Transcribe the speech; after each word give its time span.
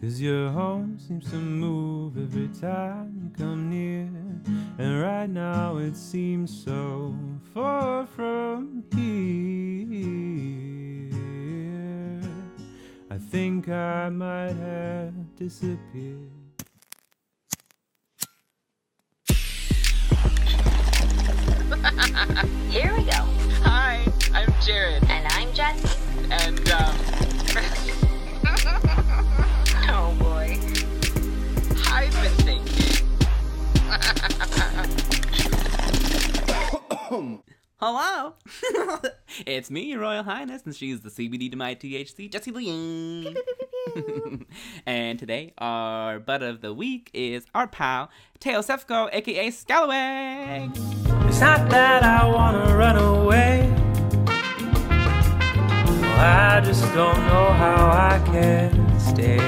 Cause 0.00 0.18
your 0.20 0.48
home 0.50 0.98
seems 0.98 1.30
to 1.30 1.36
move 1.36 2.16
every 2.16 2.48
time 2.58 3.20
you 3.22 3.30
come 3.36 3.68
near. 3.68 4.08
And 4.78 5.02
right 5.02 5.28
now 5.28 5.76
it 5.76 5.94
seems 5.94 6.64
so 6.64 7.14
far 7.52 8.06
from 8.06 8.82
here. 8.94 9.50
I 13.10 13.18
think 13.18 13.68
I 13.68 14.08
might 14.08 14.54
have 14.54 15.12
disappeared. 15.36 16.30
Here 22.70 22.92
we 22.96 23.04
go. 23.04 23.22
Hi, 23.64 24.04
I'm 24.32 24.52
Jared, 24.64 25.04
And 25.08 25.26
I'm 25.28 25.52
Jesse. 25.52 25.88
and 26.30 26.70
um, 26.70 26.96
Hello, 37.80 38.34
it's 39.46 39.70
me, 39.70 39.82
Your 39.90 40.00
Royal 40.00 40.22
Highness, 40.22 40.62
and 40.66 40.74
she's 40.76 41.00
the 41.00 41.08
CBD 41.08 41.50
to 41.50 41.56
my 41.56 41.74
THC, 41.74 42.30
Jessie 42.30 42.50
Lee. 42.50 43.34
and 44.86 45.18
today, 45.18 45.52
our 45.58 46.18
butt 46.20 46.42
of 46.42 46.60
the 46.60 46.74
week 46.74 47.10
is 47.14 47.46
our 47.54 47.66
pal 47.66 48.10
Teo 48.38 48.60
Sefco, 48.60 49.08
aka 49.12 49.48
Scalawag. 49.50 50.76
It's 51.28 51.40
not 51.40 51.70
that 51.70 52.02
I 52.02 52.26
wanna 52.26 52.76
run 52.76 52.96
away. 52.96 53.66
Well, 56.00 56.20
I 56.20 56.60
just 56.64 56.82
don't 56.94 57.16
know 57.26 57.52
how 57.52 57.86
I 57.90 58.22
can 58.26 59.00
stay. 59.00 59.38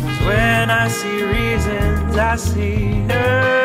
'Cause 0.00 0.20
when 0.26 0.70
I 0.70 0.88
see 0.88 1.22
reasons, 1.22 2.16
I 2.16 2.36
see 2.36 2.86
none. 3.02 3.61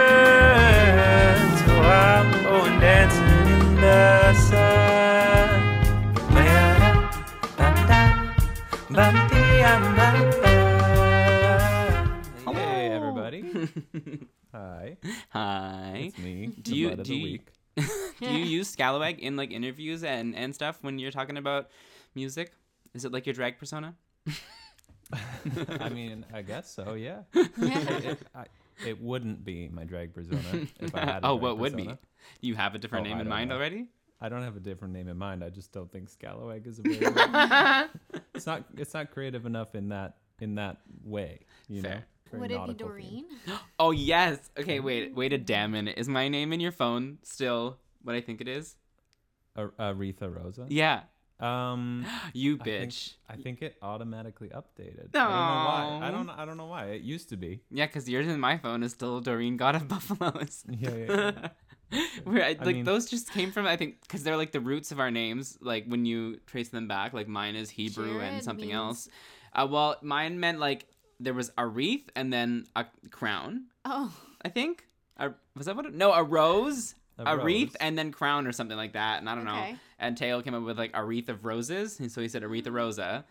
So 1.87 1.93
I'm 1.93 2.43
going 2.43 2.79
dancing 2.81 3.47
in 3.53 3.75
the 3.79 4.33
sun. 4.33 5.87
Hey 12.53 12.89
everybody. 12.91 13.41
Hi, 14.53 14.97
Hi. 15.29 15.93
it's 16.07 16.17
me. 16.19 16.47
Do 16.61 16.71
the 16.71 16.77
you- 16.77 16.89
butt 16.89 16.99
of 16.99 17.05
do 17.05 17.13
the 17.13 17.19
you- 17.19 17.39
Do 18.19 18.25
you 18.33 18.45
use 18.45 18.75
Scalawag 18.75 19.19
in 19.19 19.35
like 19.37 19.51
interviews 19.51 20.03
and, 20.03 20.35
and 20.35 20.53
stuff 20.53 20.79
when 20.81 20.99
you're 20.99 21.11
talking 21.11 21.37
about 21.37 21.69
music? 22.15 22.51
Is 22.93 23.05
it 23.05 23.11
like 23.13 23.25
your 23.25 23.33
drag 23.33 23.57
persona? 23.59 23.95
I 25.79 25.89
mean, 25.89 26.25
I 26.33 26.41
guess 26.41 26.69
so. 26.73 26.93
Yeah. 26.95 27.21
it, 27.33 28.05
it, 28.05 28.19
I, 28.35 28.45
it 28.85 29.01
wouldn't 29.01 29.43
be 29.43 29.67
my 29.69 29.83
drag 29.83 30.13
persona 30.13 30.41
if 30.79 30.93
I 30.95 30.99
had. 30.99 31.23
A 31.23 31.27
oh, 31.27 31.31
drag 31.37 31.41
what 31.41 31.57
would 31.59 31.75
be? 31.75 31.83
persona. 31.83 31.99
You 32.41 32.55
have 32.55 32.75
a 32.75 32.77
different 32.79 33.05
Oh, 33.05 33.09
name 33.09 33.17
I 33.17 33.21
in 33.21 33.27
mind 33.29 33.49
know. 33.49 33.55
already? 33.55 33.87
I 34.19 34.29
don't 34.29 34.41
have 34.43 34.55
a 34.55 34.59
different 34.59 34.93
name 34.93 35.07
in 35.07 35.17
mind. 35.17 35.43
I 35.43 35.49
just 35.49 35.71
don't 35.71 35.91
think 35.91 36.09
Scalawag 36.09 36.65
is 36.65 36.79
available. 36.79 37.21
it's 38.33 38.45
not. 38.47 38.65
It's 38.75 38.93
not 38.93 39.11
creative 39.11 39.45
enough 39.45 39.75
in 39.75 39.89
that 39.89 40.17
in 40.39 40.55
that 40.55 40.77
way. 41.03 41.41
You 41.67 41.81
Fair. 41.81 41.95
know. 41.95 42.01
Very 42.31 42.41
Would 42.41 42.51
it 42.51 42.67
be 42.67 42.73
Doreen? 42.73 43.25
theme. 43.45 43.55
Oh 43.79 43.91
yes. 43.91 44.49
Okay, 44.59 44.79
wait, 44.79 45.15
wait 45.15 45.31
a 45.33 45.37
damn 45.37 45.71
minute. 45.71 45.97
Is 45.97 46.09
my 46.09 46.27
name 46.27 46.51
in 46.51 46.59
your 46.59 46.71
phone 46.73 47.19
still 47.23 47.77
what 48.03 48.15
I 48.15 48.21
think 48.21 48.41
it 48.41 48.47
is? 48.47 48.75
Aretha 49.57 50.33
Rosa. 50.35 50.65
Yeah. 50.69 51.03
Um. 51.39 52.05
You 52.33 52.57
I 52.59 52.63
think, 52.63 52.91
bitch. 52.91 53.13
I 53.29 53.35
think 53.35 53.61
it 53.61 53.77
automatically 53.81 54.49
updated. 54.49 55.09
I 55.15 55.19
don't 55.19 55.29
know 55.29 55.29
why. 55.29 55.99
I 56.03 56.11
don't. 56.11 56.29
I 56.29 56.45
don't 56.45 56.57
know 56.57 56.65
why. 56.65 56.85
It 56.87 57.01
used 57.01 57.29
to 57.29 57.37
be. 57.37 57.61
Yeah, 57.71 57.85
because 57.87 58.07
yours 58.09 58.27
in 58.27 58.39
my 58.39 58.57
phone 58.57 58.83
is 58.83 58.91
still 58.91 59.21
Doreen 59.21 59.57
God 59.57 59.75
of 59.75 59.87
Buffaloes. 59.87 60.63
Yeah. 60.69 60.89
yeah, 60.95 61.31
yeah. 61.89 62.01
Where 62.25 62.43
I, 62.43 62.49
I 62.59 62.63
like 62.65 62.75
mean- 62.77 62.85
those 62.85 63.09
just 63.09 63.31
came 63.31 63.51
from 63.51 63.65
I 63.65 63.77
think 63.77 64.01
because 64.01 64.23
they're 64.23 64.35
like 64.35 64.51
the 64.51 64.59
roots 64.59 64.91
of 64.91 64.99
our 64.99 65.09
names. 65.09 65.57
Like 65.61 65.85
when 65.87 66.05
you 66.05 66.37
trace 66.45 66.69
them 66.69 66.87
back, 66.87 67.13
like 67.13 67.27
mine 67.27 67.55
is 67.55 67.69
Hebrew 67.69 68.19
and 68.19 68.43
something 68.43 68.67
means- 68.69 68.77
else. 68.77 69.09
Uh, 69.53 69.67
well, 69.69 69.95
mine 70.01 70.39
meant 70.39 70.59
like 70.59 70.85
there 71.19 71.33
was 71.33 71.51
a 71.57 71.65
wreath 71.65 72.09
and 72.15 72.31
then 72.31 72.65
a 72.75 72.85
crown. 73.09 73.65
Oh, 73.85 74.13
I 74.41 74.49
think. 74.49 74.85
A, 75.17 75.31
was 75.55 75.65
that 75.65 75.75
what? 75.75 75.85
It, 75.87 75.95
no, 75.95 76.11
a 76.13 76.23
rose, 76.23 76.93
A 77.19 77.35
a, 77.35 77.43
wreath, 77.43 77.75
and 77.79 77.97
then 77.97 78.11
crown 78.11 78.45
or 78.47 78.51
something 78.51 78.77
like 78.77 78.93
that. 78.93 79.19
And 79.19 79.29
I 79.29 79.35
don't 79.35 79.45
know. 79.45 79.75
And 79.99 80.15
Teo 80.17 80.41
came 80.41 80.53
up 80.53 80.63
with 80.63 80.77
like 80.77 80.91
a 80.93 81.03
wreath 81.03 81.29
of 81.29 81.45
roses, 81.45 81.99
and 81.99 82.11
so 82.11 82.21
he 82.21 82.27
said 82.27 82.43
Aretha 82.43 82.71
Rosa. 82.71 83.25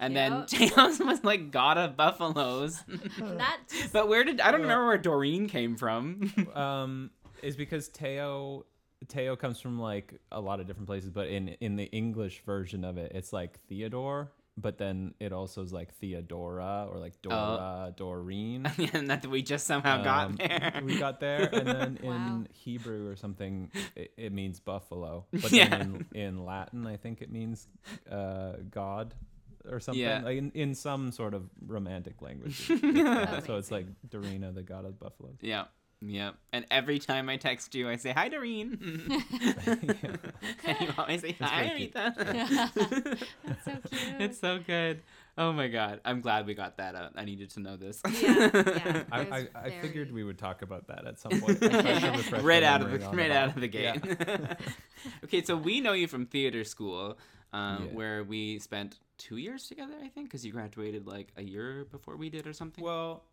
And 0.00 0.14
Yep. 0.14 0.48
then 0.48 0.68
Teo's 0.68 0.98
was 1.04 1.24
like 1.24 1.50
God 1.50 1.76
of 1.78 1.96
Buffaloes. 1.96 2.82
that 3.18 3.58
just, 3.68 3.92
but 3.92 4.08
where 4.08 4.22
did 4.24 4.40
I 4.40 4.50
don't 4.50 4.62
remember 4.62 4.86
where 4.86 4.98
Doreen 4.98 5.48
came 5.48 5.76
from. 5.76 6.32
um 6.54 7.10
is 7.42 7.56
because 7.56 7.88
Teo 7.88 8.64
Teo 9.06 9.36
comes 9.36 9.60
from 9.60 9.78
like 9.78 10.20
a 10.32 10.40
lot 10.40 10.58
of 10.60 10.66
different 10.66 10.88
places, 10.88 11.10
but 11.10 11.28
in 11.28 11.48
in 11.60 11.76
the 11.76 11.84
English 11.86 12.42
version 12.44 12.84
of 12.84 12.96
it, 12.98 13.12
it's 13.14 13.32
like 13.32 13.60
Theodore, 13.68 14.32
but 14.60 14.76
then 14.78 15.14
it 15.20 15.32
also 15.32 15.62
is 15.62 15.72
like 15.72 15.94
Theodora 15.94 16.88
or 16.90 16.98
like 16.98 17.20
Dora, 17.22 17.94
Doreen. 17.96 18.66
and 18.92 19.08
that 19.10 19.26
we 19.26 19.42
just 19.42 19.66
somehow 19.66 20.02
got 20.02 20.26
Um, 20.26 20.36
there. 20.36 20.80
we 20.84 20.98
got 20.98 21.20
there, 21.20 21.48
and 21.52 21.66
then 21.76 21.98
Wow. 22.02 22.12
in 22.12 22.48
Hebrew 22.52 23.08
or 23.08 23.16
something, 23.16 23.70
it, 23.94 24.12
it 24.16 24.32
means 24.32 24.60
buffalo. 24.60 25.26
But 25.32 25.52
Yeah. 25.52 25.68
then 25.68 26.06
in, 26.12 26.20
in 26.20 26.44
Latin, 26.44 26.86
I 26.86 26.96
think 26.96 27.22
it 27.22 27.30
means 27.30 27.68
uh, 28.10 28.54
God 28.70 29.14
or 29.70 29.80
something. 29.80 30.00
Yeah. 30.02 30.22
Like 30.24 30.38
in, 30.38 30.50
in 30.54 30.74
some 30.74 31.12
sort 31.12 31.34
of 31.34 31.48
romantic 31.66 32.20
language. 32.22 32.66
so 32.66 33.56
it's 33.56 33.70
like 33.70 33.86
Amazing. 34.12 34.40
Dorina, 34.42 34.54
the 34.54 34.62
god 34.62 34.84
of 34.84 34.98
buffaloes. 34.98 35.36
Yeah. 35.40 35.64
Yeah. 36.00 36.30
And 36.52 36.64
every 36.70 36.98
time 37.00 37.28
I 37.28 37.36
text 37.38 37.74
you, 37.74 37.88
I 37.88 37.96
say, 37.96 38.12
Hi, 38.12 38.28
Doreen. 38.28 38.78
and 39.66 40.80
you 40.80 40.88
always 40.96 41.22
say, 41.22 41.36
Hi, 41.40 41.66
very. 41.68 41.88
Aretha. 41.88 43.18
That's 43.44 43.64
so 43.64 43.72
cute. 43.90 44.20
it's 44.20 44.38
so 44.38 44.58
good. 44.64 45.02
Oh 45.36 45.52
my 45.52 45.68
God. 45.68 46.00
I'm 46.04 46.20
glad 46.20 46.46
we 46.46 46.54
got 46.54 46.76
that 46.78 46.94
out. 46.94 47.12
I 47.16 47.24
needed 47.24 47.50
to 47.50 47.60
know 47.60 47.76
this. 47.76 48.00
Yeah, 48.22 48.50
yeah. 48.54 49.02
I, 49.12 49.20
I, 49.20 49.48
I 49.54 49.70
figured 49.70 50.12
we 50.12 50.22
would 50.24 50.38
talk 50.38 50.62
about 50.62 50.86
that 50.88 51.06
at 51.06 51.18
some 51.18 51.40
point. 51.40 51.62
I 51.62 51.68
tried 51.68 52.00
to 52.00 52.10
refresh 52.10 52.42
right 52.42 52.62
out 52.62 52.82
of 52.82 52.90
the 52.90 52.98
memory 52.98 53.16
right 53.16 53.30
out 53.30 53.48
of 53.54 53.60
the 53.60 53.68
gate. 53.68 54.00
Yeah. 54.04 54.54
okay, 55.24 55.42
so 55.42 55.56
we 55.56 55.80
know 55.80 55.92
you 55.94 56.06
from 56.08 56.26
theater 56.26 56.64
school, 56.64 57.18
um, 57.52 57.86
Yeah. 57.86 57.96
where 57.96 58.24
we 58.24 58.58
spent 58.60 58.98
two 59.16 59.36
years 59.36 59.66
together, 59.68 59.94
I 60.02 60.08
think, 60.08 60.28
because 60.28 60.44
you 60.44 60.52
graduated 60.52 61.06
like 61.06 61.28
a 61.36 61.42
year 61.42 61.86
before 61.90 62.16
we 62.16 62.30
did 62.30 62.46
or 62.46 62.52
something. 62.52 62.82
Well, 62.84 63.24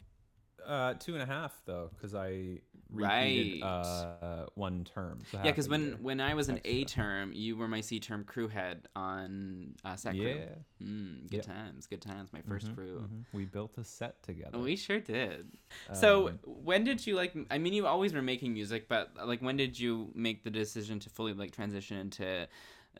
uh, 0.66 0.93
two 0.95 1.13
and 1.13 1.23
a 1.23 1.25
half 1.25 1.61
though, 1.66 1.89
because 1.95 2.13
I 2.16 2.59
repeated 2.93 3.55
Right. 3.55 3.61
uh, 3.61 4.45
one 4.55 4.83
term. 4.83 5.19
So 5.31 5.38
yeah, 5.43 5.51
because 5.51 5.67
when 5.69 5.88
year. 5.88 5.97
when 6.01 6.21
I 6.21 6.33
was 6.33 6.49
an 6.49 6.59
A 6.66 6.85
term, 6.85 7.33
you 7.33 7.57
were 7.57 7.67
my 7.67 7.81
C 7.81 7.99
term 7.99 8.23
crew 8.23 8.47
head 8.47 8.88
on 8.95 9.75
uh, 9.83 9.95
set 9.95 10.17
crew. 10.17 10.29
yeah, 10.35 10.55
Mm, 10.83 11.29
good 11.31 11.38
Yeah. 11.38 11.41
times, 11.41 11.88
good 11.88 12.01
times. 12.01 12.31
My 12.33 12.41
1st 12.41 12.67
Mhm, 12.67 12.75
crew. 12.75 13.01
mhm. 13.01 13.25
we 13.33 13.45
built 13.45 13.77
a 13.77 13.83
set 13.83 14.21
together. 14.23 14.57
We 14.59 14.75
sure 14.75 14.99
did. 14.99 15.51
so 15.93 16.25
Um, 16.27 16.39
when 16.45 16.83
did 16.83 17.05
you 17.07 17.16
like? 17.16 17.33
I 17.49 17.57
mean, 17.57 17.73
you 17.73 17.87
always 17.87 18.13
were 18.13 18.22
making 18.22 18.53
music, 18.53 18.87
but 18.87 19.11
like, 19.25 19.41
when 19.41 19.57
did 19.57 19.79
you 19.79 20.11
make 20.16 20.43
the 20.43 20.49
decision 20.49 20.99
to 20.99 21.09
fully 21.09 21.33
like 21.33 21.51
transition 21.51 21.97
into, 21.97 22.47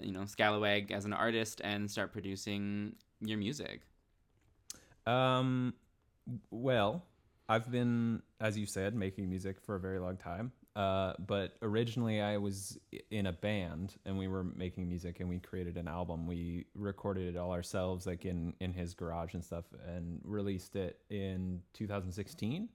you 0.02 0.12
know, 0.12 0.22
Scalawag 0.22 0.92
as 0.92 1.06
an 1.06 1.14
artist 1.14 1.62
and 1.64 1.90
start 1.90 2.12
producing 2.12 2.96
your 3.22 3.38
music? 3.38 3.82
Um, 5.06 5.74
well, 6.50 7.04
I've 7.48 7.72
been, 7.72 8.22
as 8.40 8.58
you 8.58 8.66
said, 8.66 8.96
making 8.96 9.30
music 9.30 9.62
for 9.62 9.76
a 9.76 9.80
very 9.80 10.00
long 10.00 10.18
time. 10.18 10.52
Uh, 10.76 11.14
but 11.26 11.56
originally 11.62 12.20
I 12.20 12.38
was 12.38 12.78
in 13.10 13.28
a 13.28 13.32
band 13.32 13.96
and 14.06 14.18
we 14.18 14.28
were 14.28 14.44
making 14.44 14.90
music 14.90 15.22
and 15.22 15.30
we 15.30 15.40
created 15.40 15.78
an 15.78 15.88
album. 15.88 16.28
We 16.28 16.66
recorded 16.76 17.34
it 17.34 17.38
all 17.38 17.52
ourselves, 17.54 18.06
like 18.06 18.26
in 18.26 18.54
in 18.60 18.74
his 18.74 18.94
garage 18.94 19.36
and 19.36 19.44
stuff, 19.44 19.64
and 19.88 20.20
released 20.26 20.76
it 20.76 21.00
in 21.10 21.62
2016. 21.74 22.68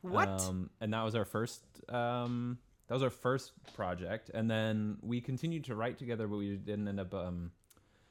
What? 0.00 0.28
Um, 0.28 0.70
and 0.80 0.94
that 0.94 1.02
was 1.02 1.14
our 1.14 1.26
first. 1.26 1.62
Um, 1.90 2.58
that 2.88 2.94
was 2.94 3.02
our 3.02 3.10
first 3.10 3.52
project, 3.74 4.30
and 4.32 4.48
then 4.50 4.96
we 5.02 5.20
continued 5.20 5.64
to 5.64 5.74
write 5.74 5.98
together, 5.98 6.28
but 6.28 6.36
we 6.38 6.56
didn't 6.56 6.86
end 6.88 7.00
up. 7.00 7.12
Um, 7.12 7.50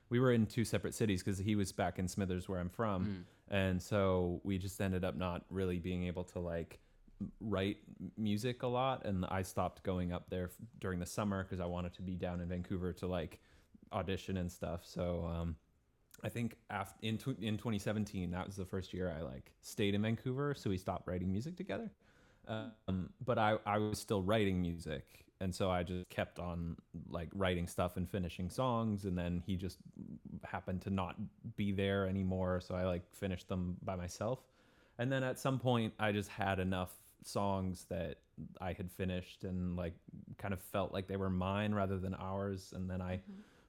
we 0.09 0.19
were 0.19 0.33
in 0.33 0.45
two 0.45 0.65
separate 0.65 0.93
cities 0.93 1.23
because 1.23 1.39
he 1.39 1.55
was 1.55 1.71
back 1.71 1.97
in 1.97 2.07
Smithers, 2.07 2.47
where 2.47 2.59
I'm 2.59 2.69
from, 2.69 3.05
Mm. 3.05 3.23
And 3.49 3.81
so 3.81 4.41
we 4.43 4.57
just 4.57 4.79
ended 4.81 5.03
up 5.03 5.15
not 5.15 5.43
really 5.49 5.79
being 5.79 6.05
able 6.05 6.23
to 6.23 6.39
like 6.39 6.79
write 7.39 7.77
music 8.17 8.63
a 8.63 8.67
lot, 8.67 9.05
and 9.05 9.25
I 9.29 9.41
stopped 9.41 9.83
going 9.83 10.11
up 10.11 10.29
there 10.29 10.51
during 10.79 10.99
the 10.99 11.05
summer 11.05 11.43
because 11.43 11.59
I 11.59 11.65
wanted 11.65 11.93
to 11.95 12.01
be 12.01 12.15
down 12.15 12.41
in 12.41 12.49
Vancouver 12.49 12.93
to 12.93 13.07
like 13.07 13.39
audition 13.93 14.37
and 14.37 14.51
stuff. 14.51 14.81
So 14.83 15.29
um, 15.31 15.55
I 16.23 16.29
think 16.29 16.57
after 16.69 16.97
in 17.01 17.17
tw- 17.17 17.39
in 17.41 17.57
2017, 17.57 18.31
that 18.31 18.45
was 18.45 18.55
the 18.55 18.65
first 18.65 18.93
year 18.93 19.13
I 19.17 19.21
like 19.21 19.51
stayed 19.61 19.95
in 19.95 20.01
Vancouver, 20.01 20.55
so 20.55 20.69
we 20.69 20.77
stopped 20.77 21.07
writing 21.07 21.31
music 21.31 21.55
together. 21.55 21.91
Um, 22.47 23.09
but 23.23 23.37
I 23.37 23.57
I 23.65 23.77
was 23.77 23.99
still 23.99 24.21
writing 24.21 24.61
music 24.61 25.24
and 25.41 25.53
so 25.53 25.69
I 25.69 25.83
just 25.83 26.09
kept 26.09 26.39
on 26.39 26.77
like 27.09 27.29
writing 27.33 27.67
stuff 27.67 27.97
and 27.97 28.09
finishing 28.09 28.49
songs, 28.49 29.05
and 29.05 29.17
then 29.17 29.43
he 29.45 29.55
just 29.55 29.77
happened 30.43 30.81
to 30.83 30.89
not 30.89 31.15
be 31.55 31.71
there 31.71 32.07
anymore, 32.07 32.61
so 32.61 32.75
I 32.75 32.83
like 32.83 33.03
finished 33.13 33.47
them 33.49 33.77
by 33.83 33.95
myself. 33.95 34.39
And 34.97 35.11
then 35.11 35.23
at 35.23 35.39
some 35.39 35.59
point, 35.59 35.93
I 35.99 36.11
just 36.11 36.29
had 36.29 36.59
enough 36.59 36.93
songs 37.23 37.85
that 37.89 38.17
I 38.61 38.73
had 38.73 38.91
finished 38.91 39.43
and 39.43 39.75
like 39.75 39.93
kind 40.37 40.53
of 40.53 40.61
felt 40.61 40.93
like 40.93 41.07
they 41.07 41.17
were 41.17 41.29
mine 41.29 41.73
rather 41.73 41.97
than 41.97 42.13
ours. 42.15 42.73
And 42.75 42.89
then 42.89 43.01
I 43.01 43.19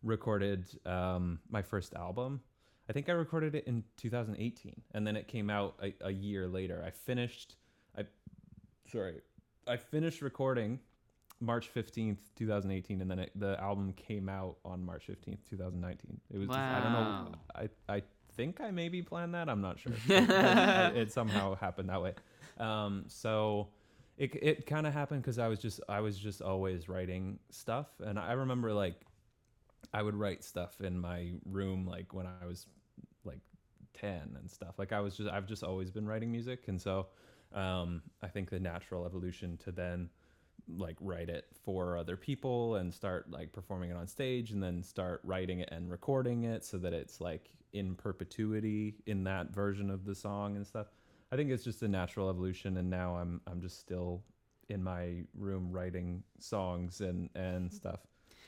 recorded 0.02 0.66
um, 0.86 1.40
my 1.50 1.62
first 1.62 1.94
album. 1.94 2.40
I 2.88 2.92
think 2.92 3.08
I 3.08 3.12
recorded 3.12 3.56
it 3.56 3.66
in 3.66 3.82
2018, 3.96 4.80
and 4.92 5.04
then 5.04 5.16
it 5.16 5.26
came 5.26 5.50
out 5.50 5.74
a, 5.82 5.92
a 6.06 6.12
year 6.12 6.46
later. 6.46 6.84
I 6.86 6.90
finished. 6.90 7.56
I 7.98 8.04
sorry, 8.90 9.22
I 9.66 9.76
finished 9.76 10.22
recording 10.22 10.78
March 11.40 11.72
15th, 11.74 12.18
2018, 12.36 13.00
and 13.02 13.10
then 13.10 13.18
it, 13.18 13.30
the 13.34 13.60
album 13.60 13.92
came 13.92 14.28
out 14.28 14.56
on 14.64 14.84
March 14.84 15.06
15th, 15.08 15.38
2019. 15.48 16.20
It 16.32 16.38
was 16.38 16.48
just, 16.48 16.58
I 16.58 16.80
don't 16.80 16.92
know. 16.92 17.32
I 17.54 17.68
I 17.88 18.02
think 18.36 18.60
I 18.60 18.70
maybe 18.70 19.02
planned 19.02 19.34
that. 19.34 19.48
I'm 19.48 19.60
not 19.60 19.78
sure. 19.78 19.92
It, 20.08 20.96
it 20.96 21.12
somehow 21.12 21.54
happened 21.56 21.88
that 21.88 22.02
way. 22.02 22.14
Um, 22.58 23.04
so 23.08 23.68
it 24.16 24.34
it 24.42 24.66
kind 24.66 24.86
of 24.86 24.92
happened 24.92 25.22
because 25.22 25.38
I 25.38 25.48
was 25.48 25.58
just 25.58 25.80
I 25.88 26.00
was 26.00 26.18
just 26.18 26.40
always 26.40 26.88
writing 26.88 27.38
stuff, 27.50 27.88
and 28.00 28.18
I 28.18 28.32
remember 28.32 28.72
like 28.72 28.94
I 29.92 30.02
would 30.02 30.14
write 30.14 30.44
stuff 30.44 30.80
in 30.80 30.98
my 30.98 31.32
room 31.44 31.86
like 31.86 32.12
when 32.12 32.26
I 32.26 32.46
was 32.46 32.66
like 33.24 33.40
10 33.94 34.36
and 34.38 34.50
stuff. 34.50 34.78
Like 34.78 34.92
I 34.92 35.00
was 35.00 35.16
just 35.16 35.28
I've 35.28 35.46
just 35.46 35.62
always 35.62 35.90
been 35.90 36.06
writing 36.06 36.30
music 36.30 36.68
and 36.68 36.80
so 36.80 37.06
um 37.54 38.02
I 38.22 38.26
think 38.26 38.50
the 38.50 38.60
natural 38.60 39.06
evolution 39.06 39.56
to 39.58 39.72
then 39.72 40.10
like 40.68 40.96
write 41.00 41.28
it 41.28 41.46
for 41.64 41.96
other 41.96 42.16
people 42.16 42.76
and 42.76 42.92
start 42.92 43.30
like 43.30 43.52
performing 43.52 43.90
it 43.90 43.96
on 43.96 44.06
stage 44.06 44.50
and 44.50 44.62
then 44.62 44.82
start 44.82 45.20
writing 45.24 45.60
it 45.60 45.68
and 45.70 45.90
recording 45.90 46.44
it 46.44 46.64
so 46.64 46.76
that 46.78 46.92
it's 46.92 47.20
like 47.20 47.50
in 47.72 47.94
perpetuity 47.94 48.94
in 49.06 49.24
that 49.24 49.50
version 49.50 49.90
of 49.90 50.04
the 50.04 50.14
song 50.14 50.56
and 50.56 50.66
stuff. 50.66 50.86
I 51.32 51.36
think 51.36 51.50
it's 51.50 51.64
just 51.64 51.82
a 51.82 51.88
natural 51.88 52.28
evolution 52.30 52.76
and 52.78 52.90
now 52.90 53.16
I'm 53.16 53.40
I'm 53.46 53.60
just 53.60 53.78
still 53.78 54.22
in 54.68 54.82
my 54.82 55.22
room 55.34 55.70
writing 55.70 56.22
songs 56.38 57.00
and 57.00 57.30
and 57.34 57.72
stuff. 57.72 58.00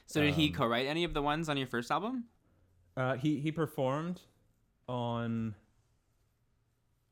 So 0.06 0.22
did 0.22 0.34
he 0.34 0.48
Um, 0.48 0.54
co-write 0.54 0.86
any 0.86 1.04
of 1.04 1.14
the 1.14 1.22
ones 1.22 1.48
on 1.48 1.56
your 1.56 1.66
first 1.66 1.90
album? 1.90 2.24
Uh, 2.96 3.14
he 3.16 3.38
he 3.38 3.52
performed 3.52 4.20
on. 4.88 5.54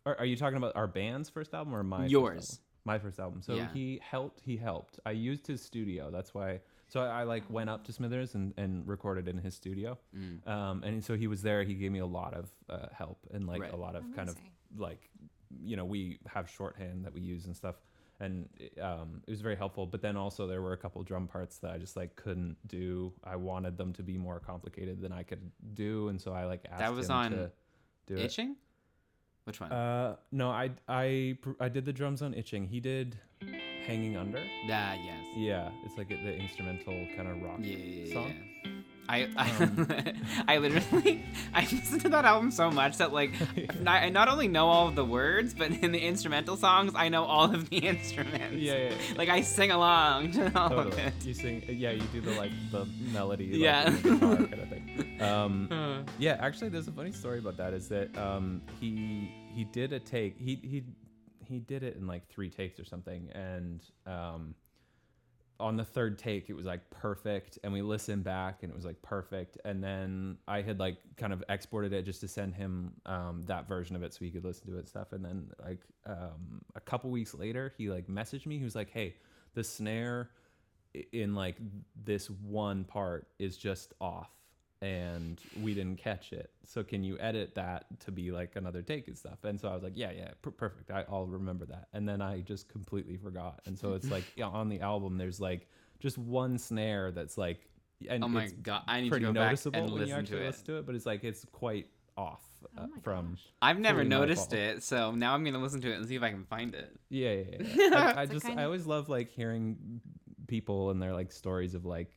Are, 0.05 0.17
are 0.21 0.25
you 0.25 0.37
talking 0.37 0.57
about 0.57 0.75
our 0.77 0.87
band's 0.87 1.29
first 1.29 1.53
album 1.53 1.75
or 1.75 1.83
my 1.83 2.07
Yours. 2.07 2.61
Album? 2.89 2.95
My 2.95 2.99
first 2.99 3.19
album. 3.21 3.43
So 3.43 3.55
Yeah. 3.55 3.69
he 3.73 4.01
helped. 4.03 4.41
He 4.41 4.57
helped. 4.57 4.99
I 5.05 5.11
used 5.13 5.47
his 5.47 5.63
studio. 5.63 6.11
That's 6.11 6.33
why. 6.35 6.61
So 6.89 7.01
I, 7.01 7.21
I 7.21 7.23
like 7.25 7.43
went 7.51 7.69
up 7.69 7.85
to 7.85 7.93
Smithers 7.93 8.35
and, 8.35 8.55
and 8.57 8.87
recorded 8.87 9.27
in 9.29 9.39
his 9.39 9.55
studio. 9.55 9.99
Mm. 10.17 10.47
Um, 10.47 10.83
and 10.85 11.05
so 11.05 11.15
he 11.17 11.27
was 11.27 11.43
there. 11.43 11.63
He 11.65 11.75
gave 11.75 11.91
me 11.93 11.99
a 11.99 12.07
lot 12.07 12.33
of 12.35 12.51
uh, 12.71 12.87
help 12.93 13.19
and 13.33 13.47
like 13.47 13.61
Right. 13.63 13.73
a 13.73 13.77
lot 13.77 13.97
of 13.97 14.05
kind 14.15 14.29
of 14.29 14.37
like, 14.79 15.11
you 15.63 15.77
know, 15.77 15.85
we 15.85 16.19
have 16.27 16.49
shorthand 16.49 17.05
that 17.05 17.13
we 17.13 17.21
use 17.21 17.47
and 17.47 17.57
stuff. 17.57 17.77
And 18.19 18.49
um, 18.81 19.21
it 19.27 19.31
was 19.31 19.43
very 19.43 19.57
helpful. 19.57 19.85
But 19.85 20.01
then 20.01 20.17
also 20.17 20.47
there 20.47 20.63
were 20.63 20.73
a 20.73 20.77
couple 20.79 21.03
drum 21.03 21.27
parts 21.27 21.59
that 21.59 21.73
I 21.73 21.79
just 21.79 21.97
like 21.97 22.17
couldn't 22.17 22.57
do. 22.67 23.13
I 23.25 23.37
wanted 23.37 23.77
them 23.77 23.93
to 23.95 24.03
be 24.03 24.17
more 24.17 24.41
complicated 24.41 25.03
than 25.03 25.13
I 25.13 25.23
could 25.23 25.51
do, 25.75 26.09
and 26.09 26.19
so 26.19 26.33
I 26.33 26.47
like 26.47 26.63
asked 26.71 26.95
was 26.95 27.11
him 27.11 27.17
on 27.17 27.31
to 27.33 27.51
do 28.07 28.15
it. 28.15 28.21
Which 29.47 29.61
one? 29.61 29.71
Uh, 29.71 30.17
no, 30.33 30.51
I 30.51 30.71
I 30.89 31.39
I 31.61 31.69
did 31.69 31.85
the 31.85 31.93
drums 31.93 32.21
on 32.21 32.35
itching. 32.35 32.67
He 32.67 32.81
did 32.81 33.17
hanging 33.87 34.17
under. 34.17 34.39
ah, 34.39 34.95
yes. 34.95 35.25
Yeah, 35.37 35.71
it's 35.85 35.97
like 35.97 36.09
the 36.09 36.35
instrumental 36.37 37.07
kind 37.17 37.29
of 37.29 37.41
rock 37.43 37.59
Yeah, 37.61 37.77
yeah, 37.77 38.13
song. 38.13 38.33
yeah. 38.35 38.71
I 39.09 39.29
I, 39.37 39.51
Um, 39.63 39.89
I 40.49 40.59
literally 40.59 41.25
I 41.55 41.61
listened 41.61 42.01
to 42.01 42.09
that 42.09 42.25
album 42.25 42.51
so 42.51 42.73
much 42.73 42.99
that 42.99 43.13
like 43.13 43.31
I 43.87 44.07
I 44.07 44.09
not 44.09 44.27
only 44.29 44.49
know 44.49 44.67
all 44.67 44.89
of 44.89 44.97
the 44.97 45.05
words, 45.05 45.55
but 45.55 45.71
in 45.71 45.93
the 45.93 46.01
instrumental 46.01 46.57
songs 46.57 46.91
I 46.97 47.09
know 47.09 47.23
all 47.23 47.55
of 47.55 47.71
the 47.71 47.79
instruments. 47.93 48.57
Yeah, 48.57 48.75
yeah, 48.77 48.89
yeah. 48.91 48.97
Like 49.17 49.29
I 49.29 49.43
sing 49.43 49.71
along 49.71 50.33
to 50.33 50.51
all 50.59 50.77
of 50.81 50.99
it. 50.99 51.15
You 51.25 51.35
sing, 51.35 51.63
yeah. 51.69 51.93
You 51.93 52.03
do 52.13 52.21
the 52.21 52.33
like 52.33 52.51
the 52.73 52.85
melody, 53.13 53.53
like, 53.53 53.61
Yeah. 53.61 53.91
the 53.91 54.19
kind 54.51 54.55
of 54.65 54.69
thing. 54.71 54.76
Um, 55.21 55.69
Uh, 55.71 56.03
yeah, 56.19 56.37
actually, 56.41 56.69
there's 56.69 56.89
a 56.89 56.93
funny 56.93 57.13
story 57.13 57.39
about 57.39 57.57
that. 57.57 57.73
Is 57.75 57.89
that 57.89 58.17
um, 58.19 58.63
he 58.81 59.31
he 59.55 59.65
did 59.65 59.93
a 59.93 60.01
take. 60.01 60.39
He 60.39 60.57
he 60.57 60.85
he 61.45 61.59
did 61.59 61.83
it 61.83 61.97
in 61.97 62.07
like 62.07 62.27
three 62.29 62.51
takes 62.51 62.79
or 62.79 62.85
something, 62.85 63.31
and 63.33 63.83
um, 64.07 64.55
on 65.59 65.77
the 65.77 65.85
third 65.85 66.19
take, 66.19 66.51
it 66.51 66.55
was 66.55 66.67
like 66.67 66.89
perfect. 66.91 67.59
And 67.65 67.73
we 67.73 67.83
listened 67.83 68.25
back, 68.25 68.63
and 68.63 68.71
it 68.71 68.77
was 68.77 68.85
like 68.85 69.01
perfect. 69.03 69.59
And 69.65 69.83
then 69.83 70.39
I 70.47 70.63
had 70.63 70.79
like 70.79 70.99
kind 71.17 71.33
of 71.33 71.43
exported 71.49 71.93
it 71.93 72.05
just 72.05 72.21
to 72.21 72.29
send 72.29 72.55
him 72.55 72.93
um, 73.07 73.43
that 73.47 73.69
version 73.69 73.97
of 73.97 74.03
it 74.03 74.13
so 74.13 74.21
he 74.21 74.31
could 74.31 74.45
listen 74.45 74.67
to 74.67 74.77
it 74.77 74.81
and 74.81 74.89
stuff. 74.89 75.13
And 75.13 75.25
then 75.25 75.51
like 75.65 75.81
um, 76.07 76.63
a 76.75 76.81
couple 76.81 77.11
weeks 77.11 77.35
later, 77.35 77.73
he 77.79 77.89
like 77.89 78.07
messaged 78.07 78.47
me. 78.47 78.59
He 78.59 78.65
was 78.65 78.75
like, 78.77 78.91
"Hey, 78.91 79.17
the 79.55 79.65
snare." 79.65 80.31
in 81.13 81.35
like 81.35 81.57
this 82.05 82.31
one 82.31 82.83
part 82.85 83.29
is 83.39 83.59
just 83.59 83.93
off 84.01 84.31
and 84.83 85.41
we 85.55 85.73
didn't 85.75 85.97
catch 85.99 86.33
it 86.33 86.51
so 86.65 86.83
can 86.85 87.03
you 87.03 87.17
edit 87.19 87.55
that 87.55 87.87
to 88.01 88.11
be 88.11 88.31
like 88.31 88.57
another 88.57 88.83
take 88.83 89.09
and 89.09 89.17
stuff 89.17 89.39
and 89.45 89.59
so 89.59 89.69
i 89.69 89.75
was 89.75 89.83
like 89.83 89.95
yeah 89.97 90.11
yeah 90.11 90.31
per- 90.43 90.51
perfect 90.51 90.91
I, 90.91 91.05
i'll 91.11 91.27
remember 91.27 91.65
that 91.67 91.89
and 91.95 92.07
then 92.09 92.21
i 92.21 92.41
just 92.41 92.69
completely 92.69 93.17
forgot 93.17 93.61
and 93.67 93.79
so 93.79 93.95
it's 93.95 94.11
like 94.11 94.25
yeah, 94.37 94.47
on 94.47 94.69
the 94.69 94.81
album 94.81 95.17
there's 95.17 95.41
like 95.41 95.69
just 95.99 96.19
one 96.19 96.59
snare 96.59 97.11
that's 97.11 97.39
like 97.39 97.61
and 98.09 98.23
oh 98.23 98.29
my 98.29 98.45
it's 98.45 98.53
god, 98.53 98.83
I 98.87 99.01
need 99.01 99.07
to 99.07 99.11
pretty 99.11 99.25
go 99.27 99.33
back 99.33 99.47
noticeable 99.51 99.81
and 99.81 99.93
when 99.93 100.07
you 100.07 100.15
listen 100.15 100.19
actually 100.19 100.37
to 100.39 100.43
it. 100.43 100.47
listen 100.49 100.67
to 100.67 100.77
it 100.79 100.87
but 100.87 100.95
it's 100.95 101.07
like 101.07 101.25
it's 101.25 101.47
quite 101.53 101.87
off 102.19 102.43
uh, 102.77 102.83
Oh 102.83 103.01
from 103.03 103.33
gosh. 103.33 103.43
I've 103.63 103.79
never 103.79 104.05
noticed 104.05 104.53
it, 104.53 104.83
so 104.83 105.13
now 105.13 105.35
I'm 105.35 105.45
gonna 105.45 105.59
listen 105.59 105.81
to 105.83 105.91
it 105.91 105.97
and 105.97 106.07
see 106.07 106.17
if 106.17 106.23
I 106.23 106.31
can 106.31 106.45
find 106.45 106.75
it. 106.75 106.95
Yeah, 107.11 107.33
yeah, 107.33 107.57
yeah. 107.61 108.13
I, 108.17 108.23
I 108.23 108.27
just 108.27 108.47
kind 108.47 108.59
I 108.61 108.65
always 108.65 108.87
love 108.87 109.09
like 109.09 109.31
hearing 109.31 110.01
people 110.47 110.91
and 110.91 111.01
their 111.01 111.13
like 111.13 111.33
stories 111.33 111.75
of 111.75 111.85
like 111.85 112.11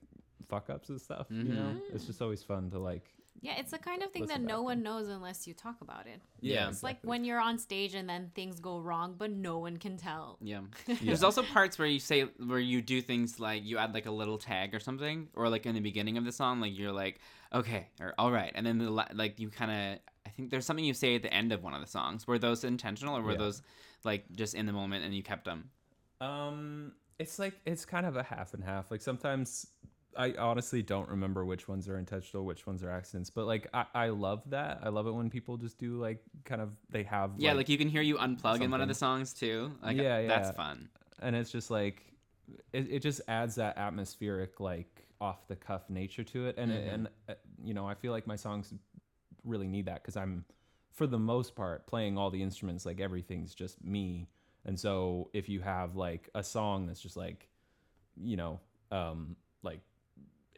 fuck 0.49 0.69
ups 0.69 0.89
and 0.89 0.99
stuff. 0.99 1.27
You 1.29 1.43
know, 1.43 1.61
Mm-hmm. 1.61 1.95
it's 1.95 2.05
just 2.05 2.21
always 2.21 2.43
fun 2.43 2.69
to 2.71 2.79
like. 2.79 3.05
Yeah, 3.41 3.53
it's 3.57 3.71
the 3.71 3.77
kind 3.77 4.03
of 4.03 4.11
thing 4.11 4.25
that 4.25 4.41
no 4.41 4.57
back. 4.57 4.63
one 4.65 4.83
knows 4.83 5.07
unless 5.07 5.47
you 5.47 5.53
talk 5.53 5.77
about 5.79 6.07
it. 6.07 6.19
Yeah. 6.41 6.67
It's 6.67 6.83
like 6.83 6.97
when 7.03 7.23
you're 7.23 7.39
on 7.39 7.57
stage 7.57 7.93
and 7.95 8.09
then 8.09 8.31
things 8.35 8.59
go 8.59 8.79
wrong, 8.79 9.15
but 9.17 9.31
no 9.31 9.59
one 9.59 9.77
can 9.77 9.95
tell. 9.95 10.37
Yeah. 10.41 10.59
Yeah. 10.87 10.95
There's 11.03 11.23
also 11.23 11.43
parts 11.43 11.79
where 11.79 11.87
you 11.87 11.99
say 11.99 12.23
where 12.23 12.59
you 12.59 12.81
do 12.81 13.01
things 13.01 13.39
like 13.39 13.63
you 13.63 13.77
add 13.77 13.93
like 13.93 14.07
a 14.07 14.11
little 14.11 14.37
tag 14.37 14.75
or 14.75 14.79
something, 14.81 15.29
or 15.35 15.47
like 15.47 15.65
in 15.65 15.73
the 15.73 15.79
beginning 15.79 16.17
of 16.17 16.25
the 16.25 16.33
song, 16.33 16.59
like 16.59 16.77
you're 16.77 16.91
like, 16.91 17.19
okay, 17.53 17.87
or 18.01 18.13
all 18.17 18.29
right, 18.31 18.51
and 18.55 18.65
then 18.65 18.77
the 18.77 18.89
la- 18.91 19.07
like 19.13 19.39
you 19.39 19.49
kind 19.49 19.71
of, 19.71 19.99
I 20.25 20.29
think 20.31 20.49
there's 20.49 20.65
something 20.65 20.83
you 20.83 20.93
say 20.93 21.15
at 21.15 21.21
the 21.21 21.33
end 21.33 21.53
of 21.53 21.63
one 21.63 21.73
of 21.73 21.79
the 21.79 21.87
songs. 21.87 22.27
Were 22.27 22.39
those 22.39 22.65
intentional 22.65 23.15
or 23.15 23.21
were 23.21 23.31
Yeah. 23.33 23.37
those 23.37 23.61
like 24.03 24.25
just 24.35 24.53
in 24.53 24.65
the 24.65 24.73
moment 24.73 25.05
and 25.05 25.13
you 25.15 25.23
kept 25.23 25.45
them? 25.45 25.69
Um, 26.19 26.91
it's 27.19 27.39
like 27.39 27.53
it's 27.65 27.85
kind 27.85 28.05
of 28.05 28.17
a 28.17 28.23
half 28.23 28.53
and 28.53 28.61
half. 28.63 28.91
Like 28.91 28.99
sometimes 29.01 29.65
I 30.19 30.33
honestly 30.37 30.83
don't 30.83 31.07
remember 31.07 31.45
which 31.45 31.69
ones 31.69 31.87
are 31.87 31.97
intentional, 31.97 32.43
which 32.45 32.67
ones 32.67 32.83
are 32.83 32.89
accidents. 32.91 33.29
But 33.29 33.45
like 33.47 33.67
I, 33.73 33.85
I 33.95 34.09
love 34.09 34.43
that. 34.49 34.81
I 34.83 34.89
love 34.89 35.07
it 35.07 35.11
when 35.11 35.29
people 35.29 35.55
just 35.55 35.77
do 35.77 35.97
like 35.97 36.21
kind 36.43 36.61
of 36.61 36.71
they 36.89 37.03
have 37.03 37.31
Yeah, 37.37 37.53
like, 37.53 37.69
you 37.69 37.77
can 37.77 37.87
hear 37.87 38.01
you 38.01 38.17
unplug 38.17 38.61
in 38.61 38.69
one 38.69 38.81
of 38.81 38.89
the 38.89 38.93
songs 38.93 39.33
too. 39.33 39.71
Like, 39.81 39.95
Yeah, 39.97 40.27
that's 40.27 40.51
fun. 40.51 40.89
and 41.21 41.35
it's 41.35 41.51
just 41.51 41.71
like 41.71 42.03
it, 42.73 42.91
it 42.91 42.99
just 42.99 43.21
adds 43.29 43.55
that 43.55 43.77
atmospheric 43.77 44.59
like 44.59 45.05
off 45.21 45.47
the 45.47 45.55
cuff 45.55 45.89
nature 45.89 46.23
to 46.23 46.47
it 46.47 46.57
and 46.57 46.71
Mhm. 46.71 46.93
and 46.93 47.07
uh, 47.29 47.33
you 47.63 47.73
know 47.73 47.85
i 47.87 47.93
feel 47.93 48.11
like 48.11 48.25
my 48.25 48.35
songs 48.37 48.73
really 49.43 49.67
need 49.67 49.85
that 49.85 50.01
because 50.01 50.15
i'm 50.17 50.45
for 50.93 51.05
the 51.05 51.19
most 51.19 51.55
part 51.55 51.85
playing 51.87 52.17
all 52.17 52.29
the 52.31 52.41
instruments 52.41 52.85
like 52.85 52.99
everything's 53.01 53.53
just 53.53 53.83
me 53.83 54.27
and 54.65 54.79
so 54.79 55.29
if 55.33 55.49
you 55.49 55.59
have 55.59 55.95
like 55.95 56.29
a 56.35 56.43
song 56.43 56.87
that's 56.87 57.01
just 57.01 57.17
like 57.17 57.49
you 58.15 58.37
know 58.37 58.59
um 58.91 59.35
like 59.61 59.81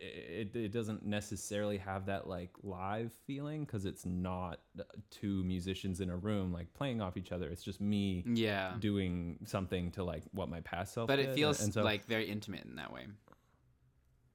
it, 0.03 0.55
it 0.55 0.71
doesn't 0.71 1.05
necessarily 1.05 1.77
have 1.77 2.07
that 2.07 2.27
like 2.27 2.49
live 2.63 3.11
feeling 3.27 3.65
because 3.65 3.85
it's 3.85 4.03
not 4.05 4.59
uh, 4.79 4.83
two 5.11 5.43
musicians 5.43 6.01
in 6.01 6.09
a 6.09 6.17
room 6.17 6.51
like 6.51 6.73
playing 6.73 7.01
off 7.01 7.17
each 7.17 7.31
other 7.31 7.47
it's 7.49 7.61
just 7.63 7.79
me 7.79 8.25
Yeah, 8.27 8.73
doing 8.79 9.37
something 9.45 9.91
to 9.91 10.03
like 10.03 10.23
what 10.31 10.49
my 10.49 10.61
past 10.61 10.93
self 10.95 11.07
but 11.07 11.17
did, 11.17 11.29
it 11.29 11.35
feels 11.35 11.61
and 11.61 11.71
so 11.71 11.83
like 11.83 12.05
very 12.07 12.27
intimate 12.27 12.65
in 12.65 12.75
that 12.77 12.91
way. 12.91 13.05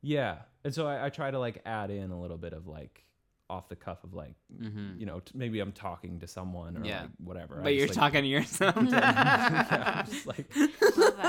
yeah 0.02 0.36
and 0.64 0.74
so 0.74 0.86
I, 0.86 1.06
I 1.06 1.08
try 1.10 1.30
to 1.30 1.38
like 1.38 1.62
add 1.66 1.90
in 1.90 2.10
a 2.10 2.20
little 2.20 2.38
bit 2.38 2.52
of 2.52 2.66
like 2.66 3.02
off 3.48 3.68
the 3.68 3.76
cuff 3.76 4.02
of 4.04 4.12
like 4.14 4.34
hmm 4.56 4.92
you 4.98 5.06
know 5.06 5.20
t- 5.20 5.32
maybe 5.34 5.60
i'm 5.60 5.70
talking 5.72 6.18
to 6.20 6.26
someone 6.26 6.76
or 6.76 6.84
Yeah. 6.84 7.02
like 7.02 7.10
whatever 7.18 7.60
I 7.60 7.64
But 7.64 7.74
you're 7.74 7.86
just, 7.86 7.98
like, 7.98 8.12
talking 8.12 8.22
to 8.22 8.28
yourself. 8.28 8.76
yeah, 8.92 9.94
I'm 9.96 10.06
just 10.12 10.26
like. 10.26 10.46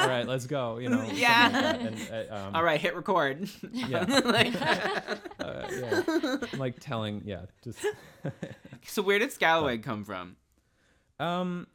All 0.09 0.17
right 0.17 0.27
let's 0.27 0.45
go 0.47 0.77
you 0.77 0.89
know 0.89 1.03
Yeah. 1.13 1.49
like. 1.53 1.81
And, 1.81 2.29
uh, 2.31 2.35
um, 2.35 2.55
All 2.55 2.63
right, 2.63 2.79
hit 2.79 2.95
record. 2.95 3.49
Yeah. 3.71 4.05
Like- 4.25 4.55
uh, 4.61 5.67
yeah 5.71 6.03
I'm, 6.07 6.59
like 6.59 6.79
telling 6.79 7.21
yeah 7.25 7.41
just 7.63 7.79
so 8.85 9.01
where 9.01 9.19
did 9.19 9.29
Scalawag 9.29 9.83
come 9.83 10.03
from? 10.03 10.35
Um, 11.19 11.67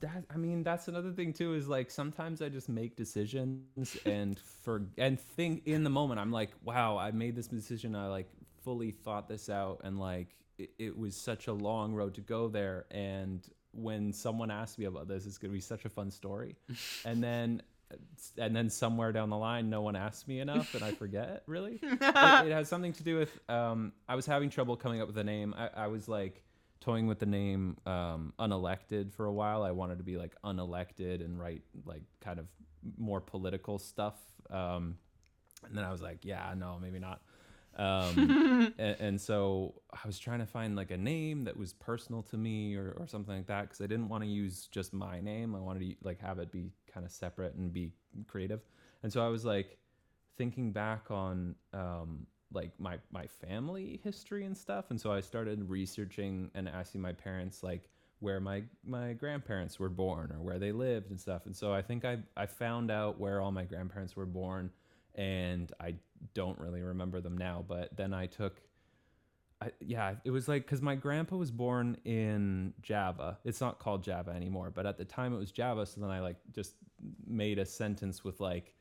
that 0.00 0.24
I 0.32 0.36
mean 0.36 0.62
that's 0.62 0.88
another 0.88 1.12
thing 1.12 1.32
too 1.32 1.54
is 1.54 1.66
like 1.68 1.90
sometimes 1.90 2.42
I 2.42 2.48
just 2.48 2.68
make 2.68 2.96
decisions 2.96 3.96
and 4.04 4.38
for 4.62 4.82
and 4.98 5.18
think 5.18 5.66
in 5.66 5.82
the 5.84 5.90
moment 5.90 6.20
I'm 6.20 6.30
like 6.32 6.50
wow 6.62 6.96
I 6.98 7.10
made 7.10 7.34
this 7.34 7.46
decision 7.48 7.94
I 7.96 8.06
like 8.08 8.28
fully 8.64 8.90
thought 8.90 9.28
this 9.28 9.48
out 9.48 9.80
and 9.84 9.98
like 9.98 10.34
it, 10.58 10.70
it 10.78 10.98
was 10.98 11.16
such 11.16 11.46
a 11.46 11.52
long 11.52 11.94
road 11.94 12.14
to 12.14 12.20
go 12.20 12.48
there 12.48 12.84
and 12.90 13.46
when 13.72 14.12
someone 14.12 14.50
asks 14.50 14.78
me 14.78 14.84
about 14.86 15.08
this 15.08 15.24
it's 15.26 15.38
going 15.38 15.50
to 15.50 15.54
be 15.54 15.60
such 15.60 15.84
a 15.84 15.88
fun 15.88 16.10
story 16.10 16.56
and 17.04 17.22
then 17.22 17.62
and 18.36 18.54
then 18.54 18.68
somewhere 18.68 19.12
down 19.12 19.30
the 19.30 19.36
line 19.36 19.70
no 19.70 19.80
one 19.80 19.96
asks 19.96 20.28
me 20.28 20.40
enough 20.40 20.74
and 20.74 20.84
I 20.84 20.92
forget 20.92 21.42
really 21.46 21.80
it, 21.82 22.02
it 22.02 22.52
has 22.52 22.68
something 22.68 22.92
to 22.92 23.02
do 23.02 23.16
with 23.16 23.38
um 23.48 23.92
I 24.08 24.14
was 24.14 24.26
having 24.26 24.50
trouble 24.50 24.76
coming 24.76 25.00
up 25.00 25.06
with 25.06 25.16
a 25.18 25.24
name 25.24 25.54
I, 25.56 25.70
I 25.74 25.86
was 25.86 26.08
like 26.08 26.44
toying 26.80 27.06
with 27.06 27.18
the 27.18 27.26
name 27.26 27.76
um, 27.86 28.32
unelected 28.38 29.12
for 29.12 29.26
a 29.26 29.32
while. 29.32 29.62
I 29.62 29.72
wanted 29.72 29.98
to 29.98 30.04
be 30.04 30.16
like 30.16 30.34
unelected 30.44 31.24
and 31.24 31.38
write 31.38 31.62
like 31.84 32.02
kind 32.20 32.38
of 32.38 32.46
more 32.96 33.20
political 33.20 33.78
stuff. 33.78 34.16
Um, 34.50 34.96
and 35.66 35.76
then 35.76 35.84
I 35.84 35.90
was 35.90 36.00
like, 36.00 36.18
yeah, 36.22 36.54
no, 36.56 36.78
maybe 36.80 36.98
not. 36.98 37.20
Um, 37.76 38.72
and, 38.78 38.96
and 39.00 39.20
so 39.20 39.74
I 39.92 40.06
was 40.06 40.18
trying 40.18 40.38
to 40.40 40.46
find 40.46 40.76
like 40.76 40.90
a 40.90 40.96
name 40.96 41.44
that 41.44 41.56
was 41.56 41.72
personal 41.72 42.22
to 42.24 42.36
me 42.36 42.76
or, 42.76 42.96
or 42.98 43.06
something 43.06 43.36
like 43.36 43.46
that 43.48 43.62
because 43.62 43.80
I 43.80 43.86
didn't 43.86 44.08
want 44.08 44.24
to 44.24 44.30
use 44.30 44.68
just 44.70 44.92
my 44.92 45.20
name. 45.20 45.54
I 45.54 45.60
wanted 45.60 45.80
to 45.80 45.94
like 46.02 46.20
have 46.20 46.38
it 46.38 46.50
be 46.50 46.70
kind 46.98 47.06
of 47.06 47.12
separate 47.12 47.54
and 47.54 47.72
be 47.72 47.92
creative. 48.26 48.60
And 49.04 49.12
so 49.12 49.24
I 49.24 49.28
was 49.28 49.44
like 49.44 49.78
thinking 50.36 50.72
back 50.72 51.12
on 51.12 51.54
um, 51.72 52.26
like 52.52 52.72
my 52.80 52.98
my 53.12 53.26
family 53.26 54.00
history 54.02 54.44
and 54.44 54.56
stuff. 54.56 54.86
And 54.90 55.00
so 55.00 55.12
i 55.12 55.20
started 55.20 55.68
researching 55.68 56.50
and 56.54 56.68
asking 56.68 57.00
my 57.00 57.12
parents 57.12 57.62
like 57.62 57.88
where 58.18 58.40
my 58.40 58.64
my 58.84 59.12
grandparents 59.12 59.78
were 59.78 59.88
born 59.88 60.32
or 60.32 60.40
where 60.42 60.58
they 60.58 60.72
lived 60.72 61.10
and 61.10 61.20
stuff. 61.20 61.46
And 61.46 61.54
so 61.54 61.72
i 61.72 61.82
think 61.82 62.04
i 62.04 62.18
i 62.36 62.46
found 62.46 62.90
out 62.90 63.20
where 63.20 63.40
all 63.40 63.52
my 63.52 63.64
grandparents 63.64 64.16
were 64.16 64.26
born 64.26 64.70
and 65.14 65.70
i 65.80 65.94
don't 66.34 66.58
really 66.58 66.82
remember 66.82 67.20
them 67.20 67.38
now. 67.38 67.64
But 67.68 67.96
then 67.96 68.12
i 68.12 68.26
took 68.26 68.60
I, 69.60 69.70
yeah, 69.80 70.14
it 70.24 70.30
was 70.30 70.46
like 70.46 70.64
because 70.64 70.80
my 70.80 70.94
grandpa 70.94 71.36
was 71.36 71.50
born 71.50 71.96
in 72.04 72.74
Java. 72.80 73.38
It's 73.44 73.60
not 73.60 73.80
called 73.80 74.04
Java 74.04 74.30
anymore, 74.30 74.70
but 74.72 74.86
at 74.86 74.96
the 74.96 75.04
time 75.04 75.34
it 75.34 75.38
was 75.38 75.50
Java. 75.50 75.84
So 75.84 76.00
then 76.00 76.10
I 76.10 76.20
like 76.20 76.36
just 76.52 76.74
made 77.26 77.58
a 77.58 77.66
sentence 77.66 78.22
with 78.22 78.40
like 78.40 78.74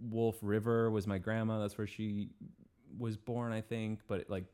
Wolf 0.00 0.38
River 0.42 0.90
was 0.90 1.06
my 1.06 1.18
grandma. 1.18 1.60
That's 1.60 1.78
where 1.78 1.86
she 1.86 2.30
was 2.98 3.16
born, 3.16 3.52
I 3.52 3.60
think. 3.60 4.00
But 4.08 4.28
like 4.28 4.46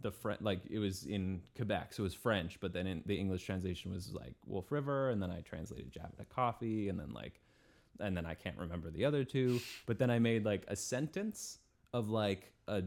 the 0.00 0.10
French, 0.10 0.40
like 0.40 0.60
it 0.70 0.78
was 0.78 1.04
in 1.04 1.42
Quebec, 1.54 1.92
so 1.92 2.02
it 2.02 2.04
was 2.04 2.14
French. 2.14 2.58
But 2.58 2.72
then 2.72 2.86
in 2.86 3.02
the 3.04 3.18
English 3.18 3.44
translation 3.44 3.92
was 3.92 4.12
like 4.14 4.34
Wolf 4.46 4.72
River, 4.72 5.10
and 5.10 5.22
then 5.22 5.30
I 5.30 5.40
translated 5.40 5.92
Java 5.92 6.16
to 6.18 6.24
coffee, 6.24 6.88
and 6.88 6.98
then 6.98 7.12
like, 7.12 7.40
and 8.00 8.16
then 8.16 8.24
I 8.24 8.34
can't 8.34 8.56
remember 8.56 8.90
the 8.90 9.04
other 9.04 9.22
two. 9.22 9.60
But 9.84 9.98
then 9.98 10.10
I 10.10 10.18
made 10.18 10.46
like 10.46 10.64
a 10.68 10.76
sentence 10.76 11.58
of 11.92 12.08
like 12.08 12.52
a 12.68 12.84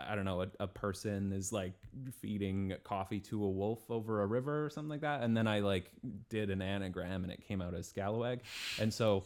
I 0.00 0.14
don't 0.14 0.24
know, 0.24 0.42
a, 0.42 0.48
a 0.60 0.66
person 0.66 1.32
is 1.32 1.52
like 1.52 1.74
feeding 2.20 2.74
coffee 2.82 3.20
to 3.20 3.44
a 3.44 3.50
wolf 3.50 3.90
over 3.90 4.22
a 4.22 4.26
river 4.26 4.64
or 4.64 4.70
something 4.70 4.88
like 4.88 5.02
that. 5.02 5.22
And 5.22 5.36
then 5.36 5.46
I 5.46 5.60
like 5.60 5.90
did 6.28 6.50
an 6.50 6.62
anagram 6.62 7.24
and 7.24 7.32
it 7.32 7.46
came 7.46 7.60
out 7.60 7.74
as 7.74 7.92
scalawag. 7.92 8.40
And 8.78 8.92
so 8.92 9.24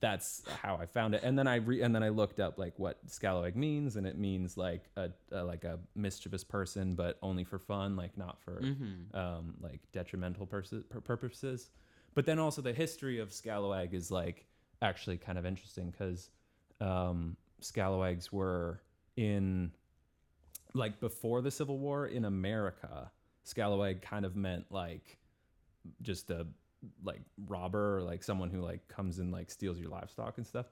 that's 0.00 0.42
how 0.62 0.76
I 0.76 0.86
found 0.86 1.14
it. 1.14 1.22
And 1.22 1.38
then 1.38 1.46
I 1.46 1.56
re- 1.56 1.80
and 1.80 1.94
then 1.94 2.02
I 2.02 2.10
looked 2.10 2.38
up 2.40 2.58
like 2.58 2.78
what 2.78 3.06
scalawag 3.06 3.56
means, 3.56 3.96
and 3.96 4.06
it 4.06 4.18
means 4.18 4.56
like 4.56 4.90
a, 4.96 5.10
a 5.32 5.42
like 5.42 5.64
a 5.64 5.78
mischievous 5.94 6.44
person, 6.44 6.94
but 6.94 7.16
only 7.22 7.44
for 7.44 7.58
fun, 7.58 7.96
like 7.96 8.16
not 8.18 8.38
for 8.42 8.60
um, 9.14 9.54
like 9.60 9.80
detrimental 9.92 10.46
pers- 10.46 10.74
purposes. 11.04 11.70
But 12.14 12.26
then 12.26 12.38
also 12.38 12.60
the 12.60 12.72
history 12.72 13.18
of 13.18 13.30
scalawag 13.30 13.94
is 13.94 14.10
like 14.10 14.46
actually 14.82 15.16
kind 15.16 15.38
of 15.38 15.46
interesting 15.46 15.90
because 15.90 16.28
um, 16.80 17.36
scalawags 17.60 18.30
were 18.30 18.80
in 19.16 19.72
like 20.74 21.00
before 21.00 21.40
the 21.40 21.50
Civil 21.50 21.78
War 21.78 22.06
in 22.06 22.24
America. 22.24 23.10
Scalawag 23.46 24.02
kind 24.02 24.24
of 24.24 24.36
meant 24.36 24.66
like 24.70 25.18
just 26.02 26.30
a 26.30 26.46
like 27.02 27.20
robber 27.46 27.98
or 27.98 28.02
like 28.02 28.22
someone 28.22 28.50
who 28.50 28.60
like 28.60 28.86
comes 28.88 29.18
and 29.18 29.32
like 29.32 29.50
steals 29.50 29.78
your 29.78 29.90
livestock 29.90 30.38
and 30.38 30.46
stuff. 30.46 30.66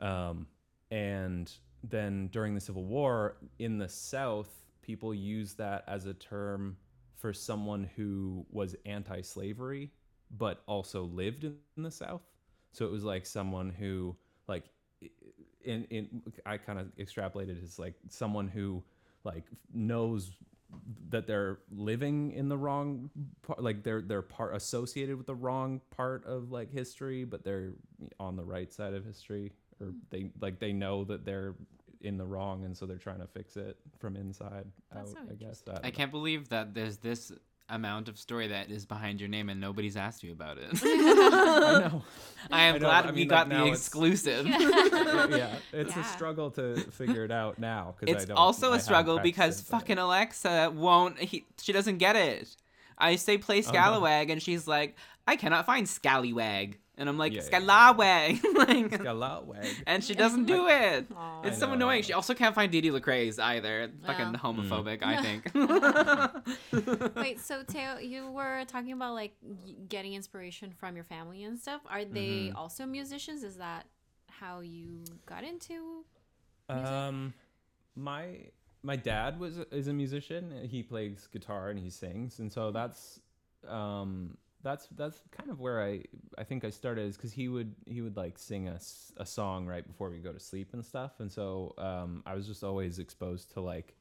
Um, 0.00 0.46
and 0.90 1.50
then 1.82 2.28
during 2.28 2.54
the 2.54 2.60
Civil 2.60 2.84
War 2.84 3.36
in 3.58 3.78
the 3.78 3.88
South, 3.88 4.50
people 4.82 5.14
use 5.14 5.54
that 5.54 5.84
as 5.86 6.06
a 6.06 6.14
term 6.14 6.76
for 7.16 7.32
someone 7.32 7.88
who 7.96 8.46
was 8.50 8.76
anti-slavery 8.86 9.90
but 10.36 10.62
also 10.66 11.04
lived 11.04 11.44
in 11.44 11.56
the 11.76 11.90
South. 11.90 12.22
So 12.72 12.84
it 12.84 12.92
was 12.92 13.04
like 13.04 13.26
someone 13.26 13.70
who 13.70 14.16
like 14.46 14.64
in 15.68 15.84
in 15.90 16.22
I 16.46 16.56
kind 16.56 16.78
of 16.78 16.86
extrapolated 16.96 17.62
as 17.62 17.78
like 17.78 17.94
someone 18.08 18.48
who 18.48 18.82
like 19.24 19.44
knows 19.72 20.32
that 21.10 21.26
they're 21.26 21.58
living 21.70 22.32
in 22.32 22.48
the 22.48 22.56
wrong 22.56 23.10
part 23.42 23.62
like 23.62 23.82
they're 23.82 24.02
they're 24.02 24.22
part 24.22 24.54
associated 24.54 25.16
with 25.16 25.26
the 25.26 25.34
wrong 25.34 25.80
part 25.96 26.24
of 26.26 26.50
like 26.50 26.72
history 26.72 27.24
but 27.24 27.44
they're 27.44 27.72
on 28.20 28.36
the 28.36 28.44
right 28.44 28.72
side 28.72 28.94
of 28.94 29.04
history 29.04 29.52
or 29.80 29.88
hmm. 29.88 29.98
they 30.10 30.30
like 30.40 30.58
they 30.58 30.72
know 30.72 31.04
that 31.04 31.24
they're 31.24 31.54
in 32.00 32.16
the 32.16 32.24
wrong 32.24 32.64
and 32.64 32.76
so 32.76 32.86
they're 32.86 32.96
trying 32.96 33.18
to 33.18 33.26
fix 33.26 33.56
it 33.56 33.76
from 33.98 34.14
inside 34.14 34.66
That's 34.94 35.10
out 35.10 35.16
so 35.16 35.22
i 35.30 35.34
guess. 35.34 35.62
I 35.66 35.80
that 35.80 35.94
can't 35.94 36.10
believe 36.10 36.48
that 36.50 36.74
there's 36.74 36.98
this 36.98 37.32
amount 37.70 38.08
of 38.08 38.18
story 38.18 38.48
that 38.48 38.70
is 38.70 38.86
behind 38.86 39.20
your 39.20 39.28
name 39.28 39.48
and 39.50 39.60
nobody's 39.60 39.96
asked 39.96 40.22
you 40.22 40.32
about 40.32 40.56
it. 40.58 40.68
i 40.82 41.78
know 41.88 42.02
I 42.50 42.62
am 42.64 42.76
I 42.76 42.78
glad 42.78 43.06
I 43.06 43.10
we 43.10 43.16
mean, 43.16 43.28
got 43.28 43.48
like, 43.48 43.48
the 43.50 43.54
now 43.56 43.62
it's- 43.64 43.78
exclusive. 43.78 44.46
yeah 44.46 45.54
it's 45.72 45.94
Yeah. 45.94 46.00
a 46.00 46.04
struggle 46.04 46.50
to 46.52 46.76
figure 46.90 47.24
it 47.24 47.30
out 47.30 47.58
now 47.58 47.94
because 47.98 48.22
It's 48.22 48.30
also 48.32 48.72
a 48.72 48.80
struggle 48.80 49.18
because 49.18 49.60
fucking 49.60 49.98
a 49.98 50.04
Alexa 50.04 50.72
won't. 50.74 51.18
He, 51.18 51.44
she 51.60 51.72
doesn't 51.72 51.98
get 51.98 52.16
it. 52.16 52.56
I 52.98 53.16
say 53.16 53.38
play 53.38 53.62
Scalawag, 53.62 54.30
and 54.30 54.42
she's 54.42 54.66
like, 54.66 54.96
I 55.26 55.36
cannot 55.36 55.66
find 55.66 55.88
Scallywag, 55.88 56.78
and 56.96 57.08
I'm 57.08 57.16
like 57.18 57.32
Yeah, 57.32 57.42
yeah, 57.50 57.60
Scalawag, 57.60 58.42
like, 58.54 58.90
Scalawag. 58.90 59.68
and 59.86 60.02
she 60.02 60.14
doesn't 60.14 60.46
do 60.46 60.66
it. 60.68 61.06
Aw. 61.16 61.42
It's 61.42 61.58
so 61.58 61.66
know, 61.68 61.74
annoying. 61.74 62.02
She 62.02 62.12
also 62.14 62.34
can't 62.34 62.54
find 62.54 62.72
Didi 62.72 62.90
Lecrae's 62.90 63.38
either. 63.38 63.90
Fucking 64.06 64.32
Yeah. 64.32 64.38
homophobic, 64.38 65.02
I 65.02 65.22
think. 65.22 65.52
Wait, 67.16 67.40
so 67.40 67.62
Teo, 67.62 67.98
you 67.98 68.30
were 68.30 68.64
talking 68.66 68.92
about 68.92 69.14
like 69.14 69.34
getting 69.88 70.14
inspiration 70.14 70.72
from 70.72 70.94
your 70.96 71.04
family 71.04 71.44
and 71.44 71.58
stuff. 71.58 71.82
Are 71.88 72.04
they 72.04 72.48
Mm-hmm. 72.48 72.56
also 72.56 72.86
musicians? 72.86 73.42
Is 73.44 73.56
that 73.56 73.86
how 74.28 74.60
you 74.60 75.04
got 75.26 75.44
into? 75.44 76.04
music? 76.70 76.86
Um, 76.86 77.34
my 77.96 78.46
my 78.88 78.96
dad 78.96 79.38
was 79.38 79.58
is 79.70 79.86
a 79.86 79.92
musician. 79.92 80.66
He 80.70 80.82
plays 80.82 81.28
guitar 81.30 81.68
and 81.68 81.78
he 81.78 81.90
sings, 81.90 82.38
and 82.38 82.50
so 82.50 82.70
that's 82.70 83.20
um 83.68 84.38
that's 84.62 84.86
that's 84.96 85.20
kind 85.30 85.50
of 85.50 85.60
where 85.60 85.82
I 85.82 86.04
I 86.38 86.44
think 86.44 86.64
I 86.64 86.70
started 86.70 87.02
is 87.06 87.16
because 87.18 87.30
he 87.30 87.48
would 87.48 87.74
he 87.86 88.00
would 88.00 88.16
like 88.16 88.38
sing 88.38 88.66
us 88.66 89.12
a, 89.18 89.26
song 89.26 89.66
right 89.66 89.86
before 89.86 90.08
we 90.08 90.20
go 90.20 90.32
to 90.32 90.40
sleep 90.40 90.70
and 90.72 90.82
stuff, 90.82 91.20
and 91.20 91.30
so 91.30 91.74
um 91.76 92.22
I 92.24 92.34
was 92.34 92.46
just 92.46 92.64
always 92.64 92.98
exposed 92.98 93.52
to 93.52 93.60
like 93.60 93.94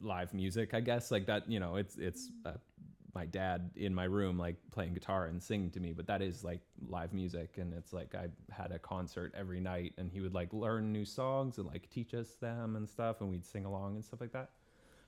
live 0.00 0.32
music, 0.32 0.72
I 0.72 0.80
guess 0.80 1.10
like 1.10 1.26
that. 1.26 1.42
You 1.46 1.60
know, 1.60 1.76
it's 1.76 1.96
it's 1.96 2.30
my 3.16 3.24
dad 3.24 3.70
in 3.76 3.94
my 3.94 4.04
room 4.04 4.36
like 4.36 4.56
playing 4.70 4.92
guitar 4.92 5.24
and 5.30 5.42
singing 5.42 5.70
to 5.70 5.80
me, 5.80 5.94
but 5.94 6.06
that 6.06 6.20
is 6.20 6.44
like 6.44 6.60
live 6.86 7.12
music, 7.14 7.56
and 7.56 7.72
it's 7.72 7.92
like 7.94 8.14
I 8.14 8.26
had 8.50 8.72
a 8.72 8.78
concert 8.78 9.32
every 9.34 9.58
night, 9.58 9.94
and 9.96 10.10
he 10.10 10.20
would 10.20 10.34
like 10.34 10.52
learn 10.52 10.92
new 10.92 11.06
songs 11.06 11.56
and 11.56 11.66
like 11.66 11.88
teach 11.88 12.12
us 12.12 12.28
them 12.46 12.76
and 12.76 12.86
stuff, 12.86 13.22
and 13.22 13.30
we'd 13.30 13.46
sing 13.54 13.64
along 13.64 13.94
and 13.94 14.04
stuff 14.04 14.20
like 14.20 14.32
that. 14.32 14.50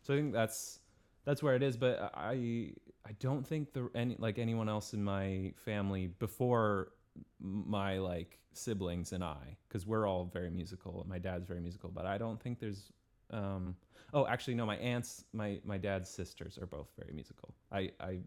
So 0.03 0.15
I 0.15 0.17
think 0.17 0.33
that's 0.33 0.81
that's 1.27 1.43
where 1.43 1.55
it 1.55 1.63
is, 1.63 1.77
but 1.77 2.11
I 2.15 2.73
I 3.07 3.13
don't 3.21 3.47
think 3.47 3.75
the 3.75 3.91
any 3.95 4.17
like 4.19 4.39
anyone 4.39 4.71
else 4.71 4.95
in 4.95 5.05
my 5.05 5.53
family 5.57 6.07
before 6.07 6.93
my 7.41 7.99
like 7.99 8.39
siblings 8.55 9.13
and 9.13 9.23
I, 9.23 9.59
because 9.69 9.87
we're 9.87 10.07
all 10.09 10.25
very 10.33 10.51
musical. 10.51 11.05
My 11.07 11.19
dad's 11.19 11.47
very 11.47 11.61
musical, 11.61 11.91
but 11.91 12.07
I 12.07 12.17
don't 12.17 12.41
think 12.41 12.59
there's. 12.59 12.91
Um, 13.31 13.77
oh, 14.15 14.27
actually, 14.27 14.55
no. 14.55 14.67
My 14.67 14.77
aunts, 14.77 15.25
my 15.33 15.61
my 15.65 15.79
dad's 15.79 16.09
sisters 16.11 16.59
are 16.61 16.67
both 16.67 16.89
very 16.99 17.13
musical. 17.13 17.55
I 17.73 17.91
I 18.01 18.21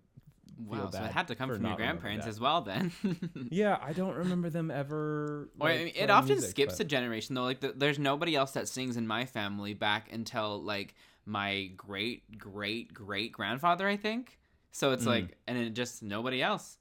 wow, 0.66 0.90
so 0.92 1.04
it 1.04 1.12
had 1.12 1.28
to 1.30 1.36
come 1.36 1.50
from 1.50 1.66
your 1.66 1.76
grandparents 1.76 2.26
as 2.28 2.40
well, 2.40 2.62
then. 2.62 2.92
Yeah, 3.50 3.78
I 3.82 3.94
don't 3.94 4.16
remember 4.16 4.50
them 4.50 4.70
ever. 4.72 5.50
Or 5.60 5.70
I 5.70 5.78
mean, 5.86 5.94
it 5.96 6.10
often 6.10 6.36
music, 6.36 6.52
skips 6.52 6.74
but- 6.78 6.86
a 6.86 6.88
generation 6.88 7.36
though. 7.36 7.44
Like, 7.44 7.62
the, 7.62 7.74
there's 7.76 8.00
nobody 8.00 8.36
else 8.36 8.52
that 8.52 8.68
sings 8.68 8.98
in 8.98 9.08
my 9.08 9.26
family 9.26 9.74
back 9.74 10.12
until 10.12 10.62
like 10.62 10.94
my 11.26 11.70
great 11.78 12.38
great 12.38 12.94
great 12.94 13.32
grandfather, 13.32 13.88
I 13.88 13.98
think. 13.98 14.38
So 14.72 14.92
it's 14.92 15.04
Mm. 15.04 15.08
like, 15.08 15.38
and 15.48 15.58
it 15.58 15.72
just 15.72 16.02
nobody 16.04 16.42
else. 16.42 16.78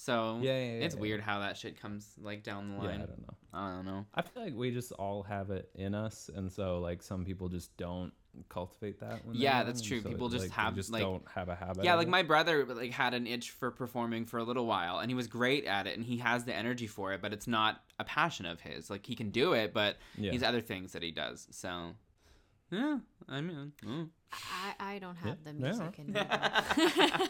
So 0.00 0.38
Yeah, 0.40 0.52
yeah, 0.52 0.58
yeah, 0.58 0.84
it's 0.84 0.94
yeah. 0.94 1.00
weird 1.00 1.20
how 1.20 1.40
that 1.40 1.56
shit 1.56 1.80
comes 1.80 2.14
like 2.22 2.44
down 2.44 2.70
the 2.70 2.76
line. 2.78 3.00
Yeah. 3.00 3.04
I 3.04 3.06
don't 3.06 3.20
know. 3.20 3.34
I 3.52 3.70
don't 3.74 3.84
know. 3.84 4.06
I 4.14 4.22
feel 4.22 4.44
like 4.44 4.54
we 4.54 4.70
just 4.70 4.92
all 4.92 5.24
have 5.24 5.50
it 5.50 5.70
in 5.74 5.92
us, 5.92 6.30
and 6.32 6.52
so 6.52 6.78
like 6.78 7.02
some 7.02 7.24
people 7.24 7.48
just 7.48 7.76
don't 7.76 8.12
cultivate 8.48 9.00
that. 9.00 9.26
When 9.26 9.34
Yeah, 9.34 9.64
that's 9.64 9.82
true. 9.82 10.00
so, 10.00 10.08
People 10.08 10.28
just 10.28 10.44
like, 10.44 10.52
have, 10.52 10.76
just 10.76 10.92
like- 10.92 11.02
don't 11.02 11.24
have 11.34 11.48
a 11.48 11.56
habit. 11.56 11.82
Yeah, 11.84 11.96
like 11.96 12.06
it. 12.06 12.10
my 12.10 12.22
brother 12.22 12.64
like 12.64 12.92
had 12.92 13.12
an 13.12 13.26
itch 13.26 13.50
for 13.50 13.72
performing 13.72 14.24
for 14.26 14.38
a 14.38 14.44
little 14.44 14.66
while 14.66 15.00
and 15.00 15.10
he 15.10 15.16
was 15.16 15.26
great 15.26 15.64
at 15.64 15.88
it 15.88 15.96
and 15.96 16.04
he 16.06 16.18
has 16.18 16.44
the 16.44 16.54
energy 16.54 16.86
for 16.86 17.12
it, 17.12 17.20
but 17.20 17.32
it's 17.32 17.48
not 17.48 17.82
a 17.98 18.04
passion 18.04 18.46
of 18.46 18.60
his. 18.60 18.90
Like 18.90 19.04
he 19.04 19.16
can 19.16 19.30
do 19.30 19.54
it, 19.54 19.74
but 19.74 19.96
Yeah. 20.16 20.30
he's 20.30 20.44
other 20.44 20.60
things 20.60 20.92
that 20.92 21.02
he 21.02 21.10
does. 21.10 21.48
So 21.50 21.96
yeah, 22.70 22.98
I 23.28 23.40
mean, 23.40 23.72
mm. 23.84 24.08
I, 24.32 24.94
I 24.94 24.98
don't 24.98 25.16
have 25.16 25.42
the 25.44 25.52
Yeah. 25.52 25.68
music 25.70 25.98
in 25.98 26.06
me. 26.12 26.12
though. 26.12 27.26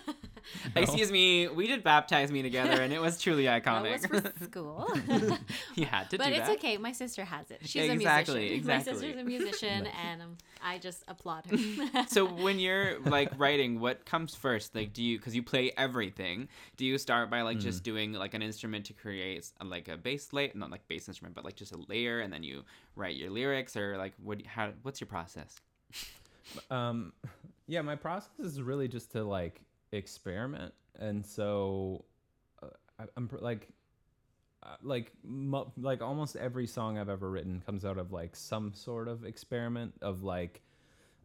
excuse 0.82 1.12
me, 1.12 1.46
we 1.48 1.66
did 1.66 1.84
baptize 1.84 2.32
me 2.32 2.42
together 2.42 2.80
and 2.82 2.92
it 2.92 3.00
was 3.00 3.20
truly 3.20 3.44
iconic. 3.44 4.00
that 4.00 4.10
iconic. 4.10 4.10
was 4.24 4.32
for 4.32 4.44
school. 4.44 5.38
you 5.76 5.84
had 5.86 6.10
to 6.10 6.18
but 6.18 6.26
do 6.28 6.32
it's 6.32 6.48
that. 6.48 6.56
okay. 6.58 6.76
My 6.76 6.92
sister 6.92 7.24
has 7.24 7.50
it. 7.50 7.60
She's 7.62 7.88
Exactly, 7.88 8.34
a 8.34 8.50
musician. 8.50 8.56
exactly. 8.56 8.92
My 8.92 8.98
sister's 9.00 9.20
a 9.20 9.24
musician, 9.24 9.86
and 10.04 10.22
um, 10.22 10.36
I 10.62 10.78
just 10.78 11.04
applaud 11.06 11.46
her. 11.46 12.06
so 12.08 12.24
when 12.26 12.58
you're 12.58 12.98
like 13.00 13.30
writing 13.38 13.78
what 13.80 14.04
comes 14.04 14.34
first 14.34 14.74
like 14.74 14.92
do 14.92 15.02
you 15.02 15.18
because 15.18 15.34
you 15.36 15.42
play 15.42 15.70
everything 15.76 16.48
do 16.76 16.84
you 16.84 16.98
start 16.98 17.30
by 17.30 17.42
like 17.42 17.58
Mm. 17.58 17.62
just 17.62 17.82
doing 17.82 18.12
like 18.12 18.34
an 18.34 18.42
instrument 18.42 18.84
to 18.86 18.92
create 18.92 19.50
uh, 19.60 19.64
like 19.64 19.88
a 19.88 19.96
base 19.96 20.32
layer 20.32 20.50
not 20.54 20.70
like 20.70 20.86
bass 20.88 21.08
instrument 21.08 21.34
but 21.34 21.44
like 21.44 21.56
just 21.56 21.72
a 21.72 21.78
layer 21.88 22.20
and 22.20 22.32
then 22.32 22.42
you 22.42 22.62
write 22.96 23.16
your 23.16 23.30
lyrics 23.30 23.76
or 23.76 23.96
like 23.96 24.12
what 24.22 24.44
how 24.46 24.70
what's 24.82 25.00
your 25.00 25.06
process 25.08 25.56
um 26.70 27.12
yeah 27.66 27.82
my 27.82 27.96
process 27.96 28.30
is 28.38 28.60
really 28.62 28.88
just 28.88 29.12
to 29.12 29.24
like 29.24 29.60
experiment. 29.92 30.72
And 30.98 31.24
so 31.24 32.04
uh, 32.62 32.68
I, 32.98 33.04
i'm 33.16 33.28
pr- 33.28 33.38
like 33.38 33.68
uh, 34.62 34.74
like 34.82 35.12
like 35.76 36.02
almost 36.02 36.34
every 36.34 36.66
song 36.66 36.98
i've 36.98 37.08
ever 37.08 37.30
written 37.30 37.62
comes 37.64 37.84
out 37.84 37.96
of 37.96 38.12
like 38.12 38.34
some 38.34 38.74
sort 38.74 39.06
of 39.06 39.24
experiment 39.24 39.94
of 40.02 40.24
like 40.24 40.60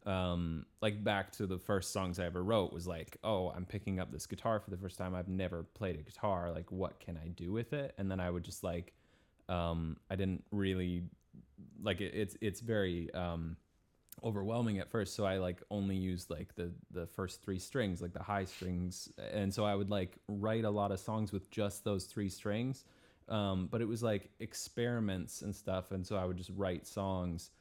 um 0.06 0.66
like 0.82 1.04
back 1.04 1.32
to 1.32 1.48
the 1.48 1.58
first 1.58 1.92
songs 1.92 2.20
i 2.20 2.26
ever 2.26 2.44
wrote 2.44 2.72
was 2.72 2.86
like 2.86 3.18
oh 3.24 3.50
i'm 3.56 3.66
picking 3.66 4.00
up 4.00 4.12
this 4.12 4.28
guitar 4.28 4.60
for 4.60 4.70
the 4.70 4.78
first 4.78 4.98
time. 4.98 5.16
I've 5.16 5.28
never 5.30 5.64
played 5.64 5.96
a 6.00 6.04
guitar. 6.04 6.52
Like 6.54 6.72
what 6.72 7.00
can 7.00 7.18
i 7.18 7.30
do 7.30 7.52
with 7.52 7.74
it? 7.74 7.96
And 7.98 8.12
then 8.12 8.20
i 8.20 8.30
would 8.30 8.44
just 8.44 8.64
like 8.64 8.94
um 9.50 9.98
i 10.12 10.16
didn't 10.16 10.44
really 10.52 11.04
like 11.82 12.02
it, 12.02 12.14
it's 12.14 12.38
it's 12.42 12.60
very 12.60 13.12
um 13.14 13.58
overwhelming 14.24 14.80
at 14.80 14.90
first 14.90 15.16
so 15.16 15.26
i 15.26 15.38
like 15.38 15.62
only 15.70 15.96
used 15.96 16.30
like 16.30 16.56
the 16.56 16.72
the 16.92 17.06
first 17.06 17.42
three 17.44 17.60
strings 17.60 18.02
like 18.02 18.14
the 18.14 18.24
high 18.24 18.46
strings 18.46 19.10
and 19.34 19.54
so 19.54 19.66
i 19.66 19.76
would 19.76 19.90
like 19.90 20.18
write 20.28 20.64
a 20.64 20.70
lot 20.70 20.92
of 20.92 21.00
songs 21.00 21.32
with 21.32 21.50
just 21.52 21.84
those 21.84 22.06
three 22.06 22.30
strings 22.30 22.86
um 23.30 23.68
but 23.72 23.82
it 23.82 23.88
was 23.88 24.02
like 24.02 24.30
experiments 24.40 25.42
and 25.42 25.56
stuff 25.56 25.92
and 25.92 26.06
so 26.06 26.16
i 26.16 26.26
would 26.26 26.38
just 26.38 26.52
write 26.56 26.88
songs 26.88 27.52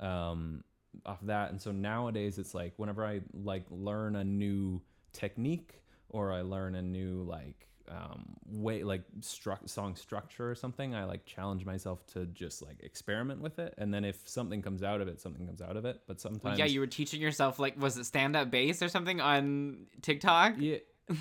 um 0.00 0.62
off 1.06 1.20
that 1.22 1.50
and 1.50 1.60
so 1.60 1.70
nowadays 1.70 2.38
it's 2.38 2.54
like 2.54 2.72
whenever 2.76 3.04
i 3.04 3.20
like 3.44 3.64
learn 3.70 4.16
a 4.16 4.24
new 4.24 4.80
technique 5.12 5.82
or 6.08 6.32
i 6.32 6.40
learn 6.40 6.74
a 6.74 6.82
new 6.82 7.22
like 7.22 7.68
um 7.90 8.34
way 8.50 8.82
like 8.84 9.02
struck 9.20 9.68
song 9.68 9.94
structure 9.96 10.50
or 10.50 10.54
something 10.54 10.94
i 10.94 11.04
like 11.04 11.24
challenge 11.24 11.64
myself 11.64 12.06
to 12.06 12.26
just 12.26 12.60
like 12.62 12.76
experiment 12.82 13.40
with 13.40 13.58
it 13.58 13.74
and 13.78 13.92
then 13.94 14.04
if 14.04 14.28
something 14.28 14.60
comes 14.60 14.82
out 14.82 15.00
of 15.00 15.08
it 15.08 15.20
something 15.20 15.46
comes 15.46 15.62
out 15.62 15.76
of 15.76 15.84
it 15.84 16.00
but 16.06 16.16
well, 16.16 16.32
sometimes 16.32 16.58
yeah 16.58 16.64
you 16.66 16.80
were 16.80 16.86
teaching 16.86 17.20
yourself 17.20 17.58
like 17.58 17.80
was 17.80 17.96
it 17.96 18.04
stand-up 18.04 18.50
bass 18.50 18.82
or 18.82 18.88
something 18.88 19.20
on 19.20 19.86
tiktok 20.02 20.54
yeah 20.58 20.76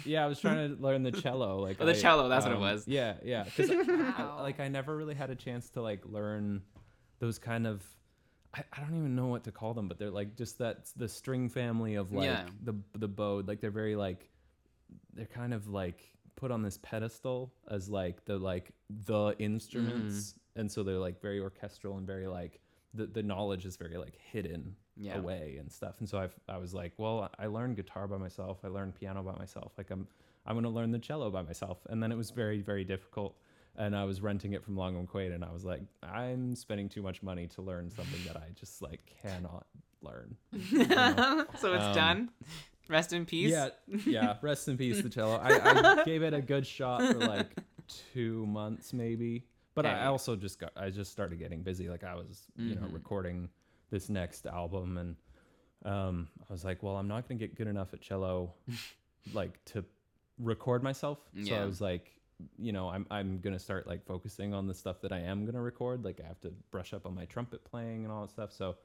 yeah 0.06 0.24
i 0.26 0.28
was 0.28 0.40
trying 0.40 0.76
to 0.76 0.82
learn 0.82 1.04
the 1.04 1.12
cello 1.12 1.60
like 1.62 1.78
Oh, 1.80 1.86
the 1.86 1.92
I, 1.92 1.96
cello, 1.96 2.28
that's 2.28 2.44
what 2.46 2.52
it 2.52 2.56
um, 2.58 2.62
was. 2.62 2.86
yeah 2.88 3.14
yeah 3.24 3.44
because 3.44 3.70
Wow. 3.88 4.40
like 4.42 4.60
i 4.60 4.68
never 4.68 4.96
really 4.96 5.16
had 5.16 5.30
a 5.30 5.36
chance 5.36 5.70
to 5.72 5.82
like 5.82 6.06
learn 6.06 6.62
those 7.20 7.40
kind 7.40 7.66
of 7.66 7.84
I, 8.54 8.64
I 8.74 8.82
don't 8.82 8.96
even 8.98 9.16
know 9.16 9.28
what 9.28 9.44
to 9.46 9.52
call 9.52 9.74
them 9.74 9.88
but 9.88 9.98
they're 10.00 10.12
like 10.12 10.36
just 10.36 10.58
that 10.60 10.88
the 10.98 11.08
string 11.08 11.48
family 11.50 11.96
of 11.96 12.12
like 12.12 12.26
Yeah. 12.26 12.46
the 12.64 12.76
the 12.98 13.08
bowed 13.08 13.48
like 13.48 13.62
they're 13.62 13.72
very 13.72 13.96
like 13.96 14.30
they're 15.14 15.26
kind 15.26 15.54
of 15.54 15.68
like 15.68 16.02
put 16.38 16.50
on 16.52 16.62
this 16.62 16.80
pedestal 16.82 17.52
as 17.70 17.90
like 17.90 18.24
the 18.26 18.38
like 18.38 18.72
the 19.06 19.36
instruments. 19.40 20.34
Mm. 20.34 20.62
and 20.62 20.72
so 20.72 20.84
they're 20.84 20.98
like 21.10 21.20
very 21.22 21.40
orchestral 21.42 21.98
and 21.98 22.08
very 22.08 22.28
like 22.28 22.62
the, 22.94 23.06
the 23.06 23.22
knowledge 23.22 23.66
is 23.66 23.76
very 23.76 23.98
like 23.98 24.16
hidden 24.32 24.76
Yeah. 24.96 25.18
away 25.18 25.58
and 25.60 25.70
stuff. 25.72 25.96
And 26.00 26.08
so 26.08 26.18
I've, 26.20 26.36
i 26.48 26.58
was 26.58 26.74
like 26.74 26.94
well 26.98 27.30
i 27.38 27.48
learned 27.48 27.76
guitar 27.76 28.08
by 28.08 28.18
myself. 28.18 28.60
I 28.64 28.70
learned 28.70 28.96
piano 28.96 29.22
by 29.24 29.36
myself. 29.44 29.74
Like 29.78 29.90
i'm 29.92 30.08
i'm 30.46 30.54
going 30.56 30.64
to 30.64 30.70
learn 30.80 30.92
the 30.92 31.00
cello 31.00 31.30
by 31.30 31.42
myself. 31.42 31.80
And 31.90 32.02
then 32.02 32.12
it 32.14 32.18
was 32.24 32.32
very 32.32 32.62
very 32.62 32.86
difficult. 32.86 33.36
And 33.76 33.96
i 33.96 34.04
was 34.06 34.22
renting 34.22 34.54
it 34.54 34.64
from 34.64 34.76
Long 34.78 34.96
and 34.96 35.08
McQuade 35.08 35.34
and 35.36 35.44
i 35.44 35.52
was 35.52 35.64
like 35.66 35.82
i'm 36.04 36.56
spending 36.56 36.88
too 36.90 37.02
much 37.04 37.22
money 37.22 37.46
to 37.56 37.62
learn 37.62 37.92
something 37.92 38.22
that 38.28 38.38
i 38.38 38.48
just 38.62 38.82
like 38.82 39.02
cannot 39.22 39.66
learn. 40.02 40.36
So 41.62 41.74
it's 41.74 41.84
Um, 41.92 41.94
done 42.04 42.30
rest 42.90 43.14
in 43.14 43.26
peace 43.26 43.52
yeah, 43.52 43.70
yeah. 44.06 44.36
Rest 44.42 44.68
in 44.68 44.78
peace, 44.78 45.02
the 45.02 45.10
cello. 45.10 45.38
I, 45.42 46.00
I 46.00 46.04
gave 46.06 46.24
it 46.24 46.34
a 46.34 46.42
good 46.42 46.66
shot 46.66 47.02
for 47.02 47.20
like 47.20 47.48
two 48.14 48.46
months, 48.46 48.94
maybe. 48.94 49.46
But. 49.76 49.86
I 49.86 50.06
also 50.08 50.36
just 50.36 50.60
got, 50.60 50.72
I 50.76 50.90
just 50.90 51.12
started 51.12 51.38
getting 51.40 51.62
busy. 51.62 51.88
Like 51.88 52.04
I 52.04 52.16
was, 52.16 52.44
you 52.56 52.76
know, 52.76 52.82
Mhm. 52.82 52.94
recording 52.94 53.50
this 53.92 54.10
next 54.10 54.46
album, 54.48 54.98
and 54.98 55.16
um, 55.86 56.28
I 56.50 56.52
was 56.52 56.66
like, 56.66 56.82
well, 56.82 56.96
I'm 56.98 57.08
not 57.08 57.28
gonna 57.28 57.38
get 57.40 57.56
good 57.56 57.68
enough 57.68 57.94
at 57.94 58.02
cello, 58.02 58.54
like 59.34 59.64
to 59.66 59.86
record 60.40 60.82
myself. 60.84 61.20
So 61.44 61.54
Yeah. 61.54 61.62
I 61.62 61.66
was 61.66 61.80
like, 61.80 62.12
you 62.58 62.72
know, 62.72 62.90
I'm 62.90 63.06
I'm 63.12 63.40
gonna 63.40 63.60
start 63.60 63.88
like 63.88 64.06
focusing 64.06 64.54
on 64.54 64.68
the 64.68 64.74
stuff 64.74 65.00
that 65.02 65.12
I 65.12 65.20
am 65.20 65.46
gonna 65.46 65.62
record. 65.62 66.04
Like 66.04 66.20
I 66.24 66.28
have 66.28 66.40
to 66.42 66.52
brush 66.72 66.94
up 66.94 67.06
on 67.06 67.14
my 67.16 67.26
trumpet 67.26 67.64
playing 67.64 68.04
and 68.04 68.12
all 68.12 68.22
that 68.22 68.32
stuff. 68.32 68.52
So 68.52 68.76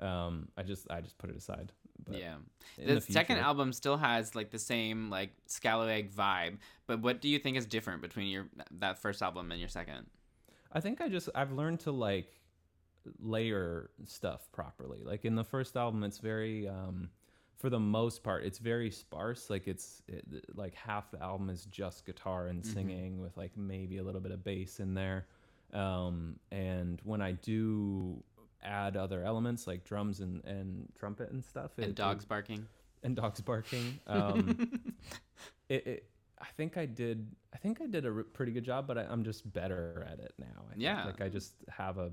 um, 0.00 0.48
I 0.56 0.62
just 0.62 0.90
I 0.90 1.00
just 1.00 1.18
put 1.18 1.30
it 1.30 1.36
aside. 1.36 1.72
But 2.04 2.18
yeah 2.18 2.36
in 2.78 2.94
the, 2.94 3.00
second 3.00 3.38
album 3.38 3.72
still 3.72 3.96
has 3.96 4.34
like 4.34 4.50
the 4.50 4.58
same 4.58 5.10
like 5.10 5.30
Scallywag 5.46 6.12
vibe, 6.12 6.58
but 6.86 7.00
what 7.00 7.20
do 7.20 7.28
you 7.28 7.38
think 7.38 7.56
is 7.56 7.66
different 7.66 8.02
between 8.02 8.28
your 8.28 8.46
that 8.78 8.98
first 8.98 9.22
album 9.22 9.50
and 9.50 9.60
your 9.60 9.68
second? 9.68 10.06
I 10.72 10.80
think 10.80 11.00
I 11.00 11.08
just 11.08 11.28
I've 11.34 11.52
learned 11.52 11.80
to 11.80 11.92
like 11.92 12.40
layer 13.20 13.90
stuff 14.04 14.50
properly. 14.52 14.98
Like 15.04 15.24
in 15.24 15.34
the 15.34 15.44
first 15.44 15.76
album, 15.76 16.02
it's 16.02 16.18
very 16.18 16.68
um, 16.68 17.08
for 17.56 17.70
the 17.70 17.80
most 17.80 18.22
part, 18.22 18.44
it's 18.44 18.58
very 18.58 18.90
sparse. 18.90 19.48
Like 19.48 19.66
it's 19.66 20.02
it, 20.08 20.24
like 20.54 20.74
half 20.74 21.10
the 21.10 21.22
album 21.22 21.48
is 21.48 21.64
just 21.66 22.04
guitar 22.04 22.48
and 22.48 22.62
Mhm. 22.62 22.72
singing 22.72 23.20
with 23.20 23.36
like 23.36 23.56
maybe 23.56 23.98
a 23.98 24.02
little 24.02 24.20
bit 24.20 24.32
of 24.32 24.44
bass 24.44 24.80
in 24.80 24.92
there. 24.94 25.26
Um, 25.72 26.38
and 26.52 27.00
when 27.04 27.22
I 27.22 27.32
do 27.32 28.22
add 28.66 28.96
other 28.96 29.22
elements 29.24 29.66
like 29.66 29.84
drums 29.84 30.20
and, 30.20 30.44
and 30.44 30.88
trumpet 30.98 31.30
and 31.30 31.44
stuff, 31.44 31.70
And 31.78 31.86
it- 31.88 31.94
dogs 31.94 32.24
it- 32.24 32.28
barking. 32.28 32.66
and 33.02 33.14
dogs 33.16 33.40
barking, 33.40 33.98
um, 34.06 34.80
it, 35.68 35.86
it 35.86 36.10
I 36.40 36.46
think 36.56 36.76
I 36.76 36.84
did 36.86 37.26
I 37.54 37.58
think 37.58 37.80
I 37.80 37.86
did 37.86 38.04
a 38.04 38.10
pretty 38.10 38.52
good 38.52 38.64
job, 38.64 38.86
but 38.86 38.98
I, 38.98 39.02
I'm 39.08 39.24
just 39.24 39.50
better 39.52 40.06
at 40.10 40.18
it 40.18 40.32
now. 40.38 40.64
I 40.66 40.70
think. 40.72 40.82
Yeah. 40.82 41.04
like 41.06 41.20
I 41.22 41.28
just 41.28 41.54
have 41.70 41.96
a 41.98 42.10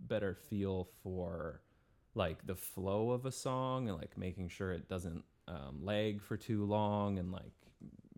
better 0.00 0.34
feel 0.34 0.88
for 1.02 1.60
like 2.14 2.44
the 2.46 2.56
flow 2.56 3.10
of 3.10 3.26
a 3.26 3.32
song 3.32 3.88
and 3.88 3.96
like 3.98 4.16
making 4.18 4.48
sure 4.48 4.72
it 4.72 4.88
doesn't 4.88 5.22
um, 5.46 5.80
lag 5.82 6.20
for 6.20 6.36
too 6.36 6.64
long 6.64 7.18
and 7.18 7.30
like 7.30 7.52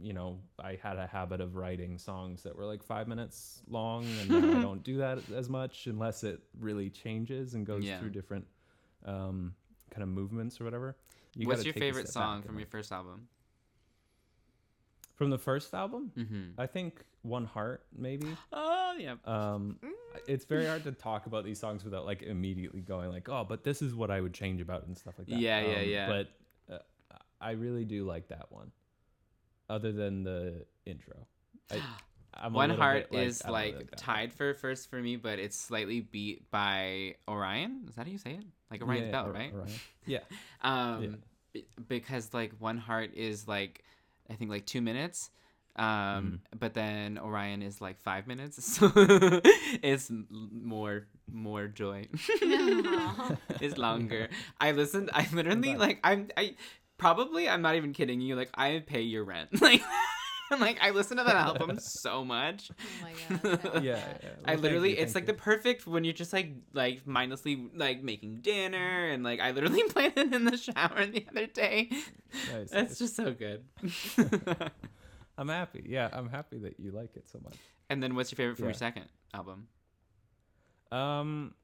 you 0.02 0.12
know 0.12 0.38
I 0.58 0.78
had 0.82 0.96
a 0.98 1.06
habit 1.06 1.40
of 1.40 1.56
writing 1.56 1.98
songs 1.98 2.42
that 2.44 2.56
were 2.56 2.64
like 2.64 2.82
five 2.82 3.06
minutes 3.08 3.62
long 3.68 4.04
and 4.20 4.32
I 4.32 4.60
don't 4.62 4.82
do 4.82 4.98
that 4.98 5.18
as 5.34 5.48
much 5.48 5.86
unless 5.86 6.24
it 6.24 6.40
really 6.58 6.90
changes 6.90 7.54
and 7.54 7.66
goes 7.66 7.84
Yeah. 7.84 7.98
through 7.98 8.10
different 8.10 8.46
um, 9.04 9.54
kind 9.90 10.02
of 10.02 10.08
movements 10.08 10.60
or 10.60 10.64
whatever. 10.64 10.96
You 11.36 11.46
What's 11.46 11.64
your 11.64 11.74
favorite 11.74 12.08
song 12.08 12.42
from 12.42 12.58
your 12.58 12.66
first 12.66 12.92
album? 12.92 13.28
from 15.16 15.30
the 15.30 15.38
first 15.38 15.74
album? 15.74 16.10
Mm-hmm. 16.16 16.58
I 16.58 16.66
think 16.66 17.04
One 17.22 17.44
Heart, 17.44 17.84
maybe. 17.96 18.26
Oh 18.52 18.96
yeah. 18.98 19.14
Um, 19.24 19.78
it's 20.26 20.44
very 20.44 20.66
hard 20.66 20.82
to 20.82 20.90
talk 20.92 21.26
about 21.26 21.44
these 21.44 21.60
songs 21.60 21.84
without 21.84 22.04
like 22.04 22.22
immediately 22.22 22.80
going 22.80 23.10
like, 23.10 23.28
oh, 23.28 23.44
but 23.48 23.62
this 23.62 23.82
is 23.82 23.94
what 23.94 24.10
I 24.10 24.20
would 24.20 24.34
change 24.34 24.60
about 24.60 24.82
it 24.82 24.88
and 24.88 24.98
stuff 24.98 25.14
like 25.16 25.28
that. 25.28 25.38
Yeah, 25.38 25.60
yeah, 25.60 25.76
Um, 25.78 25.88
yeah. 25.88 26.08
But 26.08 26.74
uh, 26.74 26.78
I 27.40 27.52
really 27.52 27.84
do 27.84 28.04
like 28.04 28.26
that 28.28 28.46
one. 28.50 28.72
Other 29.70 29.92
than 29.92 30.24
the 30.24 30.66
intro, 30.85 31.14
I, 31.70 31.80
I'm 32.35 32.52
One 32.52 32.70
Heart 32.70 33.11
bit, 33.11 33.16
like, 33.18 33.26
is 33.28 33.42
I 33.42 33.50
like 33.50 33.88
tied 33.96 34.33
for 34.33 34.52
first 34.54 34.90
for 34.90 34.96
me, 35.00 35.16
but 35.16 35.38
it's 35.38 35.56
slightly 35.59 36.00
beat 36.00 36.50
by 36.50 37.14
Orion. 37.28 37.87
Is 37.88 37.94
that 37.94 38.06
how 38.06 38.12
you 38.12 38.18
say 38.18 38.33
it? 38.33 38.44
Like 38.70 38.83
Orion's 38.83 39.06
Yeah, 39.06 39.12
belt, 39.12 39.28
Or- 39.28 39.33
right? 39.33 39.52
Orion. 39.54 39.78
Yeah. 40.06 40.20
Um, 40.62 41.02
Yeah. 41.02 41.09
b- 41.52 41.66
because 41.88 42.35
like 42.35 42.52
One 42.59 42.78
Heart 42.78 43.14
is 43.14 43.46
like 43.46 43.85
I 44.28 44.35
think 44.35 44.50
like 44.50 44.66
two 44.66 44.80
minutes, 44.80 45.30
um, 45.76 45.85
Mm-hmm. 45.87 46.59
but 46.59 46.74
then 46.74 47.18
Orion 47.18 47.62
is 47.62 47.80
like 47.80 48.00
five 48.00 48.26
minutes, 48.26 48.62
so 48.74 48.90
it's 49.83 50.11
more 50.11 51.06
more 51.30 51.68
joy. 51.68 52.09
Aw. 52.42 53.37
it's 53.61 53.78
longer. 53.78 54.28
I 54.61 54.72
listened. 54.72 55.11
I 55.12 55.26
literally 55.33 55.76
like 55.76 56.00
I'm 56.04 56.28
I 56.37 56.54
probably 57.00 57.48
I'm 57.48 57.62
not 57.62 57.74
even 57.76 57.92
kidding 57.92 58.20
you. 58.20 58.36
Like 58.36 58.50
I 58.54 58.82
pay 58.86 59.00
your 59.02 59.24
rent. 59.24 59.50
Like 59.60 59.82
I'm 60.52 60.58
like 60.68 60.78
I 60.82 60.90
listen 60.90 61.16
to 61.18 61.22
that 61.24 61.36
album 61.36 61.78
so 61.80 62.24
much. 62.24 62.70
Oh 62.72 63.02
my 63.02 63.12
god. 63.40 63.60
Yeah, 63.74 63.80
yeah. 63.82 63.82
yeah. 63.84 63.94
I 63.94 63.96
Well, 64.24 64.44
thank 64.46 64.62
literally, 64.62 64.90
you, 64.90 65.02
it's 65.02 65.14
like 65.14 65.22
you. 65.24 65.28
the 65.28 65.34
perfect 65.34 65.86
when 65.86 66.02
you're 66.04 66.12
just 66.12 66.32
like 66.32 66.52
like 66.72 67.06
mindlessly 67.06 67.68
like 67.74 68.02
making 68.02 68.40
dinner 68.42 69.08
and 69.10 69.22
like 69.22 69.38
I 69.40 69.52
literally 69.52 69.82
played 69.84 70.12
it 70.16 70.32
in 70.34 70.44
the 70.46 70.56
shower 70.56 71.06
the 71.06 71.24
other 71.30 71.46
day. 71.46 71.88
Nice, 71.90 72.46
It's 72.52 72.72
nice. 72.72 72.98
just 72.98 73.14
so 73.16 73.32
good. 73.32 73.64
I'm 75.38 75.48
happy. 75.48 75.84
Yeah, 75.88 76.08
I'm 76.12 76.28
happy 76.28 76.58
that 76.58 76.78
you 76.80 76.90
like 76.90 77.16
it 77.16 77.28
so 77.28 77.38
much. 77.44 77.56
and 77.88 78.02
then, 78.02 78.14
what's 78.14 78.30
your 78.32 78.36
favorite 78.36 78.56
from 78.56 78.66
your 78.66 78.74
second 78.74 79.06
album? 79.32 79.68
Um, 80.92 81.54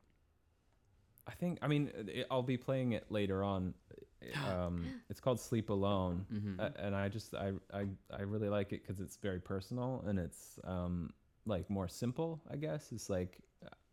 I 1.26 1.32
think. 1.32 1.58
I 1.60 1.66
mean, 1.66 1.90
I'll 2.30 2.42
be 2.42 2.56
playing 2.56 2.92
it 2.92 3.10
later 3.10 3.42
on. 3.42 3.74
Um, 4.46 4.92
it's 5.08 5.20
called 5.20 5.40
Sleep 5.40 5.70
Alone, 5.70 6.26
Mhm. 6.32 6.60
uh, 6.60 6.70
and 6.78 6.94
I 6.94 7.08
just 7.08 7.34
I 7.34 7.52
I 7.72 7.86
I 8.10 8.22
really 8.22 8.48
like 8.48 8.72
it 8.72 8.82
because 8.82 9.00
it's 9.00 9.16
very 9.16 9.40
personal 9.40 10.02
and 10.06 10.18
it's 10.18 10.58
um 10.64 11.12
like 11.46 11.68
more 11.70 11.88
simple. 11.88 12.40
I 12.50 12.56
guess 12.56 12.92
it's 12.92 13.08
like 13.08 13.38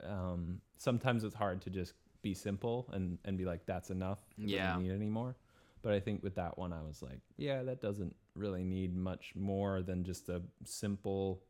um 0.03 0.59
sometimes 0.77 1.23
it's 1.23 1.35
hard 1.35 1.61
to 1.61 1.69
just 1.69 1.93
be 2.21 2.33
simple 2.33 2.89
and 2.93 3.17
and 3.25 3.37
be 3.37 3.45
like 3.45 3.65
that's 3.65 3.89
enough. 3.89 4.19
It 4.37 4.49
Yeah. 4.49 4.77
need 4.77 4.91
anymore. 4.91 5.35
But 5.81 5.93
I 5.93 5.99
think 5.99 6.23
with 6.23 6.35
that 6.35 6.57
one, 6.57 6.71
I 6.73 6.81
was 6.81 7.01
like, 7.01 7.19
yeah, 7.37 7.61
that 7.63 7.81
doesn't 7.81 8.15
really 8.35 8.63
need 8.63 8.95
much 8.95 9.35
more 9.35 9.81
than 9.81 10.03
just 10.03 10.29
a 10.29 10.41
simple 10.63 11.43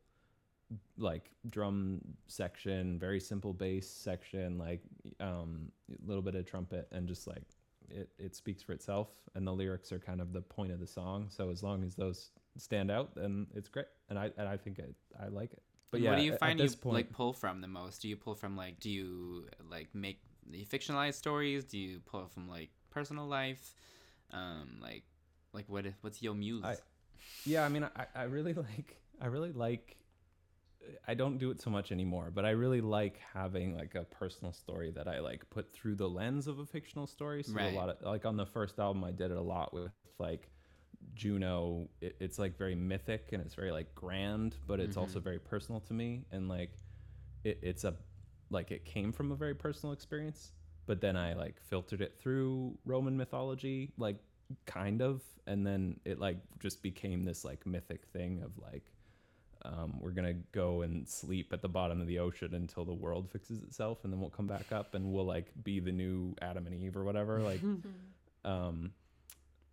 like 0.98 1.30
drum 1.50 2.00
section, 2.26 2.98
very 2.98 3.20
simple 3.20 3.52
bass 3.52 3.88
section, 3.88 4.58
like 4.58 4.82
um 5.20 5.70
a 5.90 6.06
little 6.06 6.22
bit 6.22 6.34
of 6.34 6.44
trumpet 6.46 6.88
and 6.92 7.06
just 7.08 7.26
like 7.26 7.42
it 7.90 8.08
it 8.18 8.34
speaks 8.34 8.62
for 8.62 8.72
itself 8.72 9.08
and 9.34 9.46
the 9.46 9.52
lyrics 9.52 9.92
are 9.92 9.98
kind 9.98 10.20
of 10.20 10.32
the 10.32 10.40
point 10.42 10.72
of 10.72 10.80
the 10.80 10.86
song. 10.86 11.26
So 11.28 11.50
as 11.50 11.62
long 11.62 11.82
as 11.84 11.94
those 11.94 12.30
stand 12.56 12.90
out, 12.90 13.14
then 13.14 13.46
it's 13.54 13.68
great. 13.68 13.86
And 14.08 14.18
I 14.18 14.30
and 14.36 14.48
I 14.48 14.56
think 14.56 14.80
I, 14.80 15.24
I 15.24 15.28
like 15.28 15.52
it. 15.52 15.62
But 15.90 16.00
yeah, 16.00 16.10
what 16.10 16.16
do 16.16 16.22
you 16.24 16.36
find 16.36 16.58
you 16.60 16.68
point, 16.70 16.94
like 16.94 17.12
pull 17.12 17.32
from 17.32 17.60
the 17.60 17.68
most? 17.68 18.02
Do 18.02 18.08
you 18.08 18.16
pull 18.16 18.34
from 18.34 18.56
like 18.56 18.80
do 18.80 18.90
you 18.90 19.48
like 19.70 19.88
make 19.94 20.20
the 20.50 20.64
fictionalized 20.64 21.14
stories? 21.14 21.64
Do 21.64 21.78
you 21.78 22.00
pull 22.00 22.26
from 22.26 22.48
like 22.48 22.70
personal 22.90 23.26
life? 23.26 23.74
Um, 24.32 24.78
like 24.82 25.04
like 25.52 25.66
what 25.68 25.86
what's 26.00 26.22
your 26.22 26.34
muse? 26.34 26.64
I- 26.64 26.76
yeah, 27.46 27.64
I 27.64 27.68
mean 27.68 27.84
I, 27.84 28.06
I 28.14 28.22
really 28.24 28.54
like 28.54 28.96
I 29.20 29.26
really 29.26 29.52
like 29.52 29.96
I 31.06 31.14
don't 31.14 31.38
do 31.38 31.50
it 31.50 31.60
so 31.60 31.70
much 31.70 31.92
anymore, 31.92 32.30
but 32.34 32.44
I 32.44 32.50
really 32.50 32.80
like 32.80 33.18
having 33.32 33.76
like 33.76 33.94
a 33.94 34.04
personal 34.04 34.52
story 34.52 34.90
that 34.92 35.08
I 35.08 35.20
like 35.20 35.48
put 35.50 35.72
through 35.72 35.96
the 35.96 36.08
lens 36.08 36.46
of 36.46 36.58
a 36.58 36.66
fictional 36.66 37.06
story. 37.06 37.42
So 37.42 37.54
Right. 37.54 37.72
a 37.72 37.76
lot 37.76 37.88
of 37.88 38.02
like 38.02 38.24
on 38.24 38.36
the 38.36 38.46
first 38.46 38.78
album, 38.78 39.04
I 39.04 39.10
did 39.10 39.30
it 39.30 39.36
a 39.36 39.42
lot 39.42 39.72
with 39.72 39.92
like 40.18 40.50
Juno. 41.14 41.88
It, 42.00 42.16
it's 42.20 42.38
like 42.38 42.56
very 42.56 42.74
mythic 42.74 43.30
and 43.32 43.42
it's 43.42 43.54
very 43.54 43.72
like 43.72 43.94
grand, 43.94 44.56
but 44.66 44.80
it's 44.80 44.96
also 44.96 45.18
mm-hmm. 45.18 45.24
very 45.24 45.38
personal 45.38 45.80
to 45.82 45.94
me. 45.94 46.24
And 46.32 46.48
like 46.48 46.70
it, 47.44 47.58
it's 47.62 47.84
a 47.84 47.94
like 48.50 48.70
it 48.70 48.84
came 48.84 49.12
from 49.12 49.32
a 49.32 49.36
very 49.36 49.54
personal 49.54 49.92
experience, 49.92 50.52
but 50.86 51.00
then 51.00 51.16
I 51.16 51.34
like 51.34 51.60
filtered 51.60 52.00
it 52.00 52.18
through 52.18 52.78
Roman 52.84 53.16
mythology, 53.16 53.92
like 53.98 54.16
kind 54.66 55.02
of, 55.02 55.22
and 55.46 55.66
then 55.66 56.00
it 56.04 56.18
like 56.18 56.38
just 56.58 56.82
became 56.82 57.24
this 57.24 57.44
like 57.44 57.66
mythic 57.66 58.06
thing 58.12 58.42
of 58.42 58.56
like 58.58 58.84
um, 59.64 59.94
we're 60.00 60.10
gonna 60.10 60.34
go 60.52 60.82
and 60.82 61.08
sleep 61.08 61.52
at 61.52 61.62
the 61.62 61.68
bottom 61.68 62.00
of 62.00 62.06
the 62.06 62.18
ocean 62.18 62.54
until 62.54 62.84
the 62.84 62.92
world 62.92 63.30
fixes 63.30 63.62
itself, 63.62 64.04
and 64.04 64.12
then 64.12 64.20
we'll 64.20 64.30
come 64.30 64.46
back 64.46 64.72
up 64.72 64.94
and 64.94 65.12
we'll 65.12 65.24
like 65.24 65.46
be 65.62 65.80
the 65.80 65.92
new 65.92 66.34
Adam 66.42 66.66
and 66.66 66.74
Eve 66.74 66.96
or 66.96 67.04
whatever. 67.04 67.40
Like, 67.40 67.60
um, 68.44 68.92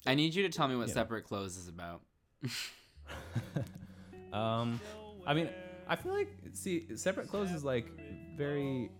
I 0.06 0.16
need 0.16 0.34
you 0.34 0.44
to 0.44 0.50
tell 0.50 0.68
me 0.68 0.76
what 0.76 0.88
you 0.88 0.94
know. 0.94 1.02
separate 1.02 1.24
clothes 1.24 1.58
is 1.58 1.68
about. 1.68 2.02
um, 4.34 4.80
I 5.28 5.34
mean, 5.34 5.50
I 5.88 5.96
feel 5.98 6.14
like 6.14 6.30
see, 6.54 6.88
separate 6.96 7.28
clothes 7.28 7.52
is 7.52 7.64
like 7.64 7.88
very 8.38 8.92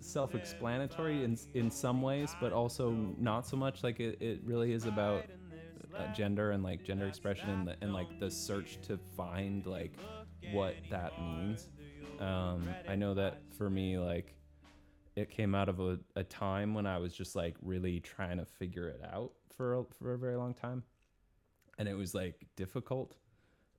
self-explanatory 0.00 1.24
in 1.24 1.36
in 1.54 1.70
some 1.70 2.00
ways, 2.00 2.34
but 2.40 2.52
also 2.52 2.90
not 3.18 3.44
so 3.46 3.56
much. 3.56 3.82
Like 3.82 3.98
it, 3.98 4.22
it 4.22 4.40
really 4.44 4.72
is 4.72 4.86
about 4.86 5.24
uh, 5.96 6.12
gender 6.14 6.52
and 6.52 6.62
like 6.62 6.84
gender 6.84 7.06
expression 7.06 7.50
and, 7.50 7.68
the, 7.68 7.76
and 7.80 7.92
like 7.92 8.08
the 8.20 8.30
search 8.30 8.78
to 8.82 8.98
find 9.16 9.66
like 9.66 9.92
what 10.52 10.74
that 10.90 11.12
means. 11.20 11.68
Um, 12.20 12.68
I 12.88 12.96
know 12.96 13.14
that 13.14 13.42
for 13.56 13.70
me, 13.70 13.98
like 13.98 14.34
it 15.16 15.30
came 15.30 15.54
out 15.54 15.68
of 15.68 15.80
a, 15.80 15.98
a 16.16 16.24
time 16.24 16.74
when 16.74 16.86
I 16.86 16.98
was 16.98 17.12
just 17.14 17.34
like 17.36 17.56
really 17.62 18.00
trying 18.00 18.38
to 18.38 18.44
figure 18.44 18.88
it 18.88 19.00
out 19.12 19.32
for 19.56 19.74
a, 19.74 19.84
for 19.98 20.14
a 20.14 20.18
very 20.18 20.36
long 20.36 20.54
time, 20.54 20.82
and 21.78 21.88
it 21.88 21.94
was 21.94 22.14
like 22.14 22.46
difficult. 22.56 23.16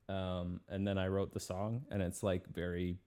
Um, 0.08 0.60
and 0.68 0.86
then 0.86 0.98
I 0.98 1.06
wrote 1.06 1.32
the 1.32 1.40
song, 1.40 1.82
and 1.90 2.02
it's 2.02 2.22
like 2.22 2.46
very 2.52 2.98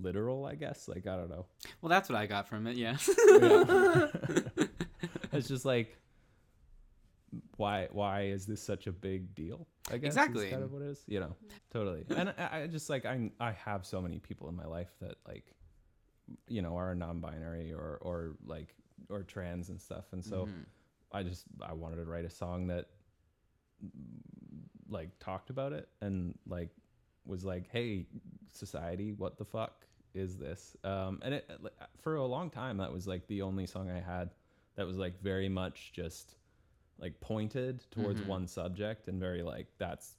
literal, 0.00 0.44
I 0.44 0.54
guess. 0.54 0.88
Like 0.88 1.06
I 1.06 1.16
don't 1.16 1.30
know. 1.30 1.46
Well, 1.80 1.90
that's 1.90 2.08
what 2.08 2.18
I 2.18 2.26
got 2.26 2.48
from 2.48 2.66
it. 2.66 2.76
Yeah. 2.76 2.96
Yeah. 3.28 4.08
it's 5.32 5.48
just 5.48 5.64
like 5.64 5.96
why 7.56 7.88
why 7.92 8.22
is 8.24 8.46
this 8.46 8.62
such 8.62 8.86
a 8.86 8.92
big 8.92 9.34
deal 9.34 9.66
i 9.90 9.96
guess 9.98 10.12
Exactly. 10.14 10.44
is 10.46 10.50
kind 10.50 10.62
of 10.64 10.72
what 10.72 10.82
it 10.82 10.88
is 10.88 11.02
you 11.06 11.20
know 11.20 11.34
totally 11.72 12.04
and 12.16 12.32
I, 12.38 12.62
I 12.62 12.66
just 12.66 12.88
like 12.90 13.04
i 13.06 13.30
i 13.40 13.52
have 13.52 13.84
so 13.86 14.00
many 14.00 14.18
people 14.18 14.48
in 14.48 14.54
my 14.56 14.66
life 14.66 14.90
that 15.00 15.16
like 15.26 15.54
you 16.48 16.62
know 16.62 16.76
are 16.76 16.94
non-binary 16.94 17.72
or 17.72 17.98
or 18.00 18.36
like 18.44 18.74
or 19.10 19.22
trans 19.22 19.68
and 19.68 19.80
stuff 19.80 20.06
and 20.12 20.24
so 20.24 20.46
Mhm. 20.46 20.64
i 21.12 21.22
just 21.22 21.44
i 21.62 21.72
wanted 21.72 21.96
to 21.96 22.04
write 22.04 22.24
a 22.24 22.30
song 22.30 22.66
that 22.68 22.86
like 24.88 25.10
talked 25.18 25.50
about 25.50 25.72
it 25.72 25.88
and 26.00 26.36
like 26.46 26.70
was 27.24 27.44
like 27.44 27.68
hey 27.70 28.06
society 28.52 29.12
what 29.12 29.36
the 29.36 29.44
fuck 29.44 29.86
is 30.14 30.38
this 30.38 30.76
um 30.84 31.18
and 31.22 31.34
it 31.34 31.50
for 32.00 32.16
a 32.16 32.24
long 32.24 32.48
time 32.50 32.78
that 32.78 32.92
was 32.92 33.06
like 33.06 33.26
the 33.26 33.42
only 33.42 33.66
song 33.66 33.90
i 33.90 34.00
had 34.00 34.30
that 34.76 34.86
was 34.86 34.96
like 34.96 35.20
very 35.20 35.48
much 35.48 35.92
just 35.92 36.36
like 36.98 37.20
pointed 37.20 37.84
towards 37.90 38.20
Mhm. 38.20 38.26
one 38.26 38.46
subject 38.46 39.08
and 39.08 39.20
very 39.20 39.42
like 39.42 39.66
that's 39.78 40.16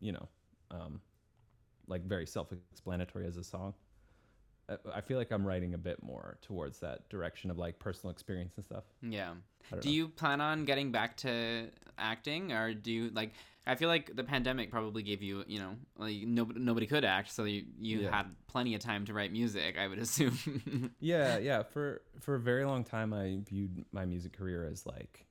you 0.00 0.12
know 0.12 0.28
um 0.70 1.00
like 1.86 2.02
very 2.04 2.26
self-explanatory 2.26 3.26
as 3.26 3.36
a 3.38 3.44
song 3.44 3.74
I- 4.94 5.00
feel 5.00 5.16
like 5.16 5.30
i'm 5.30 5.46
writing 5.46 5.72
a 5.72 5.78
bit 5.78 6.02
more 6.02 6.36
towards 6.42 6.80
that 6.80 7.08
direction 7.08 7.50
of 7.50 7.56
like 7.56 7.78
personal 7.78 8.10
experience 8.10 8.52
and 8.56 8.64
stuff 8.64 8.84
Yeah. 9.00 9.34
Do 9.70 9.88
know. 9.88 9.94
you 9.94 10.08
plan 10.08 10.40
on 10.42 10.64
getting 10.66 10.92
back 10.92 11.16
to 11.18 11.70
acting, 11.98 12.52
or 12.52 12.72
do 12.72 12.90
you 12.90 13.10
like? 13.10 13.32
I 13.66 13.74
feel 13.74 13.88
like 13.90 14.16
the 14.16 14.24
pandemic 14.24 14.70
probably 14.70 15.02
gave 15.02 15.20
you, 15.20 15.44
you 15.46 15.58
know, 15.58 15.74
like 15.98 16.16
nobody 16.22 16.58
nobody 16.60 16.86
could 16.86 17.04
act, 17.04 17.30
so 17.32 17.44
you 17.44 17.64
you 17.78 18.00
Yeah. 18.00 18.16
had 18.16 18.26
plenty 18.46 18.74
of 18.74 18.80
time 18.80 19.04
to 19.06 19.12
write 19.12 19.30
music. 19.30 19.76
I 19.76 19.86
would 19.88 19.98
assume. 20.06 20.90
yeah 21.00 21.36
yeah 21.38 21.62
for 21.64 22.00
for 22.20 22.34
a 22.36 22.40
very 22.40 22.64
long 22.64 22.82
time 22.84 23.12
i 23.12 23.38
viewed 23.46 23.84
my 23.92 24.06
music 24.06 24.32
career 24.32 24.64
as 24.64 24.86
like 24.86 25.26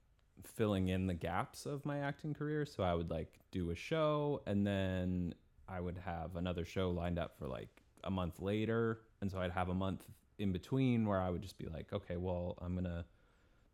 filling 0.47 0.89
in 0.89 1.07
the 1.07 1.13
gaps 1.13 1.65
of 1.65 1.85
my 1.85 1.99
acting 1.99 2.33
career. 2.33 2.65
So 2.65 2.83
i 2.83 2.93
would 2.93 3.09
like 3.09 3.39
do 3.51 3.71
a 3.71 3.75
show 3.75 4.41
and 4.45 4.65
then 4.65 5.33
i 5.67 5.79
would 5.79 5.97
have 5.97 6.35
another 6.35 6.65
show 6.65 6.89
lined 6.91 7.19
up 7.19 7.37
for 7.37 7.47
like 7.47 7.69
a 8.03 8.11
month 8.11 8.41
later. 8.41 9.01
And 9.21 9.31
so 9.31 9.39
i'd 9.39 9.51
have 9.51 9.69
a 9.69 9.73
month 9.73 10.05
in 10.39 10.51
between 10.51 11.05
where 11.05 11.19
i 11.19 11.29
would 11.29 11.41
just 11.41 11.57
be 11.57 11.65
like 11.65 11.91
okay 11.91 12.15
well 12.15 12.57
i'm 12.61 12.75
gonna 12.75 13.03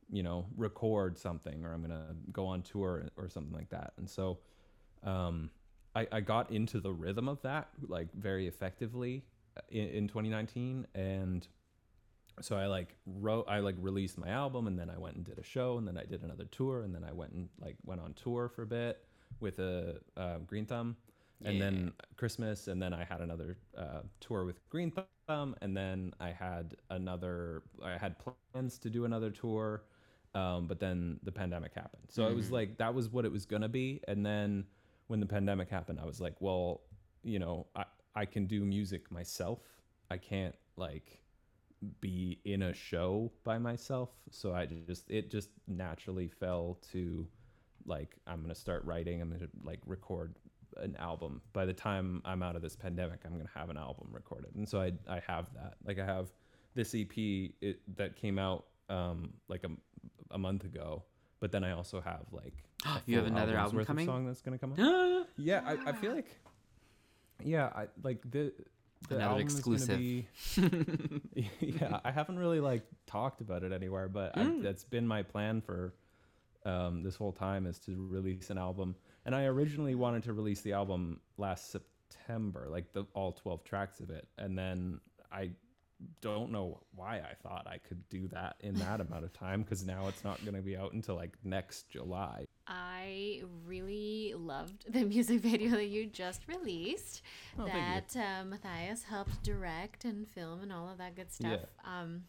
you 0.10 0.24
know 0.24 0.46
record 0.56 1.18
something 1.18 1.66
or 1.66 1.74
i'm 1.74 1.82
gonna 1.82 2.16
go 2.32 2.46
on 2.46 2.62
tour 2.62 3.06
or 3.18 3.30
something 3.30 3.54
like 3.54 3.70
that. 3.70 3.94
And 3.98 4.10
so 4.10 4.40
um 5.04 5.50
i, 5.96 6.08
I 6.12 6.22
got 6.22 6.52
into 6.52 6.80
the 6.80 6.92
rhythm 6.92 7.28
of 7.28 7.42
that 7.42 7.70
like 7.88 8.08
very 8.14 8.48
effectively 8.48 9.26
uh, 9.58 9.62
in, 9.70 9.88
in 9.90 10.08
2019 10.08 10.88
and 10.96 11.48
so 12.42 12.56
I 12.58 12.66
like 12.68 12.96
wrote 13.06 13.46
I 13.48 13.60
like 13.60 13.76
released 13.80 14.18
my 14.18 14.30
album 14.30 14.68
and 14.68 14.78
then 14.78 14.90
I 14.90 14.98
went 14.98 15.16
and 15.16 15.26
did 15.26 15.40
a 15.40 15.44
show 15.44 15.78
and 15.78 15.88
then 15.88 15.98
I 15.98 16.04
did 16.04 16.24
another 16.24 16.46
tour 16.46 16.84
and 16.84 16.94
then 16.94 17.04
I 17.04 17.12
went 17.14 17.34
and 17.34 17.50
like 17.60 17.76
went 17.86 18.02
on 18.02 18.14
tour 18.14 18.50
for 18.50 18.64
a 18.64 18.68
bit 18.68 19.06
with 19.40 19.60
a 19.60 20.00
uh, 20.18 20.40
Green 20.40 20.66
Thumb. 20.66 20.96
And 21.46 21.58
Yeah. 21.58 21.66
then 21.66 21.94
Christmas 22.16 22.68
and 22.68 22.82
then 22.82 22.94
I 22.94 23.04
had 23.04 23.22
another 23.22 23.58
uh, 23.78 24.02
tour 24.22 24.46
with 24.46 24.68
Green 24.70 24.92
Thumb 25.28 25.56
and 25.62 25.76
then 25.76 26.14
I 26.20 26.32
had 26.32 26.76
another 26.90 27.64
I 27.84 27.98
had 27.98 28.16
plans 28.20 28.78
to 28.80 28.90
do 28.90 29.06
another 29.06 29.30
tour 29.32 29.84
um, 30.36 30.68
but 30.68 30.80
then 30.80 31.20
the 31.24 31.32
pandemic 31.32 31.74
happened. 31.74 32.04
So 32.10 32.28
it 32.28 32.34
was 32.36 32.52
like 32.52 32.78
that 32.78 32.94
was 32.94 33.10
what 33.10 33.26
it 33.26 33.32
was 33.32 33.46
gonna 33.46 33.70
be. 33.70 34.02
And 34.08 34.26
then 34.26 34.66
when 35.08 35.20
the 35.20 35.26
pandemic 35.26 35.70
happened 35.70 36.00
I 36.02 36.06
was 36.06 36.20
like 36.22 36.36
well 36.42 36.82
you 37.24 37.40
know 37.40 37.68
I 37.76 37.86
I 38.16 38.26
can 38.26 38.46
do 38.48 38.64
music 38.64 39.12
myself. 39.12 39.60
I 40.10 40.18
can't 40.18 40.56
like 40.78 41.23
be 42.02 42.40
in 42.46 42.64
a 42.64 42.74
show 42.74 43.32
by 43.44 43.58
myself 43.58 44.10
so 44.30 44.54
i 44.54 44.66
just 44.88 45.10
it 45.10 45.30
just 45.30 45.50
naturally 45.68 46.28
fell 46.28 46.78
to 46.92 47.28
like 47.86 48.16
i'm 48.28 48.42
gonna 48.42 48.56
start 48.56 48.84
writing 48.86 49.22
i'm 49.22 49.32
gonna 49.32 49.48
like 49.64 49.80
record 49.86 50.36
an 50.78 50.96
album 50.98 51.42
by 51.52 51.66
the 51.66 51.74
time 51.74 52.22
i'm 52.26 52.42
out 52.42 52.56
of 52.56 52.62
this 52.62 52.76
pandemic 52.76 53.20
i'm 53.26 53.38
gonna 53.38 53.50
have 53.54 53.70
an 53.70 53.78
album 53.78 54.08
recorded 54.12 54.54
and 54.56 54.68
so 54.68 54.82
i 54.82 54.92
i 55.08 55.22
have 55.28 55.48
that 55.54 55.76
like 55.86 56.00
i 56.00 56.06
have 56.06 56.32
this 56.76 56.96
ep 56.96 57.18
it, 57.18 57.80
that 57.96 58.16
came 58.16 58.40
out 58.40 58.66
um 58.90 59.32
like 59.48 59.64
a, 59.64 59.70
a 60.32 60.38
month 60.38 60.64
ago 60.64 61.04
but 61.44 61.52
then 61.52 61.66
I 61.66 61.74
also 61.74 62.00
have 62.00 62.24
like 62.32 62.54
You 63.06 63.18
have 63.18 63.26
another 63.26 63.58
album 63.58 63.84
coming? 63.84 64.06
song 64.06 64.26
that's 64.26 64.40
gonna 64.40 64.58
come 64.58 64.76
out. 64.80 65.28
yeah, 65.38 65.62
I, 65.66 65.90
I 65.90 65.92
feel 65.92 66.16
like 66.16 66.40
yeah, 67.44 67.70
I 67.76 67.88
like 68.02 68.20
the 68.32 68.54
the 69.10 69.16
Another 69.18 69.42
exclusive. 69.42 69.98
Be, 70.00 70.28
yeah, 71.60 72.00
I 72.04 72.12
haven't 72.12 72.40
really 72.40 72.60
like 72.60 72.84
talked 73.06 73.42
about 73.42 73.64
it 73.64 73.72
anywhere, 73.72 74.08
but 74.08 74.38
I, 74.38 74.42
Mm. 74.44 74.62
that's 74.64 74.84
been 74.84 75.08
my 75.08 75.24
plan 75.24 75.62
for 75.62 75.94
um, 76.66 77.04
this 77.04 77.16
whole 77.16 77.32
time 77.34 77.66
is 77.66 77.78
to 77.80 78.08
release 78.10 78.50
an 78.50 78.58
album. 78.58 78.96
And 79.26 79.36
I 79.36 79.46
originally 79.46 79.96
wanted 79.96 80.24
to 80.24 80.34
release 80.34 80.62
the 80.62 80.74
album 80.74 81.20
last 81.38 81.72
September, 81.72 82.68
like 82.70 82.92
the 82.94 83.06
all 83.14 83.32
twelve 83.34 83.64
tracks 83.64 84.00
of 84.00 84.10
it, 84.10 84.28
and 84.38 84.58
then 84.58 85.00
I 85.32 85.52
don't 86.22 86.52
know 86.52 86.82
why 86.96 87.18
I 87.18 87.34
thought 87.42 87.68
I 87.68 87.78
could 87.78 88.08
do 88.10 88.28
that 88.30 88.56
in 88.60 88.76
that 88.76 89.02
amount 89.02 89.24
of 89.24 89.34
time 89.34 89.62
because 89.62 89.86
now 89.86 90.08
it's 90.08 90.24
not 90.24 90.44
going 90.44 90.56
to 90.56 90.62
be 90.62 90.78
out 90.78 90.94
until 90.94 91.16
like 91.16 91.34
next 91.44 91.90
July. 91.90 92.46
I 92.68 93.42
really 93.66 94.34
loved 94.36 94.92
the 94.92 95.04
music 95.06 95.42
video 95.42 95.72
that 95.72 95.88
you 95.88 96.06
just 96.08 96.48
released. 96.48 97.22
Oh, 97.60 97.66
that 97.66 98.16
uh, 98.16 98.46
Matthias 98.46 99.04
helped 99.04 99.44
direct 99.44 100.06
and 100.06 100.28
film 100.28 100.62
and 100.62 100.72
all 100.72 100.90
of 100.90 100.98
that 100.98 101.16
good 101.16 101.32
stuff. 101.32 101.62
Um, 101.86 102.24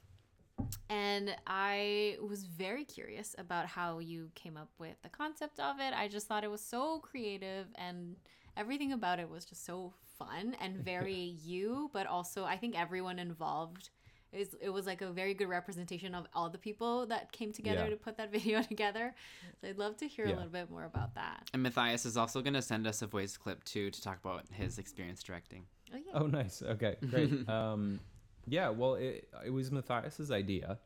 and 0.89 1.35
I 1.47 2.17
was 2.27 2.45
very 2.45 2.85
curious 2.85 3.35
about 3.39 3.67
how 3.67 3.99
you 3.99 4.31
came 4.35 4.57
up 4.57 4.71
with 4.79 4.97
the 5.03 5.09
concept 5.09 5.59
of 5.61 5.81
it. 5.81 5.93
I 5.95 6.09
just 6.09 6.27
thought 6.27 6.45
it 6.45 6.51
was 6.51 6.61
so 6.61 7.01
creative 7.01 7.67
and 7.75 8.17
everything 8.57 8.93
about 8.93 9.19
it 9.19 9.29
was 9.29 9.45
just 9.45 9.65
so 9.65 9.93
fun 10.18 10.57
and 10.61 10.77
very 10.85 11.37
you, 11.44 11.90
but 11.92 12.07
also 12.07 12.44
I 12.44 12.57
think 12.57 12.79
everyone 12.79 13.18
involved 13.18 13.90
is 14.33 14.57
it 14.61 14.70
was 14.70 14.85
like 14.85 15.00
a 15.00 15.12
very 15.12 15.33
good 15.33 15.48
representation 15.48 16.12
of 16.14 16.27
all 16.35 16.50
the 16.50 16.59
people 16.59 17.07
that 17.07 17.31
came 17.31 17.53
together 17.53 17.85
Yeah. 17.85 17.90
to 17.90 17.96
put 17.96 18.16
that 18.16 18.33
video 18.38 18.62
together. 18.62 19.14
So 19.61 19.68
I'd 19.68 19.79
love 19.79 19.96
to 19.98 20.09
hear 20.09 20.27
Yeah. 20.27 20.35
a 20.35 20.37
little 20.37 20.50
bit 20.50 20.70
more 20.70 20.85
about 20.85 21.14
that. 21.14 21.50
And 21.53 21.62
Matthias 21.62 22.05
is 22.05 22.16
also 22.16 22.42
going 22.42 22.55
to 22.55 22.62
send 22.62 22.87
us 22.87 23.00
a 23.03 23.07
voice 23.07 23.37
clip 23.37 23.62
too 23.64 23.90
to 23.90 24.03
talk 24.03 24.18
about 24.24 24.42
his 24.50 24.79
experience 24.79 25.22
directing. 25.22 25.66
Oh 25.92 25.96
yeah. 25.96 26.12
Oh, 26.14 26.27
nice. 26.27 26.62
Okay, 26.62 26.96
great. 27.09 27.48
um, 27.48 28.00
yeah, 28.46 28.68
well, 28.70 28.94
it, 28.96 29.29
it 29.46 29.50
was 29.50 29.70
Matthias's 29.70 30.31
idea. 30.33 30.79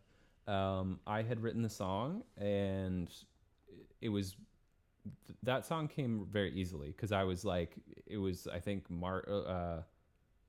Um, 0.47 1.01
I 1.07 1.23
had 1.23 1.43
written 1.43 1.63
the 1.63 1.69
song, 1.71 2.23
and 2.37 3.09
it 4.01 4.09
was 4.11 4.37
that 5.43 5.67
song 5.67 5.89
came 5.89 6.27
very 6.31 6.53
easily 6.53 6.89
because 6.89 7.13
I 7.13 7.25
was 7.25 7.45
like, 7.45 7.75
it 8.07 8.19
was 8.19 8.47
I 8.47 8.61
think 8.61 8.89
Mar, 8.91 9.25
uh, 9.29 9.83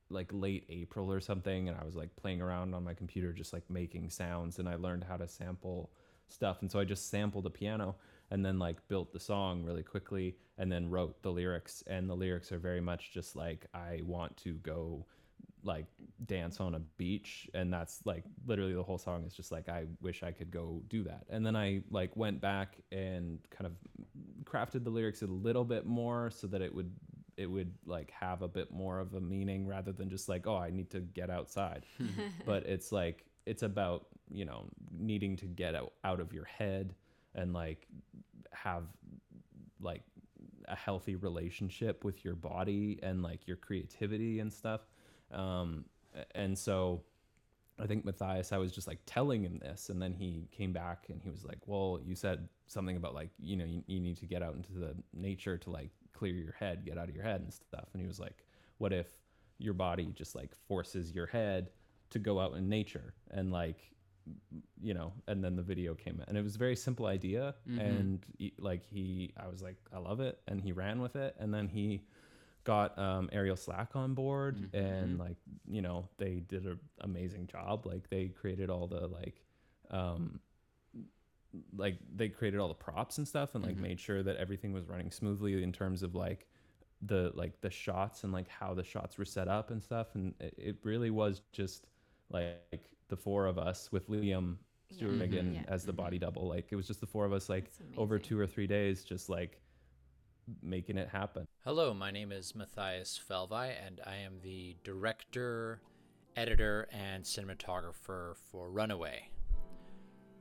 like 0.09 0.29
late 0.31 0.65
April 0.69 1.11
or 1.11 1.19
something, 1.19 1.69
and 1.69 1.77
I 1.79 1.83
was 1.83 1.95
like 1.95 2.15
playing 2.15 2.41
around 2.41 2.73
on 2.73 2.83
my 2.83 2.93
computer, 2.93 3.31
just 3.31 3.53
like 3.53 3.69
making 3.69 4.09
sounds, 4.09 4.59
and 4.59 4.67
I 4.67 4.75
learned 4.75 5.03
how 5.03 5.17
to 5.17 5.27
sample 5.27 5.91
stuff, 6.27 6.61
and 6.61 6.71
so 6.71 6.79
I 6.79 6.83
just 6.83 7.09
sampled 7.09 7.45
a 7.45 7.49
piano 7.49 7.95
and 8.31 8.45
then 8.45 8.59
like 8.59 8.87
built 8.87 9.11
the 9.11 9.19
song 9.19 9.63
really 9.63 9.83
quickly 9.83 10.35
and 10.57 10.71
then 10.71 10.89
wrote 10.89 11.21
the 11.21 11.31
lyrics 11.31 11.83
and 11.87 12.09
the 12.09 12.15
lyrics 12.15 12.51
are 12.51 12.59
very 12.59 12.81
much 12.81 13.11
just 13.11 13.35
like 13.35 13.65
i 13.73 14.01
want 14.05 14.35
to 14.37 14.53
go 14.55 15.05
like 15.63 15.85
dance 16.25 16.59
on 16.59 16.75
a 16.75 16.79
beach 16.97 17.49
and 17.53 17.71
that's 17.71 17.99
like 18.05 18.23
literally 18.45 18.73
the 18.73 18.83
whole 18.83 18.97
song 18.97 19.23
is 19.25 19.33
just 19.33 19.51
like 19.51 19.67
i 19.67 19.85
wish 20.01 20.23
i 20.23 20.31
could 20.31 20.51
go 20.51 20.81
do 20.89 21.03
that. 21.03 21.25
And 21.29 21.45
then 21.45 21.55
i 21.55 21.81
like 21.91 22.15
went 22.15 22.41
back 22.41 22.77
and 22.91 23.39
kind 23.49 23.65
of 23.65 23.73
crafted 24.43 24.83
the 24.83 24.89
lyrics 24.89 25.21
a 25.21 25.27
little 25.27 25.65
bit 25.65 25.85
more 25.85 26.31
so 26.31 26.47
that 26.47 26.61
it 26.61 26.73
would 26.73 26.91
it 27.37 27.45
would 27.45 27.71
like 27.85 28.11
have 28.11 28.41
a 28.41 28.47
bit 28.47 28.71
more 28.71 28.99
of 28.99 29.13
a 29.13 29.21
meaning 29.21 29.65
rather 29.65 29.91
than 29.91 30.09
just 30.09 30.27
like 30.27 30.47
oh 30.47 30.57
i 30.57 30.69
need 30.69 30.89
to 30.91 30.99
get 30.99 31.29
outside. 31.29 31.85
But 32.45 32.65
it's 32.65 32.91
like 32.91 33.25
it's 33.45 33.63
about 33.63 34.07
you 34.29 34.45
know 34.45 34.65
needing 34.91 35.35
to 35.37 35.45
get 35.45 35.75
out, 35.75 35.93
out 36.03 36.19
of 36.19 36.33
your 36.33 36.45
head 36.45 36.93
and 37.35 37.53
like 37.53 37.87
have 38.51 38.83
like 39.81 40.03
a 40.67 40.75
healthy 40.75 41.15
relationship 41.15 42.03
with 42.03 42.23
your 42.23 42.35
body 42.35 42.99
and 43.01 43.23
like 43.23 43.47
your 43.47 43.57
creativity 43.57 44.39
and 44.39 44.51
stuff 44.51 44.81
um 45.31 45.85
and 46.35 46.57
so 46.57 47.01
i 47.79 47.85
think 47.85 48.03
matthias 48.03 48.51
i 48.51 48.57
was 48.57 48.71
just 48.71 48.87
like 48.87 48.99
telling 49.05 49.43
him 49.43 49.59
this 49.59 49.89
and 49.89 50.01
then 50.01 50.13
he 50.13 50.47
came 50.51 50.73
back 50.73 51.05
and 51.09 51.21
he 51.21 51.29
was 51.29 51.45
like 51.45 51.59
well 51.65 51.99
you 52.03 52.15
said 52.15 52.47
something 52.67 52.97
about 52.97 53.13
like 53.13 53.29
you 53.39 53.55
know 53.55 53.65
you, 53.65 53.83
you 53.87 53.99
need 53.99 54.17
to 54.17 54.25
get 54.25 54.41
out 54.43 54.55
into 54.55 54.73
the 54.73 54.95
nature 55.13 55.57
to 55.57 55.69
like 55.69 55.89
clear 56.13 56.33
your 56.33 56.53
head 56.53 56.85
get 56.85 56.97
out 56.97 57.07
of 57.09 57.15
your 57.15 57.23
head 57.23 57.41
and 57.41 57.53
stuff. 57.53 57.87
And 57.93 58.01
he 58.01 58.07
was 58.07 58.19
like 58.19 58.43
what 58.77 58.93
if 58.93 59.07
your 59.57 59.73
body 59.73 60.11
just 60.15 60.35
like 60.35 60.55
forces 60.67 61.13
your 61.13 61.25
head 61.25 61.69
to 62.11 62.19
go 62.19 62.39
out 62.39 62.53
in 62.55 62.67
nature 62.69 63.13
and 63.31 63.51
like 63.51 63.91
you 64.79 64.93
know 64.93 65.11
and 65.27 65.43
then 65.43 65.55
the 65.55 65.61
video 65.61 65.95
came 65.95 66.21
and 66.27 66.37
it 66.37 66.43
was 66.43 66.55
a 66.55 66.57
very 66.59 66.75
simple 66.75 67.07
idea 67.07 67.55
and 67.79 68.19
he, 68.37 68.53
like 68.59 68.85
he 68.85 69.33
i 69.37 69.47
was 69.47 69.61
like 69.61 69.75
i 69.93 69.97
love 69.97 70.19
it 70.19 70.39
and 70.47 70.61
he 70.61 70.71
ran 70.71 71.01
with 71.01 71.15
it 71.15 71.35
and 71.39 71.51
then 71.53 71.67
he 71.67 72.01
got 72.69 72.97
um, 72.99 73.29
ariel 73.31 73.55
slack 73.55 73.95
on 73.95 74.13
board 74.13 74.57
mm-hmm. 74.57 74.77
and 74.77 75.09
mm-hmm. 75.13 75.21
like 75.21 75.37
you 75.67 75.81
know 75.81 76.07
they 76.17 76.35
did 76.47 76.65
an 76.65 76.79
amazing 77.01 77.47
job. 77.47 77.87
Like 77.87 78.07
they 78.11 78.27
created 78.27 78.69
all 78.69 78.85
the 78.85 79.07
like 79.07 79.41
um 79.89 80.39
like 81.75 81.97
they 82.15 82.29
created 82.29 82.59
all 82.59 82.67
the 82.67 82.75
props 82.75 83.17
and 83.17 83.27
stuff 83.27 83.55
and 83.55 83.63
like 83.63 83.73
mm-hmm. 83.73 83.81
made 83.89 83.99
sure 83.99 84.21
that 84.21 84.37
everything 84.37 84.71
was 84.71 84.87
running 84.87 85.09
smoothly 85.09 85.63
in 85.63 85.71
terms 85.71 86.03
of 86.03 86.13
like 86.13 86.45
the 87.01 87.31
like 87.33 87.59
the 87.61 87.71
shots 87.71 88.23
and 88.23 88.31
like 88.31 88.47
how 88.47 88.75
the 88.75 88.83
shots 88.83 89.17
were 89.17 89.25
set 89.25 89.47
up 89.47 89.71
and 89.71 89.81
stuff. 89.81 90.13
And 90.13 90.35
it, 90.39 90.53
it 90.57 90.75
really 90.83 91.09
was 91.09 91.41
just 91.51 91.87
like 92.29 92.83
the 93.07 93.17
four 93.17 93.47
of 93.47 93.57
us 93.57 93.91
with 93.91 94.07
Liam 94.09 94.57
Stewart 94.91 95.15
Yeah. 95.15 95.23
again 95.23 95.53
Yeah. 95.55 95.73
as 95.73 95.85
the 95.85 95.93
body 95.93 96.19
double. 96.19 96.47
Like 96.47 96.67
it 96.69 96.75
was 96.75 96.85
just 96.85 96.99
the 96.99 97.07
four 97.07 97.25
of 97.25 97.33
us 97.33 97.49
like 97.49 97.71
over 97.97 98.19
two 98.19 98.39
or 98.39 98.45
three 98.45 98.67
days 98.67 99.03
just 99.03 99.27
like 99.27 99.59
making 100.61 100.97
it 100.97 101.09
happen 101.09 101.47
Hello, 101.65 101.93
my 101.93 102.09
name 102.09 102.31
is 102.31 102.55
Matthias 102.55 103.19
Felvai, 103.29 103.73
and 103.85 103.99
I 104.03 104.15
am 104.15 104.39
the 104.41 104.75
director, 104.83 105.81
editor, 106.35 106.87
and 106.91 107.23
cinematographer 107.23 108.37
for 108.51 108.71
Runaway. 108.71 109.29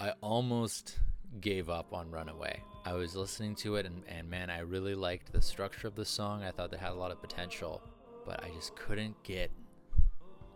I 0.00 0.12
almost 0.22 1.00
gave 1.40 1.68
up 1.68 1.92
on 1.92 2.10
Runaway. 2.10 2.62
I 2.86 2.94
was 2.94 3.14
listening 3.14 3.56
to 3.56 3.76
it, 3.76 3.84
and, 3.84 4.04
and 4.08 4.30
man, 4.30 4.48
I 4.48 4.60
really 4.60 4.94
liked 4.94 5.32
the 5.32 5.42
structure 5.42 5.88
of 5.88 5.96
the 5.96 6.04
song. 6.04 6.42
I 6.42 6.50
thought 6.50 6.72
it 6.72 6.78
had 6.78 6.92
a 6.92 6.94
lot 6.94 7.10
of 7.10 7.20
potential, 7.20 7.82
but 8.24 8.42
I 8.42 8.48
just 8.50 8.74
couldn't 8.76 9.22
get 9.24 9.50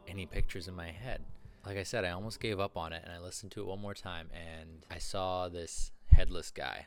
any 0.09 0.25
pictures 0.27 0.69
in 0.69 0.75
my 0.75 0.91
head. 0.91 1.23
Like 1.67 1.77
I 1.77 1.83
said, 1.83 2.05
I 2.05 2.13
almost 2.13 2.41
gave 2.41 2.61
up 2.61 2.79
on 2.79 2.93
it, 2.93 3.03
and 3.05 3.13
I 3.13 3.19
listened 3.19 3.53
to 3.53 3.61
it 3.61 3.67
one 3.67 3.81
more 3.81 3.95
time, 3.95 4.31
and 4.33 4.87
I 4.91 4.99
saw 4.99 5.49
this 5.49 5.91
headless 6.07 6.51
guy 6.51 6.87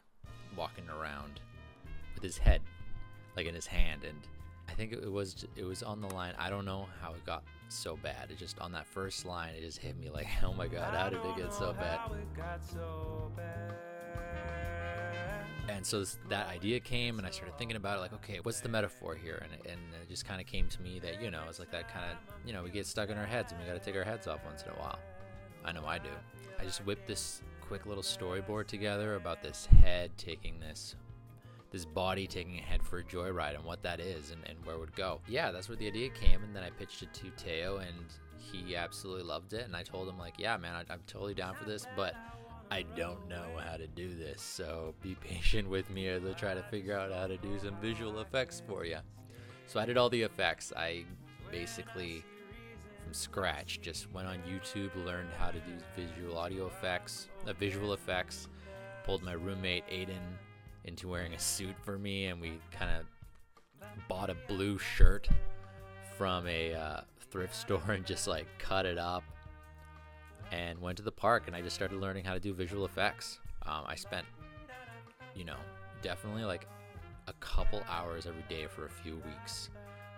walking 0.58 0.90
around 0.90 1.42
with 2.16 2.24
his 2.24 2.38
head 2.38 2.62
like 3.38 3.46
in 3.46 3.54
his 3.54 3.68
hand 3.68 4.04
and 4.04 4.18
i 4.68 4.72
think 4.74 4.92
it 4.94 5.12
was 5.12 5.46
it 5.56 5.64
was 5.64 5.84
on 5.84 6.02
the 6.02 6.08
line. 6.08 6.34
I 6.40 6.50
don't 6.50 6.66
know 6.66 6.88
how 7.02 7.14
it 7.14 7.24
got 7.26 7.44
so 7.70 7.98
bad. 7.98 8.30
It 8.32 8.38
just 8.38 8.58
on 8.60 8.72
that 8.74 8.86
first 8.88 9.26
line 9.26 9.54
it 9.56 9.62
just 9.62 9.78
hit 9.80 9.96
me 9.98 10.10
like 10.10 10.28
oh 10.44 10.54
my 10.54 10.68
god 10.68 10.94
how 10.96 11.10
did 11.10 11.20
it 11.24 11.36
get 11.38 11.54
so 11.54 11.74
bad? 11.74 12.00
And 15.68 15.86
so 15.86 16.00
this, 16.00 16.18
that 16.30 16.48
idea 16.48 16.80
came 16.80 17.18
and 17.18 17.28
i 17.28 17.32
started 17.32 17.58
thinking 17.58 17.76
about 17.78 17.98
it 17.98 18.02
like 18.02 18.14
okay 18.14 18.40
what's 18.44 18.62
the 18.62 18.70
metaphor 18.70 19.16
here? 19.16 19.42
And, 19.44 19.54
it- 19.54 19.72
and 19.72 19.80
it 20.02 20.10
just 20.10 20.26
kind 20.26 20.40
of 20.40 20.48
came 20.48 20.68
to 20.70 20.82
me 20.82 21.00
that 21.00 21.22
you 21.22 21.32
know 21.32 21.42
it's 21.50 21.60
like 21.60 21.72
that 21.72 21.92
kind 21.92 22.06
of 22.12 22.18
you 22.46 22.54
know 22.54 22.64
we 22.64 22.70
get 22.70 22.86
stuck 22.86 23.10
in 23.10 23.18
our 23.18 23.26
heads 23.26 23.52
and 23.52 23.60
we 23.62 23.68
got 23.68 23.74
to 23.74 23.84
take 23.84 23.96
our 23.96 24.04
heads 24.04 24.28
off 24.28 24.40
once 24.46 24.64
in 24.64 24.70
a 24.70 24.76
while. 24.76 25.00
I 25.64 25.72
know 25.72 25.86
i 25.86 25.98
do. 25.98 26.10
I 26.60 26.64
just 26.64 26.86
whipped 26.86 27.08
this 27.08 27.42
quick 27.62 27.86
little 27.88 28.04
storyboard 28.04 28.68
together 28.68 29.16
about 29.16 29.42
this 29.42 29.66
head 29.82 30.12
taking 30.18 30.60
this 30.60 30.96
this 31.76 31.84
body 31.84 32.26
taking 32.26 32.58
a 32.58 32.62
head 32.62 32.82
for 32.82 33.00
a 33.00 33.04
joyride 33.04 33.54
and 33.54 33.66
what 33.66 33.84
that 33.84 34.00
is 34.00 34.32
and, 34.32 34.42
and 34.48 34.58
where 34.66 34.76
it 34.76 34.80
would 34.80 34.96
go. 34.96 35.20
Yeah, 35.28 35.52
that's 35.52 35.68
where 35.68 35.76
the 35.76 35.88
idea 35.88 36.08
came, 36.10 36.42
and 36.42 36.56
then 36.56 36.64
I 36.64 36.70
pitched 36.70 37.04
it 37.04 37.14
to 37.16 37.30
Teo, 37.32 37.78
and 37.80 37.98
he 38.38 38.78
absolutely 38.78 39.24
loved 39.24 39.52
it. 39.52 39.66
And 39.66 39.76
I 39.76 39.84
told 39.84 40.08
him 40.08 40.18
like, 40.18 40.36
yeah, 40.38 40.56
man, 40.56 40.74
I, 40.74 40.94
I'm 40.94 41.02
totally 41.06 41.34
down 41.34 41.54
for 41.54 41.66
this, 41.66 41.86
but 41.94 42.16
I 42.72 42.84
don't 42.96 43.28
know 43.28 43.46
how 43.60 43.76
to 43.76 43.88
do 43.88 44.16
this, 44.16 44.42
so 44.42 44.96
be 45.02 45.16
patient 45.22 45.70
with 45.70 45.90
me 45.90 46.08
as 46.08 46.24
I 46.24 46.32
try 46.32 46.54
to 46.54 46.64
figure 46.64 46.98
out 46.98 47.12
how 47.12 47.28
to 47.28 47.36
do 47.36 47.60
some 47.60 47.76
visual 47.82 48.22
effects 48.22 48.64
for 48.66 48.86
you. 48.86 49.00
So 49.68 49.78
I 49.78 49.86
did 49.86 49.98
all 49.98 50.10
the 50.10 50.22
effects. 50.22 50.72
I 50.78 51.04
basically 51.52 52.24
from 53.04 53.14
scratch 53.14 53.82
just 53.82 54.10
went 54.14 54.30
on 54.30 54.38
YouTube, 54.50 54.92
learned 55.06 55.30
how 55.38 55.52
to 55.52 55.60
do 55.60 55.74
visual 55.94 56.38
audio 56.38 56.68
effects, 56.68 57.28
uh, 57.46 57.52
visual 57.52 57.92
effects. 57.92 58.48
Pulled 59.04 59.24
my 59.24 59.34
roommate 59.34 59.86
Aiden 59.90 60.38
into 60.86 61.08
wearing 61.08 61.34
a 61.34 61.40
suit 61.40 61.76
for 61.84 61.98
me, 61.98 62.28
and 62.28 62.40
we 62.40 62.60
kind 62.72 62.92
of 62.92 63.06
bought 64.08 64.30
a 64.30 64.36
blue 64.48 64.78
shirt 64.78 65.28
from 66.18 66.48
a 66.48 66.74
uh, 66.74 67.02
thrift 67.30 67.56
store 67.62 67.92
and 67.92 68.06
just 68.06 68.28
like 68.28 68.48
cut 68.58 68.86
it 68.86 68.98
up 68.98 69.24
and 70.52 70.80
went 70.80 70.98
to 70.98 71.04
the 71.04 71.12
park 71.12 71.44
and 71.48 71.56
I 71.56 71.62
just 71.62 71.76
started 71.76 72.00
learning 72.00 72.24
how 72.24 72.34
to 72.34 72.40
do 72.40 72.54
visual 72.54 72.86
effects. 72.86 73.40
Um, 73.66 73.84
I 73.88 73.96
spent, 73.96 74.26
you 75.36 75.44
know, 75.44 75.58
definitely 76.02 76.44
like 76.44 76.68
a 77.28 77.34
couple 77.34 77.82
hours 77.90 78.28
every 78.28 78.44
day 78.48 78.68
for 78.68 78.86
a 78.86 78.90
few 78.90 79.16
weeks, 79.16 79.70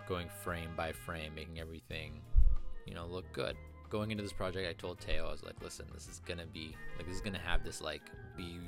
going 0.07 0.27
frame 0.43 0.69
by 0.75 0.91
frame, 0.91 1.33
making 1.33 1.59
everything, 1.59 2.21
you 2.85 2.93
know, 2.93 3.05
look 3.05 3.25
good. 3.31 3.55
Going 3.89 4.11
into 4.11 4.21
this 4.21 4.33
project, 4.33 4.67
I 4.67 4.73
told 4.73 4.99
Teo, 4.99 5.27
I 5.27 5.31
was 5.31 5.43
like, 5.43 5.55
listen, 5.63 5.85
this 5.93 6.09
is 6.09 6.21
gonna 6.25 6.45
be 6.45 6.75
like 6.97 7.07
this 7.07 7.15
is 7.15 7.21
gonna 7.21 7.39
have 7.39 7.63
this 7.63 7.81
like 7.81 8.01
B 8.35 8.59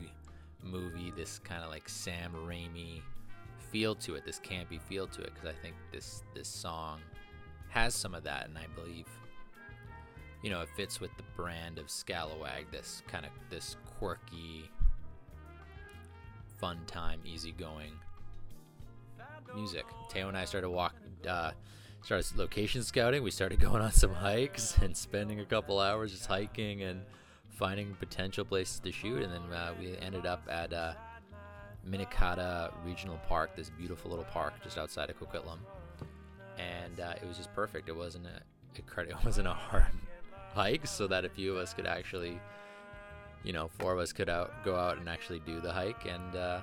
movie, 0.63 1.12
this 1.15 1.39
kind 1.39 1.63
of 1.63 1.69
like 1.69 1.88
Sam 1.88 2.34
Raimi 2.45 3.02
feel 3.72 3.95
to 3.95 4.15
it, 4.15 4.26
this 4.26 4.39
campy 4.39 4.82
feel 4.82 5.08
to 5.08 5.22
it, 5.22 5.34
because 5.34 5.50
I 5.50 5.62
think 5.62 5.76
this 5.91 6.24
this 6.34 6.48
song 6.48 7.00
has 7.69 7.93
some 7.93 8.13
of 8.13 8.24
that, 8.24 8.48
and 8.48 8.58
I 8.58 8.65
believe 8.76 9.08
you 10.43 10.50
know 10.50 10.62
it 10.62 10.69
fits 10.76 11.00
with 11.00 11.12
the 11.17 11.24
brand 11.36 11.78
of 11.78 11.88
Scalawag, 11.88 12.72
this 12.72 13.04
kind 13.08 13.26
of 13.26 13.32
this 13.50 13.78
quirky, 13.98 14.69
fun 16.60 16.80
time, 16.88 17.19
easygoing 17.26 17.93
music. 19.56 19.86
Teo 20.10 20.28
and 20.28 20.38
I 20.38 20.45
started 20.45 20.69
walk, 20.69 20.95
uh, 21.28 21.52
started 22.02 22.38
location 22.38 22.84
scouting. 22.84 23.24
We 23.24 23.32
started 23.32 23.60
going 23.62 23.82
on 23.82 23.91
some 23.91 24.13
hikes 24.13 24.78
and 24.78 24.95
spending 24.95 25.39
a 25.39 25.45
couple 25.45 25.80
hours 25.80 26.12
just 26.12 26.26
hiking 26.26 26.82
and 26.84 27.02
finding 27.60 27.93
potential 28.00 28.45
places 28.45 28.80
to 28.80 28.91
shoot. 28.91 29.22
And 29.22 29.32
then 29.32 29.54
uh, 29.54 29.74
we 29.80 29.98
ended 29.98 30.26
up 30.26 30.41
at 30.50 30.74
uh, 30.74 30.93
Minnekhada 31.88 32.72
Regional 32.86 33.19
Park, 33.28 33.56
this 33.56 33.69
beautiful 33.69 34.10
little 34.10 34.26
park 34.26 34.54
just 34.63 34.78
outside 34.78 35.10
of 35.10 35.19
Coquitlam. 35.19 35.60
And 36.58 37.00
uh, 37.00 37.13
it 37.22 37.28
was 37.28 37.38
just 37.38 37.54
perfect. 37.54 37.89
It 37.89 37.95
wasn't 37.95 38.26
a 38.26 38.41
it 39.02 39.26
wasn't 39.26 39.48
a 39.48 39.54
hard 39.54 39.86
hike, 40.54 40.88
so 40.88 41.06
that 41.08 41.26
a 41.26 41.30
few 41.30 41.52
of 41.52 41.58
us 41.58 41.74
could 41.74 41.86
actually, 41.86 42.39
you 43.43 43.52
know, 43.52 43.67
four 43.67 43.93
of 43.93 44.00
us 44.00 44.13
could 44.13 44.30
out 44.30 44.63
go 44.63 44.76
out 44.76 44.98
and 44.98 45.10
actually 45.10 45.39
do 45.39 45.60
the 45.60 45.72
hike. 45.72 46.06
And 46.06 46.36
uh, 46.36 46.62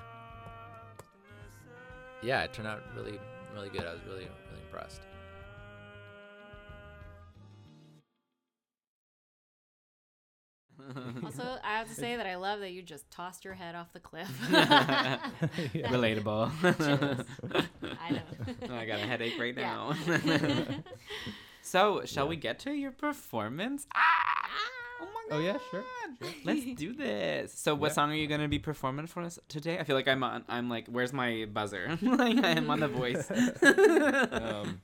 yeah, 2.23 2.43
it 2.43 2.53
turned 2.55 2.69
out 2.69 2.83
really, 2.97 3.19
really 3.55 3.69
good. 3.69 3.83
I 3.83 3.93
was 3.93 4.03
really, 4.07 4.29
really 4.51 4.63
impressed. 4.67 5.03
Also, 11.25 11.43
I 11.65 11.79
have 11.79 11.89
to 11.89 11.95
say 11.95 12.17
that 12.17 12.27
I 12.27 12.37
love 12.37 12.61
that 12.61 12.73
you 12.73 12.83
just 12.83 13.11
tossed 13.11 13.45
your 13.45 13.55
head 13.55 13.75
off 13.75 13.93
the 13.93 14.01
cliff. 14.01 14.29
Relatable. 14.51 16.51
I 18.01 18.11
know. 18.11 18.75
I 18.75 18.87
got 18.87 19.01
a 19.01 19.07
headache 19.07 19.35
right 19.39 19.57
Yeah. 19.57 19.93
now. 20.07 20.77
so, 21.63 22.03
shall 22.05 22.29
we 22.29 22.37
get 22.37 22.59
to 22.61 22.73
your 22.73 22.93
performance? 22.93 23.87
Ah! 23.95 24.01
Oh 25.01 25.05
my 25.31 25.37
Oh, 25.37 25.41
yeah, 25.41 25.59
sure, 25.71 25.85
God. 26.21 26.35
Let's 26.45 26.65
do 26.77 26.93
this. 26.95 27.53
So, 27.53 27.75
what 27.75 27.89
Yeah. 27.89 27.93
song 27.95 28.11
are 28.13 28.15
you 28.15 28.27
gonna 28.29 28.49
be 28.49 28.59
performing 28.59 29.07
for 29.07 29.23
us 29.23 29.39
today? 29.49 29.79
I 29.79 29.85
feel 29.85 29.97
like 29.97 30.09
I'm 30.09 30.23
on. 30.23 30.45
I'm 30.49 30.71
like, 30.71 30.87
where's 30.89 31.13
my 31.13 31.47
buzzer? 31.53 31.99
like 32.03 32.43
I 32.43 32.51
am 32.51 32.71
on 32.71 32.81
the 32.81 32.89
voice. 32.89 33.31
Um, 33.31 34.81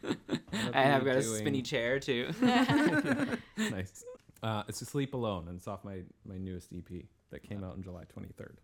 I 0.75 0.83
have 0.83 1.05
got 1.05 1.17
a 1.17 1.23
spinny 1.23 1.63
chair 1.63 1.99
too. 2.01 2.31
nice. 2.43 4.05
Uh, 4.43 4.65
it's 4.67 4.81
"Sleep 4.81 5.15
Alone," 5.15 5.47
and 5.47 5.57
it's 5.57 5.69
off 5.69 5.85
my 5.85 6.01
my 6.27 6.37
newest 6.37 6.73
EP 6.73 7.05
that 7.31 7.45
came 7.45 7.63
out 7.63 7.75
on 7.75 7.83
July 7.83 8.03
23rd. 8.05 8.57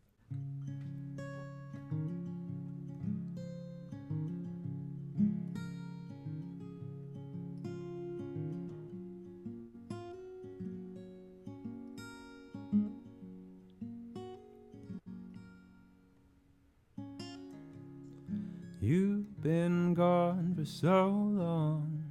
You've 18.80 19.40
been 19.42 19.94
gone 19.94 20.54
for 20.56 20.64
so 20.64 21.08
long, 21.08 22.10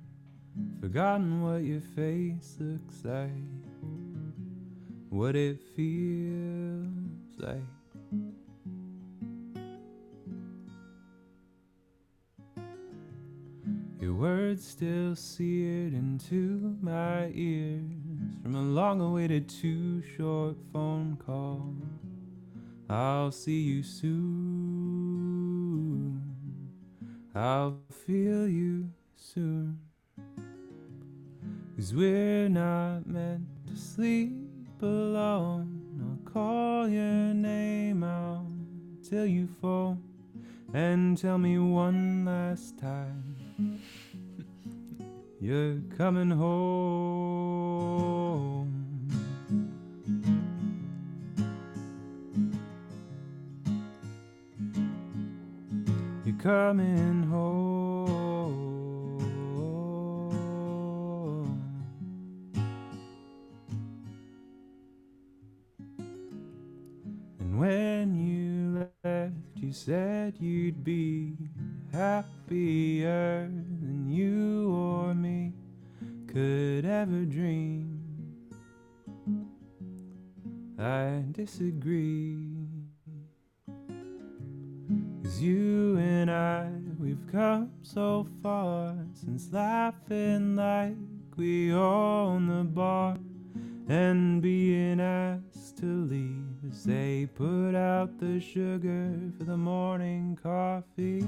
forgotten 0.80 1.42
what 1.42 1.64
your 1.64 1.82
face 1.82 2.56
looks 2.60 3.04
like, 3.04 3.57
what 5.10 5.36
it 5.36 5.60
feels 5.76 6.88
like. 7.38 7.62
Your 14.00 14.14
words 14.14 14.68
still 14.68 15.16
seared 15.16 15.94
into 15.94 16.78
my 16.82 17.32
ears 17.34 17.82
from 18.44 18.56
a 18.56 18.62
long 18.62 19.02
awaited 19.02 19.50
too 19.50 20.02
short 20.16 20.56
phone 20.72 21.18
call. 21.26 21.74
I'll 22.90 23.32
see 23.32 23.62
you 23.62 23.84
soon. 23.84 24.18
I'll 27.34 27.80
feel 28.06 28.48
you 28.48 28.90
soon. 29.16 29.80
Cause 31.76 31.94
we're 31.94 32.50
not 32.50 33.06
meant 33.06 33.46
to 33.68 33.76
sleep 33.76 34.47
alone. 34.82 35.82
I'll 36.02 36.32
call 36.32 36.88
your 36.88 37.34
name 37.34 38.04
out 38.04 38.46
till 39.08 39.26
you 39.26 39.48
fall 39.62 39.98
and 40.74 41.18
tell 41.18 41.38
me 41.38 41.58
one 41.58 42.26
last 42.26 42.78
time 42.78 43.36
you're 45.40 45.80
coming 45.98 46.30
home. 46.30 47.78
You're 56.26 56.36
coming 56.36 57.24
home. 57.24 57.77
Said 69.88 70.36
you'd 70.38 70.84
be 70.84 71.32
happier 71.94 73.50
than 73.80 74.06
you 74.10 74.70
or 74.76 75.16
me 75.16 75.54
could 76.28 76.84
ever 76.84 77.24
dream. 77.24 77.98
I 80.78 81.24
disagree. 81.32 82.36
Cause 85.24 85.40
you 85.40 85.98
and 86.00 86.30
I, 86.30 86.70
we've 87.00 87.26
come 87.32 87.72
so 87.82 88.28
far 88.44 88.94
since 89.14 89.54
laughing 89.54 90.58
like 90.58 90.98
we 91.38 91.72
own 91.72 92.48
the 92.48 92.66
bar 92.66 93.16
and 93.88 94.42
being 94.42 95.00
asked 95.00 95.78
to 95.78 95.86
leave 95.86 96.37
they 96.84 97.26
put 97.26 97.76
out 97.76 98.20
the 98.20 98.40
sugar 98.40 99.14
for 99.38 99.44
the 99.44 99.58
morning 99.58 100.38
coffee. 100.42 101.28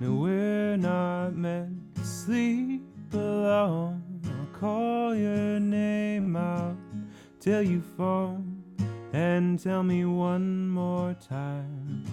No, 0.00 0.14
we're 0.14 0.76
not 0.76 1.34
meant 1.34 1.94
to 1.96 2.04
sleep 2.04 2.82
alone. 3.12 4.02
I'll 4.26 4.60
call 4.60 5.14
your 5.14 5.60
name 5.60 6.36
out 6.36 6.76
till 7.40 7.62
you 7.62 7.82
phone 7.96 8.62
and 9.12 9.58
tell 9.58 9.82
me 9.82 10.04
one 10.04 10.68
more 10.68 11.14
time 11.14 12.04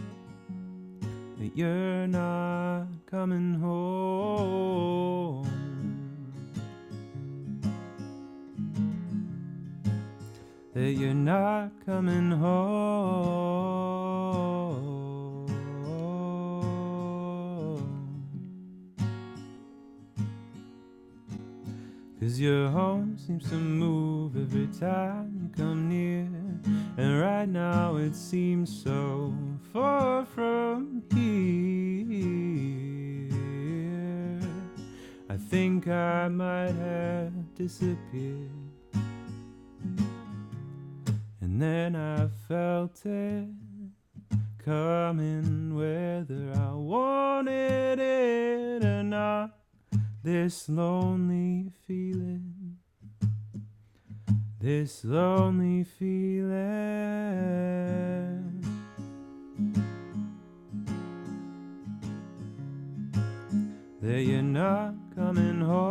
that 1.38 1.56
you're 1.56 2.08
not 2.08 2.88
coming 3.06 3.56
home. 3.56 5.61
That 10.82 10.94
you're 10.94 11.14
not 11.14 11.70
coming 11.86 12.32
home. 12.32 12.66
Cause 22.20 22.40
your 22.40 22.70
home 22.70 23.16
seems 23.16 23.48
to 23.52 23.58
move 23.58 24.36
every 24.36 24.70
time 24.80 25.40
you 25.44 25.50
come 25.56 25.88
near. 25.88 26.28
And 26.98 27.22
right 27.22 27.48
now 27.48 27.98
it 27.98 28.16
seems 28.16 28.76
so 28.84 29.36
far 29.72 30.26
from 30.26 31.04
here. 31.14 31.70
I 35.30 35.38
think 35.38 35.88
I 35.88 36.28
might 36.28 36.74
have 36.74 37.54
disappeared. 37.54 38.61
And 41.52 41.62
then 41.62 41.96
I 41.98 42.30
felt 42.48 43.06
it 43.06 43.50
coming 44.64 45.76
whether 45.76 46.54
I 46.56 46.72
wanted 46.72 48.00
it 48.00 48.86
or 48.86 49.04
not. 49.04 49.58
This 50.24 50.70
lonely 50.70 51.70
feeling, 51.86 52.78
this 54.62 55.04
lonely 55.04 55.84
feeling 55.84 56.48
that 64.02 64.22
you're 64.22 64.42
not 64.42 64.94
coming 65.18 65.60
home. 65.60 65.91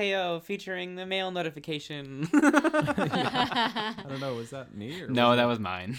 That 0.00 0.40
featuring 0.40 0.96
the 0.96 1.06
mail 1.06 1.30
notification. 1.30 2.28
I 2.32 3.94
don't 4.08 4.20
know, 4.20 4.34
was 4.34 4.50
that 4.50 4.74
me 4.74 5.00
or 5.02 5.08
no, 5.08 5.36
that 5.36 5.44
was 5.44 5.58
mine. 5.58 5.96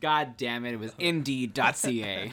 God 0.00 0.36
damn 0.36 0.64
it, 0.64 0.74
it 0.74 0.80
was 0.80 0.92
indeed.ca. 0.98 2.32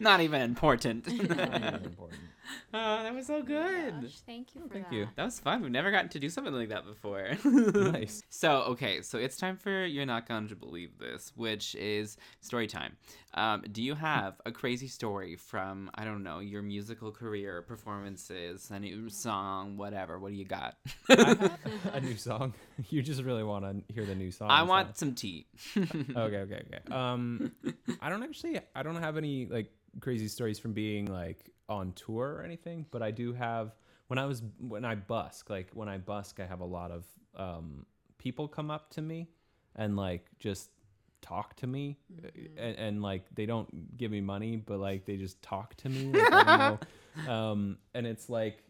Not 0.00 0.20
even 0.20 0.40
important. 0.42 1.06
not 1.06 1.56
even 1.56 1.84
important. 1.84 2.11
Oh, 2.74 3.02
that 3.02 3.14
was 3.14 3.26
so 3.26 3.42
good. 3.42 4.00
Gosh, 4.00 4.20
thank 4.26 4.54
you 4.54 4.62
for 4.62 4.68
Thank 4.72 4.88
that. 4.88 4.94
you. 4.94 5.06
That 5.16 5.24
was 5.24 5.38
fun. 5.38 5.60
We've 5.60 5.70
never 5.70 5.90
gotten 5.90 6.08
to 6.10 6.18
do 6.18 6.30
something 6.30 6.54
like 6.54 6.70
that 6.70 6.86
before. 6.86 7.32
Nice. 7.92 8.22
So, 8.30 8.62
okay, 8.72 9.02
so 9.02 9.18
it's 9.18 9.36
time 9.36 9.56
for 9.58 9.84
You're 9.84 10.06
Not 10.06 10.26
Going 10.26 10.48
to 10.48 10.56
Believe 10.56 10.96
This, 10.98 11.32
which 11.36 11.74
is 11.74 12.16
story 12.40 12.66
time. 12.66 12.96
Um, 13.34 13.62
do 13.70 13.82
you 13.82 13.94
have 13.94 14.40
a 14.46 14.52
crazy 14.52 14.88
story 14.88 15.36
from, 15.36 15.90
I 15.94 16.04
don't 16.04 16.22
know, 16.22 16.38
your 16.38 16.62
musical 16.62 17.10
career, 17.12 17.60
performances, 17.62 18.70
a 18.70 18.78
new 18.80 19.10
song, 19.10 19.76
whatever? 19.76 20.18
What 20.18 20.30
do 20.32 20.36
you 20.38 20.44
got? 20.46 20.76
A 21.92 22.00
new 22.00 22.16
song. 22.16 22.54
You 22.88 23.02
just 23.02 23.22
really 23.22 23.44
want 23.44 23.64
to 23.64 23.92
hear 23.94 24.04
the 24.06 24.14
new 24.14 24.30
song. 24.30 24.50
I 24.50 24.60
so- 24.60 24.64
want 24.66 24.96
some 24.96 25.14
tea. 25.14 25.46
okay, 25.76 25.98
okay, 26.16 26.62
okay. 26.66 26.80
Um, 26.94 27.52
I 28.00 28.08
don't 28.08 28.22
actually, 28.22 28.58
I 28.74 28.82
don't 28.82 28.96
have 28.96 29.16
any 29.18 29.46
like 29.46 29.70
crazy 30.00 30.26
stories 30.28 30.58
from 30.58 30.72
being 30.72 31.06
like 31.06 31.50
on 31.68 31.92
tour 31.92 32.34
or 32.34 32.42
anything, 32.42 32.86
but 32.90 33.02
I 33.02 33.10
do 33.10 33.32
have 33.32 33.74
when 34.08 34.18
I 34.18 34.26
was 34.26 34.42
when 34.58 34.84
I 34.84 34.94
busk, 34.94 35.48
like 35.50 35.70
when 35.72 35.88
I 35.88 35.98
busk, 35.98 36.40
I 36.40 36.46
have 36.46 36.60
a 36.60 36.66
lot 36.66 36.90
of 36.90 37.04
um 37.36 37.86
people 38.18 38.46
come 38.48 38.70
up 38.70 38.90
to 38.90 39.02
me 39.02 39.28
and 39.74 39.96
like 39.96 40.26
just 40.38 40.70
talk 41.22 41.56
to 41.56 41.66
me. 41.66 41.98
And, 42.56 42.76
and 42.76 43.02
like 43.02 43.24
they 43.34 43.46
don't 43.46 43.96
give 43.96 44.10
me 44.10 44.20
money 44.20 44.56
but 44.56 44.78
like 44.78 45.06
they 45.06 45.16
just 45.16 45.40
talk 45.42 45.74
to 45.76 45.88
me 45.88 46.12
like, 46.12 46.32
I 46.32 46.44
don't 46.44 46.86
know. 47.26 47.32
um 47.32 47.78
and 47.94 48.06
it's 48.06 48.28
like 48.28 48.64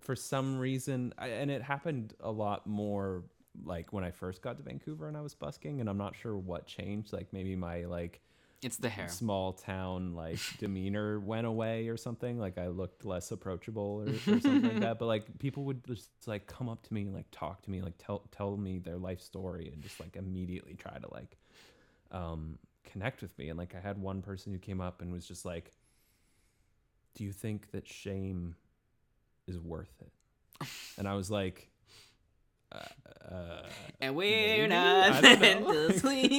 for 0.00 0.16
some 0.16 0.58
reason 0.58 1.12
I, 1.18 1.28
and 1.28 1.50
it 1.50 1.62
happened 1.62 2.14
a 2.20 2.30
lot 2.30 2.66
more 2.66 3.24
like 3.64 3.92
when 3.92 4.04
i 4.04 4.10
first 4.10 4.42
got 4.42 4.56
to 4.58 4.62
vancouver 4.62 5.08
and 5.08 5.16
i 5.16 5.20
was 5.20 5.34
busking 5.34 5.80
and 5.80 5.90
i'm 5.90 5.98
not 5.98 6.14
sure 6.16 6.36
what 6.36 6.66
changed. 6.66 7.12
Like 7.12 7.32
maybe 7.32 7.56
my 7.56 7.84
like 7.84 8.20
It's 8.62 8.76
the 8.76 8.90
hair. 8.90 9.08
small 9.08 9.54
town 9.54 10.14
like 10.14 10.38
demeanor 10.58 11.18
went 11.18 11.46
away 11.46 11.88
or 11.88 11.96
something 11.96 12.38
like 12.38 12.58
i 12.58 12.68
looked 12.68 13.04
less 13.06 13.30
approachable 13.30 14.04
or, 14.06 14.10
or 14.10 14.18
something 14.40 14.62
like 14.62 14.80
that 14.80 14.98
but 14.98 15.06
like 15.06 15.38
people 15.38 15.64
would 15.64 15.82
just 15.86 16.10
like 16.26 16.46
come 16.46 16.68
up 16.68 16.82
to 16.82 16.92
me 16.92 17.02
and 17.02 17.14
like 17.14 17.30
talk 17.30 17.62
to 17.62 17.70
me 17.70 17.80
like 17.80 17.94
tell 17.98 18.22
tell 18.30 18.56
me 18.56 18.78
their 18.78 18.98
life 18.98 19.20
story 19.20 19.70
and 19.72 19.82
just 19.82 19.98
like 19.98 20.14
immediately 20.16 20.74
try 20.74 20.96
to 20.98 21.08
like 21.12 21.38
um 22.12 22.58
connect 22.84 23.22
with 23.22 23.36
me 23.38 23.48
and 23.48 23.58
like 23.58 23.74
i 23.74 23.80
had 23.80 23.96
one 23.96 24.20
person 24.20 24.52
who 24.52 24.58
came 24.58 24.80
up 24.80 25.00
and 25.00 25.10
was 25.10 25.26
just 25.26 25.44
like 25.44 25.72
do 27.14 27.24
you 27.24 27.32
think 27.32 27.70
that 27.70 27.86
shame 27.88 28.54
is 29.46 29.58
worth 29.58 29.94
it 30.02 30.66
and 30.98 31.08
i 31.08 31.14
was 31.14 31.30
like 31.30 31.70
uh, 32.72 33.32
uh, 33.34 33.62
And 34.00 34.14
we're 34.16 34.68
maybe? 34.68 34.68
not 34.68 35.22
meant 35.22 35.66
to 35.66 35.92
sleep. 35.98 36.30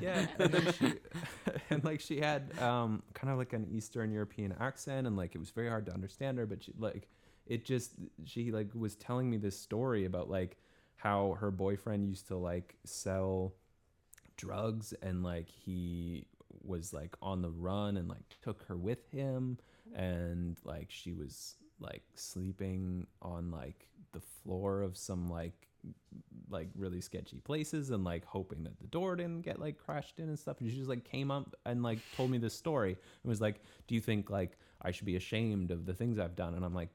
yeah 0.00 0.26
and 0.38 0.52
then 0.52 0.72
she 0.72 0.94
and 1.70 1.84
like 1.84 2.00
she 2.00 2.20
had 2.20 2.52
um 2.58 3.02
kind 3.14 3.32
of 3.32 3.38
like 3.38 3.52
an 3.52 3.66
eastern 3.70 4.10
european 4.12 4.54
accent 4.60 5.06
and 5.06 5.16
like 5.16 5.34
it 5.34 5.38
was 5.38 5.50
very 5.50 5.68
hard 5.68 5.86
to 5.86 5.92
understand 5.92 6.38
her 6.38 6.46
but 6.46 6.62
she 6.62 6.72
like 6.78 7.08
it 7.46 7.64
just 7.64 7.92
she 8.24 8.52
like 8.52 8.68
was 8.74 8.94
telling 8.96 9.28
me 9.30 9.36
this 9.36 9.58
story 9.58 10.04
about 10.04 10.28
like 10.30 10.56
how 10.96 11.36
her 11.40 11.50
boyfriend 11.50 12.06
used 12.06 12.28
to 12.28 12.36
like 12.36 12.76
sell 12.84 13.54
drugs 14.36 14.94
and 15.02 15.22
like 15.22 15.48
he 15.48 16.26
was 16.62 16.92
like 16.92 17.16
on 17.22 17.42
the 17.42 17.50
run 17.50 17.96
and 17.96 18.08
like 18.08 18.22
took 18.42 18.62
her 18.64 18.76
with 18.76 19.10
him 19.10 19.58
and 19.94 20.58
like 20.64 20.86
she 20.90 21.12
was 21.12 21.56
like 21.80 22.02
sleeping 22.14 23.06
on 23.22 23.50
like 23.50 23.88
the 24.12 24.20
floor 24.42 24.82
of 24.82 24.96
some 24.96 25.28
like 25.28 25.66
like 26.50 26.68
really 26.76 27.00
sketchy 27.00 27.38
places 27.40 27.90
and 27.90 28.04
like 28.04 28.24
hoping 28.24 28.64
that 28.64 28.78
the 28.80 28.86
door 28.88 29.16
didn't 29.16 29.42
get 29.42 29.58
like 29.58 29.78
crashed 29.78 30.18
in 30.18 30.28
and 30.28 30.38
stuff 30.38 30.60
and 30.60 30.70
she 30.70 30.76
just 30.76 30.88
like 30.88 31.04
came 31.04 31.30
up 31.30 31.54
and 31.64 31.82
like 31.82 31.98
told 32.16 32.30
me 32.30 32.38
this 32.38 32.54
story 32.54 32.90
and 32.90 33.28
was 33.28 33.40
like 33.40 33.60
do 33.86 33.94
you 33.94 34.00
think 34.00 34.28
like 34.28 34.58
i 34.82 34.90
should 34.90 35.06
be 35.06 35.16
ashamed 35.16 35.70
of 35.70 35.86
the 35.86 35.94
things 35.94 36.18
i've 36.18 36.34
done 36.34 36.54
and 36.54 36.64
i'm 36.64 36.74
like 36.74 36.88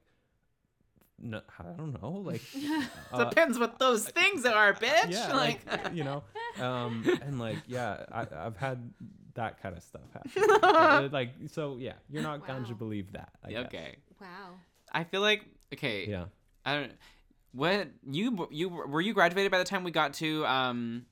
no 1.18 1.42
i 1.58 1.64
don't 1.64 2.02
know 2.02 2.12
like 2.12 2.42
uh, 3.14 3.24
Depends 3.24 3.58
what 3.58 3.80
those 3.80 4.08
things 4.10 4.46
are, 4.46 4.74
bitch. 4.74 5.12
yeah 5.12 5.34
like, 5.34 5.62
like, 5.72 5.94
you 5.94 6.04
know 6.04 6.24
um 6.60 7.06
and 7.22 7.40
like 7.40 7.58
yeah 7.68 8.06
I, 8.12 8.28
i've 8.38 8.58
had 8.58 8.92
that 9.36 9.62
kind 9.62 9.76
of 9.78 9.84
stuff 9.84 10.02
happen 10.14 11.12
like 11.12 11.30
so 11.48 11.78
yeah 11.80 11.94
you're 12.10 12.24
not 12.24 12.46
going 12.46 12.66
to 12.66 12.74
believe 12.74 13.12
that 13.14 13.30
I 13.44 13.52
guess. 13.52 13.66
okay. 13.66 13.96
Wow. 14.22 14.56
I 14.92 15.04
feel 15.04 15.22
like 15.22 15.46
okay. 15.74 16.08
yeah 16.08 16.26
I 16.66 16.74
don't. 16.76 16.92
What 17.54 17.88
you 18.10 18.48
you 18.52 18.70
were 18.70 19.02
you 19.02 19.14
graduated 19.14 19.52
by 19.52 19.60
the 19.60 19.64
time 19.64 19.84
we 19.84 19.92
got 19.92 20.14
to 20.16 20.46
um, 20.46 21.06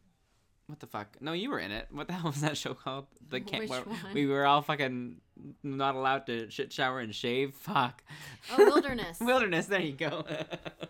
what 0.68 0.80
the 0.80 0.88
fuck? 0.88 1.18
No, 1.22 1.34
you 1.34 1.49
were 1.49 1.60
in 1.60 1.72
it. 1.72 1.88
What 1.91 2.08
the 2.08 2.14
hell 2.20 2.32
was 2.32 2.41
that 2.41 2.58
show 2.58 2.74
called? 2.74 3.08
The 3.30 3.39
camp 3.51 3.70
where 3.70 3.82
one? 3.82 3.97
we 4.14 4.26
were 4.26 4.45
all 4.45 4.62
fucking 4.62 5.18
not 5.64 5.95
allowed 5.95 6.26
to 6.28 6.49
shit 6.49 6.72
shower 6.74 6.99
and 6.99 7.14
shave. 7.14 7.54
Fuck. 7.56 8.04
Oh, 8.51 8.58
wilderness. 8.58 9.20
Wilderness. 9.22 9.68
There 9.68 9.82
you 9.82 9.93
go. 9.93 10.26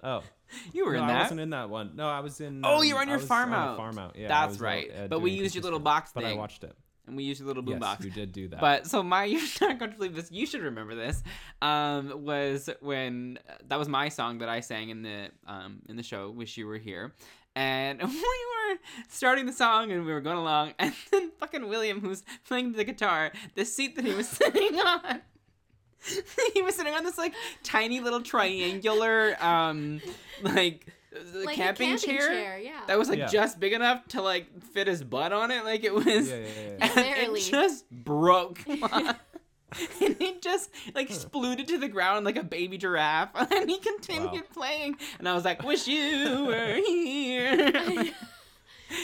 oh 0.04 0.22
you 0.72 0.86
were 0.86 0.94
no, 0.94 1.00
in 1.00 1.04
I 1.06 1.14
that. 1.14 1.22
wasn't 1.24 1.40
in 1.42 1.50
that 1.52 1.70
one. 1.70 1.92
No, 1.96 2.08
I 2.08 2.20
was 2.20 2.40
in. 2.42 2.62
Oh, 2.64 2.78
um, 2.78 2.84
you 2.84 2.96
were 2.96 3.02
on 3.02 3.10
your 3.10 3.20
farm 3.20 3.54
out. 3.54 3.78
farm 3.78 3.98
out. 3.98 4.16
Yeah, 4.16 4.28
That's 4.28 4.50
was 4.54 4.58
out, 4.62 4.66
right. 4.66 4.92
uh, 5.04 5.08
But 5.08 5.22
we 5.22 5.32
used 5.32 5.56
your 5.56 5.62
Christmas 5.62 5.64
little 5.66 5.80
stuff. 5.80 5.84
box 5.84 6.12
But 6.14 6.26
I 6.26 6.34
watched 6.34 6.64
it. 6.64 6.76
And 7.08 7.16
we 7.18 7.24
used 7.24 7.42
a 7.42 7.46
little 7.46 7.64
boombox. 7.64 7.82
Yes, 7.82 7.98
boombox. 7.98 8.04
you 8.06 8.12
did 8.12 8.32
do 8.32 8.48
that. 8.50 8.60
But 8.60 8.88
so 8.88 9.04
my 9.04 9.24
you're 9.26 9.42
not 9.62 9.80
going 9.80 9.92
to 9.92 9.98
believe 9.98 10.16
this. 10.16 10.32
You 10.32 10.46
should 10.46 10.62
remember 10.62 10.96
this. 10.96 11.24
Um, 11.62 12.24
was 12.24 12.70
when 12.82 13.40
that 13.68 13.78
was 13.78 13.88
my 13.88 14.10
song 14.10 14.40
that 14.40 14.50
I 14.50 14.62
sang 14.62 14.90
in 14.90 15.02
the 15.02 15.30
um 15.48 15.82
in 15.90 15.96
the 15.96 16.04
show. 16.04 16.30
Wish 16.30 16.58
you 16.58 16.68
were 16.68 16.78
here. 16.78 17.14
And 17.56 18.02
we 18.04 18.08
were 18.08 18.78
starting 19.10 19.46
the 19.46 19.54
song 19.54 19.92
and 19.92 20.06
we 20.06 20.12
were 20.12 20.22
going 20.22 20.38
along, 20.38 20.74
and 20.80 20.94
then 21.12 21.32
fucking 21.40 21.68
William, 21.68 22.00
who's 22.02 22.24
playing 22.48 22.74
the 22.74 22.84
guitar, 22.84 23.32
the 23.56 23.66
seat 23.66 23.96
that 23.96 24.06
he 24.06 24.14
was 24.14 24.28
sitting 24.28 24.80
on, 24.80 25.22
he 26.54 26.62
was 26.62 26.76
sitting 26.76 26.94
on 26.94 27.04
this 27.04 27.18
like 27.18 27.34
tiny 27.64 28.00
little 28.00 28.22
triangular, 28.22 29.38
um, 29.44 30.02
like, 30.42 30.88
uh, 31.16 31.46
Like 31.46 31.56
camping, 31.56 31.90
a 31.94 31.98
camping 31.98 32.18
chair, 32.18 32.28
chair, 32.28 32.60
yeah. 32.60 32.82
that 32.88 32.98
was 32.98 33.10
like 33.10 33.20
Yeah. 33.20 33.28
just 33.28 33.60
big 33.60 33.74
enough 33.74 34.08
to 34.10 34.22
like 34.22 34.48
fit 34.74 34.88
his 34.88 35.04
butt 35.04 35.32
on 35.34 35.52
it. 35.52 35.64
Like 35.66 35.84
it 35.84 35.94
was, 35.94 36.06
Yeah, 36.30 36.36
yeah, 36.38 36.46
yeah, 36.46 36.76
yeah. 36.80 36.90
and 37.30 37.36
it 37.38 37.52
just 37.52 37.90
broke. 37.92 38.60
and 38.68 40.16
he 40.20 40.36
just 40.42 40.70
like 40.94 41.10
exploded 41.10 41.68
to 41.68 41.78
the 41.80 41.88
ground 41.88 42.26
like 42.26 42.36
a 42.38 42.44
baby 42.44 42.78
giraffe. 42.78 43.30
And 43.52 43.70
he 43.70 43.80
continued 43.80 44.32
Wow. 44.34 44.48
playing, 44.54 44.96
and 45.20 45.28
I 45.28 45.34
was 45.34 45.46
like, 45.46 45.64
"Wish 45.64 45.88
you 45.88 46.46
were 46.46 46.76
here." 46.86 48.12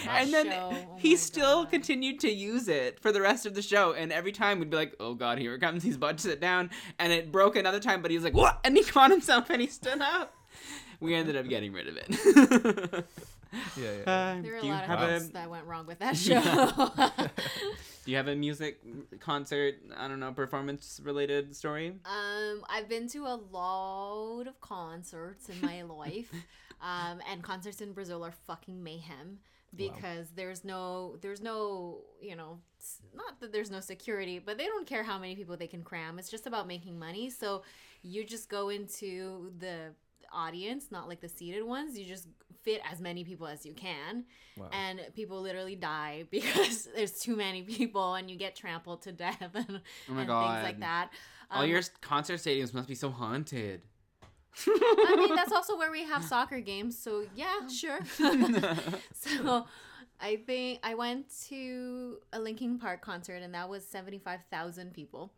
And 0.08 0.32
then 0.32 0.46
show, 0.52 0.70
oh 0.72 0.96
he 1.00 1.12
my 1.12 1.16
still 1.16 1.64
God. 1.64 1.72
continued 1.72 2.20
to 2.20 2.30
use 2.32 2.68
it 2.68 3.00
for 3.00 3.12
the 3.12 3.22
rest 3.22 3.48
of 3.48 3.56
the 3.56 3.62
show. 3.64 3.94
And 3.94 4.12
every 4.12 4.32
time 4.32 4.60
we'd 4.60 4.70
be 4.70 4.78
like, 4.78 4.94
"Oh 5.00 5.16
God, 5.16 5.40
here 5.40 5.56
it 5.56 5.60
comes!" 5.60 5.82
He's 5.82 5.96
about 5.96 6.18
to 6.18 6.24
sit 6.24 6.40
down, 6.40 6.70
and 7.00 7.12
it 7.12 7.32
broke 7.32 7.56
another 7.56 7.80
time. 7.80 8.04
But 8.04 8.12
he 8.12 8.18
was 8.18 8.24
like, 8.24 8.36
"What?" 8.36 8.60
And 8.64 8.78
he 8.78 8.84
caught 8.84 9.10
himself 9.10 9.50
and 9.50 9.60
he 9.62 9.68
stood 9.68 10.02
up. 10.02 10.36
We 11.00 11.16
ended 11.16 11.36
up 11.36 11.48
getting 11.48 11.72
rid 11.74 11.88
of 11.88 11.98
it. 11.98 13.06
Yeah, 13.52 13.84
yeah, 13.84 13.92
yeah. 14.06 14.12
Uh, 14.12 14.42
There 14.42 14.52
were 14.52 14.58
a 14.58 14.62
do 14.62 14.68
you 14.68 14.74
lot 14.74 14.84
of 14.84 14.90
have 14.90 15.10
things 15.10 15.30
a 15.30 15.34
that 15.34 15.50
went 15.50 15.66
wrong 15.66 15.86
with 15.88 16.00
that 16.00 16.18
show. 16.18 16.42
Do 18.06 18.12
you 18.12 18.18
have 18.18 18.28
a 18.28 18.36
music 18.36 18.80
concert? 19.20 19.76
I 19.96 20.08
don't 20.08 20.20
know, 20.20 20.32
performance 20.32 21.00
related 21.04 21.56
story. 21.56 21.96
Um, 22.06 22.64
I've 22.70 22.88
been 22.88 23.08
to 23.10 23.26
a 23.26 23.40
lot 23.52 24.48
of 24.48 24.60
concerts 24.62 25.50
in 25.50 25.62
my 25.62 25.82
life, 26.04 26.32
um, 26.82 27.22
and 27.30 27.44
concerts 27.44 27.82
in 27.82 27.94
Brazil 27.94 28.24
are 28.24 28.32
fucking 28.32 28.84
mayhem 28.84 29.40
because 29.76 30.30
there's 30.36 30.64
no, 30.64 31.18
there's 31.22 31.42
no, 31.42 32.00
you 32.22 32.36
know, 32.36 32.60
not 33.14 33.40
that 33.42 33.52
there's 33.52 33.70
no 33.70 33.80
security, 33.80 34.40
but 34.40 34.58
they 34.58 34.66
don't 34.66 34.88
care 34.88 35.04
how 35.04 35.20
many 35.20 35.36
people 35.36 35.56
they 35.58 35.68
can 35.68 35.84
cram. 35.84 36.18
It's 36.18 36.32
just 36.32 36.48
about 36.48 36.68
making 36.68 36.98
money. 36.98 37.30
So 37.30 37.64
you 38.02 38.24
just 38.24 38.50
go 38.50 38.70
into 38.70 39.52
the 39.60 39.94
audience, 40.34 40.86
not 40.92 41.08
like 41.08 41.22
the 41.22 41.30
seated 41.30 41.64
ones. 41.64 41.98
You 41.98 42.06
just 42.06 42.28
fit 42.64 42.82
as 42.92 43.00
many 43.00 43.24
people 43.24 43.48
as 43.48 43.66
you 43.66 43.74
can, 43.74 44.26
Wow. 44.58 44.68
and 44.74 45.00
people 45.16 45.42
literally 45.42 45.76
die 45.76 46.26
because 46.32 46.88
there's 46.96 47.20
too 47.20 47.36
many 47.36 47.64
people, 47.64 48.16
and 48.16 48.30
you 48.30 48.38
get 48.38 48.56
trampled 48.56 49.02
to 49.04 49.12
death 49.12 49.42
and, 49.54 49.82
Oh 50.10 50.14
my 50.14 50.20
and 50.22 50.28
God. 50.28 50.54
things 50.54 50.64
like 50.64 50.80
that. 50.82 51.10
All 51.52 51.64
Um, 51.64 51.70
your 51.70 51.82
concert 52.02 52.36
stadiums 52.40 52.74
must 52.74 52.88
be 52.88 52.96
so 52.96 53.10
haunted. 53.10 53.82
I 54.68 55.16
mean, 55.16 55.36
that's 55.36 55.52
also 55.60 55.78
where 55.78 55.92
we 55.92 56.04
have 56.04 56.24
soccer 56.24 56.60
games. 56.60 56.98
So 56.98 57.26
yeah, 57.36 57.68
sure. 57.68 58.00
so 59.14 59.66
I 60.20 60.36
think 60.46 60.80
I 60.84 60.96
went 60.96 61.28
to 61.50 62.18
a 62.34 62.40
Linkin 62.40 62.78
Park 62.80 63.02
concert 63.02 63.42
and 63.42 63.54
that 63.54 63.70
was 63.70 63.86
75,000 63.88 64.94
people. 64.94 65.34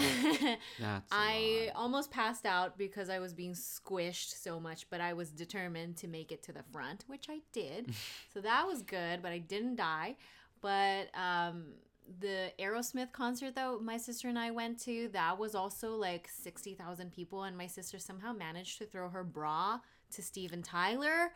That's 0.80 1.06
I 1.10 1.70
almost 1.74 2.10
passed 2.10 2.46
out 2.46 2.76
because 2.78 3.08
I 3.08 3.18
was 3.18 3.32
being 3.32 3.52
squished 3.52 4.42
so 4.42 4.60
much, 4.60 4.88
but 4.90 5.00
I 5.00 5.12
was 5.12 5.30
determined 5.30 5.96
to 5.98 6.08
make 6.08 6.32
it 6.32 6.42
to 6.44 6.52
the 6.52 6.62
front, 6.72 7.04
which 7.06 7.26
I 7.28 7.40
did. 7.52 7.94
so 8.32 8.40
that 8.40 8.66
was 8.66 8.82
good, 8.82 9.22
but 9.22 9.32
I 9.32 9.38
didn't 9.38 9.76
die. 9.76 10.16
But 10.60 11.08
um, 11.14 11.74
the 12.20 12.52
Aerosmith 12.58 13.12
concert 13.12 13.54
that 13.54 13.80
my 13.82 13.96
sister 13.96 14.28
and 14.28 14.38
I 14.38 14.50
went 14.50 14.80
to, 14.80 15.08
that 15.12 15.38
was 15.38 15.54
also 15.54 15.94
like 15.96 16.28
60,000 16.28 17.12
people, 17.12 17.44
and 17.44 17.56
my 17.56 17.66
sister 17.66 17.98
somehow 17.98 18.32
managed 18.32 18.78
to 18.78 18.86
throw 18.86 19.08
her 19.08 19.24
bra 19.24 19.80
to 20.12 20.22
Steven 20.22 20.62
Tyler. 20.62 21.32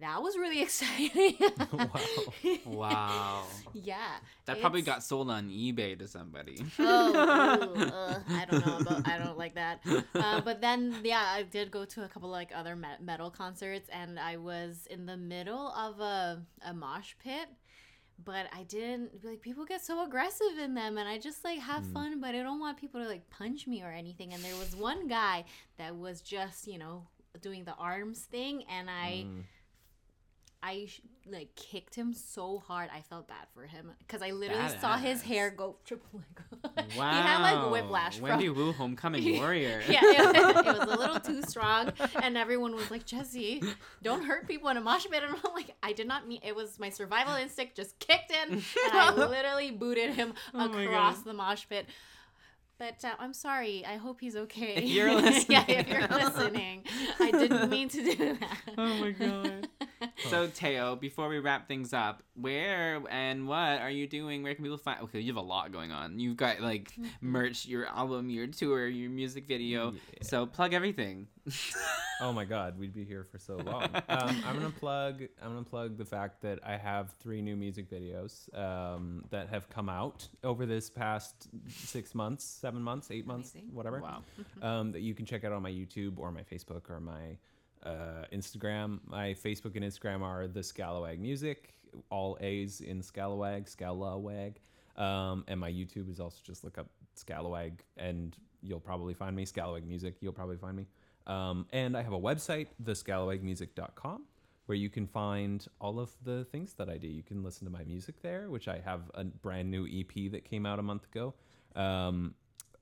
That 0.00 0.22
was 0.22 0.36
really 0.36 0.60
exciting. 0.68 1.36
Wow. 1.72 2.00
wow. 2.64 3.44
yeah. 3.72 4.16
That 4.46 4.60
probably 4.60 4.82
got 4.82 5.02
sold 5.02 5.30
on 5.30 5.48
eBay 5.48 5.98
to 5.98 6.08
somebody. 6.08 6.64
oh, 6.78 7.74
ooh, 7.76 7.82
uh, 7.82 8.18
I 8.28 8.44
don't 8.44 8.66
know 8.66 8.78
about. 8.78 9.08
I 9.08 9.18
don't 9.18 9.38
like 9.38 9.54
that. 9.54 9.80
Uh, 10.14 10.40
but 10.44 10.60
then, 10.60 10.96
yeah, 11.02 11.24
I 11.32 11.42
did 11.44 11.70
go 11.70 11.84
to 11.84 12.04
a 12.04 12.08
couple 12.08 12.28
like 12.28 12.50
other 12.54 12.76
me- 12.76 12.88
metal 13.00 13.30
concerts, 13.30 13.88
and 13.92 14.18
I 14.18 14.36
was 14.36 14.86
in 14.90 15.06
the 15.06 15.16
middle 15.16 15.68
of 15.68 16.00
a 16.00 16.42
a 16.64 16.74
mosh 16.74 17.14
pit. 17.22 17.48
But 18.24 18.46
I 18.52 18.62
didn't 18.62 19.24
like 19.24 19.40
people 19.40 19.64
get 19.64 19.84
so 19.84 20.04
aggressive 20.04 20.58
in 20.62 20.74
them, 20.74 20.98
and 20.98 21.08
I 21.08 21.18
just 21.18 21.42
like 21.44 21.58
have 21.58 21.84
fun, 21.86 22.20
but 22.20 22.34
I 22.34 22.42
don't 22.42 22.60
want 22.60 22.78
people 22.78 23.00
to 23.00 23.08
like 23.08 23.28
punch 23.28 23.66
me 23.66 23.82
or 23.82 23.90
anything. 23.90 24.32
And 24.32 24.42
there 24.42 24.56
was 24.56 24.76
one 24.76 25.08
guy 25.08 25.44
that 25.78 25.96
was 25.96 26.20
just 26.20 26.66
you 26.66 26.78
know 26.78 27.06
doing 27.40 27.64
the 27.64 27.74
arms 27.74 28.20
thing, 28.20 28.64
and 28.68 28.90
I. 28.90 29.26
Mm. 29.26 29.42
I 30.66 30.86
sh- 30.88 31.00
like 31.26 31.54
kicked 31.56 31.94
him 31.94 32.14
so 32.14 32.58
hard. 32.66 32.88
I 32.94 33.02
felt 33.02 33.28
bad 33.28 33.46
for 33.52 33.64
him 33.66 33.90
because 33.98 34.22
I 34.22 34.30
literally 34.30 34.70
saw 34.80 34.96
his 34.96 35.20
hair 35.20 35.50
go 35.50 35.76
triple. 35.84 36.22
Wow. 36.62 36.70
He 36.86 36.98
had 36.98 37.42
like 37.42 37.70
whiplash. 37.70 38.18
Wendy 38.18 38.46
from- 38.46 38.56
Wu, 38.56 38.72
homecoming 38.72 39.36
warrior. 39.40 39.82
yeah, 39.88 40.00
it, 40.02 40.36
it 40.66 40.78
was 40.78 40.88
a 40.88 40.98
little 40.98 41.20
too 41.20 41.42
strong, 41.42 41.92
and 42.22 42.38
everyone 42.38 42.74
was 42.74 42.90
like, 42.90 43.04
"Jesse, 43.04 43.62
don't 44.02 44.24
hurt 44.24 44.48
people 44.48 44.70
in 44.70 44.78
a 44.78 44.80
mosh 44.80 45.06
pit." 45.10 45.22
And 45.22 45.34
I'm 45.44 45.52
like, 45.54 45.74
"I 45.82 45.92
did 45.92 46.08
not 46.08 46.26
mean 46.26 46.40
it 46.42 46.56
was 46.56 46.78
my 46.78 46.88
survival 46.88 47.34
instinct 47.34 47.76
just 47.76 47.98
kicked 47.98 48.30
in, 48.32 48.54
and 48.54 48.62
I 48.92 49.12
literally 49.14 49.70
booted 49.70 50.14
him 50.14 50.32
Oh 50.54 50.72
across 50.72 51.20
the 51.20 51.34
mosh 51.34 51.66
pit." 51.68 51.86
But 52.76 53.04
uh, 53.04 53.10
I'm 53.20 53.32
sorry. 53.34 53.84
I 53.86 53.96
hope 53.98 54.20
he's 54.20 54.34
okay. 54.34 54.74
If 54.76 54.84
you're 54.90 55.08
yeah, 55.08 55.64
if 55.68 55.88
you're 55.88 56.08
listening. 56.08 56.82
listening, 56.82 56.84
I 57.20 57.30
didn't 57.30 57.70
mean 57.70 57.88
to 57.90 58.02
do 58.02 58.36
that. 58.40 58.58
Oh 58.76 58.94
my 58.98 59.10
god. 59.12 59.68
So 60.28 60.46
Teo, 60.48 60.96
before 60.96 61.28
we 61.28 61.38
wrap 61.38 61.68
things 61.68 61.92
up, 61.92 62.22
where 62.34 63.00
and 63.10 63.46
what 63.46 63.80
are 63.80 63.90
you 63.90 64.06
doing? 64.06 64.42
Where 64.42 64.54
can 64.54 64.64
people 64.64 64.78
find? 64.78 65.02
Okay, 65.02 65.20
you 65.20 65.32
have 65.32 65.42
a 65.42 65.46
lot 65.46 65.72
going 65.72 65.92
on. 65.92 66.18
You've 66.18 66.36
got 66.36 66.60
like 66.60 66.92
merch, 67.20 67.66
your 67.66 67.86
album, 67.86 68.30
your 68.30 68.46
tour, 68.46 68.86
your 68.86 69.10
music 69.10 69.46
video. 69.46 69.92
Yeah. 69.92 69.98
So 70.22 70.46
plug 70.46 70.72
everything. 70.74 71.28
Oh 72.20 72.32
my 72.32 72.44
God, 72.44 72.78
we'd 72.78 72.94
be 72.94 73.04
here 73.04 73.24
for 73.24 73.38
so 73.38 73.56
long. 73.56 73.82
um, 74.08 74.42
I'm 74.46 74.56
gonna 74.56 74.70
plug. 74.70 75.22
I'm 75.42 75.50
gonna 75.52 75.64
plug 75.64 75.98
the 75.98 76.04
fact 76.04 76.42
that 76.42 76.60
I 76.64 76.76
have 76.76 77.10
three 77.20 77.42
new 77.42 77.56
music 77.56 77.90
videos 77.90 78.56
um, 78.56 79.24
that 79.30 79.48
have 79.48 79.68
come 79.68 79.88
out 79.88 80.28
over 80.42 80.64
this 80.64 80.88
past 80.88 81.48
six 81.68 82.14
months, 82.14 82.44
seven 82.44 82.80
months, 82.82 83.10
eight 83.10 83.26
months, 83.26 83.52
Amazing. 83.52 83.74
whatever. 83.74 84.00
Wow. 84.00 84.22
Um, 84.62 84.92
that 84.92 85.00
you 85.00 85.14
can 85.14 85.26
check 85.26 85.44
out 85.44 85.52
on 85.52 85.62
my 85.62 85.70
YouTube 85.70 86.18
or 86.18 86.30
my 86.30 86.42
Facebook 86.42 86.88
or 86.88 87.00
my 87.00 87.36
uh, 87.84 88.24
Instagram. 88.32 89.00
My 89.06 89.34
Facebook 89.34 89.76
and 89.76 89.84
Instagram 89.84 90.22
are 90.22 90.46
the 90.46 90.60
Scalawag 90.60 91.18
Music, 91.18 91.74
all 92.10 92.36
A's 92.40 92.80
in 92.80 93.00
Scalawag, 93.00 93.74
Scalawag. 93.74 94.54
Um, 94.96 95.44
and 95.48 95.58
my 95.58 95.70
YouTube 95.70 96.10
is 96.10 96.20
also 96.20 96.38
just 96.44 96.64
look 96.64 96.78
up 96.78 96.86
Scalawag 97.16 97.72
and 97.96 98.36
you'll 98.62 98.80
probably 98.80 99.14
find 99.14 99.34
me. 99.34 99.44
Scalawag 99.44 99.84
Music, 99.86 100.16
you'll 100.20 100.32
probably 100.32 100.56
find 100.56 100.76
me. 100.76 100.86
Um, 101.26 101.66
and 101.72 101.96
I 101.96 102.02
have 102.02 102.12
a 102.12 102.20
website, 102.20 102.68
thescalawagmusic.com, 102.82 104.22
where 104.66 104.76
you 104.76 104.90
can 104.90 105.06
find 105.06 105.66
all 105.80 105.98
of 105.98 106.10
the 106.22 106.44
things 106.44 106.74
that 106.74 106.88
I 106.88 106.98
do. 106.98 107.08
You 107.08 107.22
can 107.22 107.42
listen 107.42 107.64
to 107.66 107.72
my 107.72 107.84
music 107.84 108.20
there, 108.22 108.50
which 108.50 108.68
I 108.68 108.80
have 108.84 109.10
a 109.14 109.24
brand 109.24 109.70
new 109.70 109.86
EP 109.86 110.30
that 110.32 110.44
came 110.44 110.66
out 110.66 110.78
a 110.78 110.82
month 110.82 111.04
ago. 111.04 111.34
Um, 111.74 112.34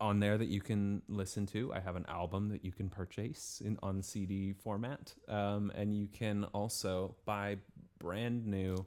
on 0.03 0.18
there 0.20 0.36
that 0.36 0.48
you 0.48 0.61
can 0.61 1.00
listen 1.09 1.46
to. 1.46 1.72
I 1.72 1.78
have 1.80 1.94
an 1.96 2.05
album 2.09 2.48
that 2.48 2.64
you 2.64 2.72
can 2.72 2.90
purchase 2.90 3.62
in 3.64 3.78
on 3.82 4.03
CD 4.03 4.53
format, 4.53 5.14
um, 5.28 5.70
and 5.74 5.94
you 5.94 6.09
can 6.09 6.44
also 6.53 7.14
buy 7.24 7.57
brand 7.98 8.46
new 8.46 8.84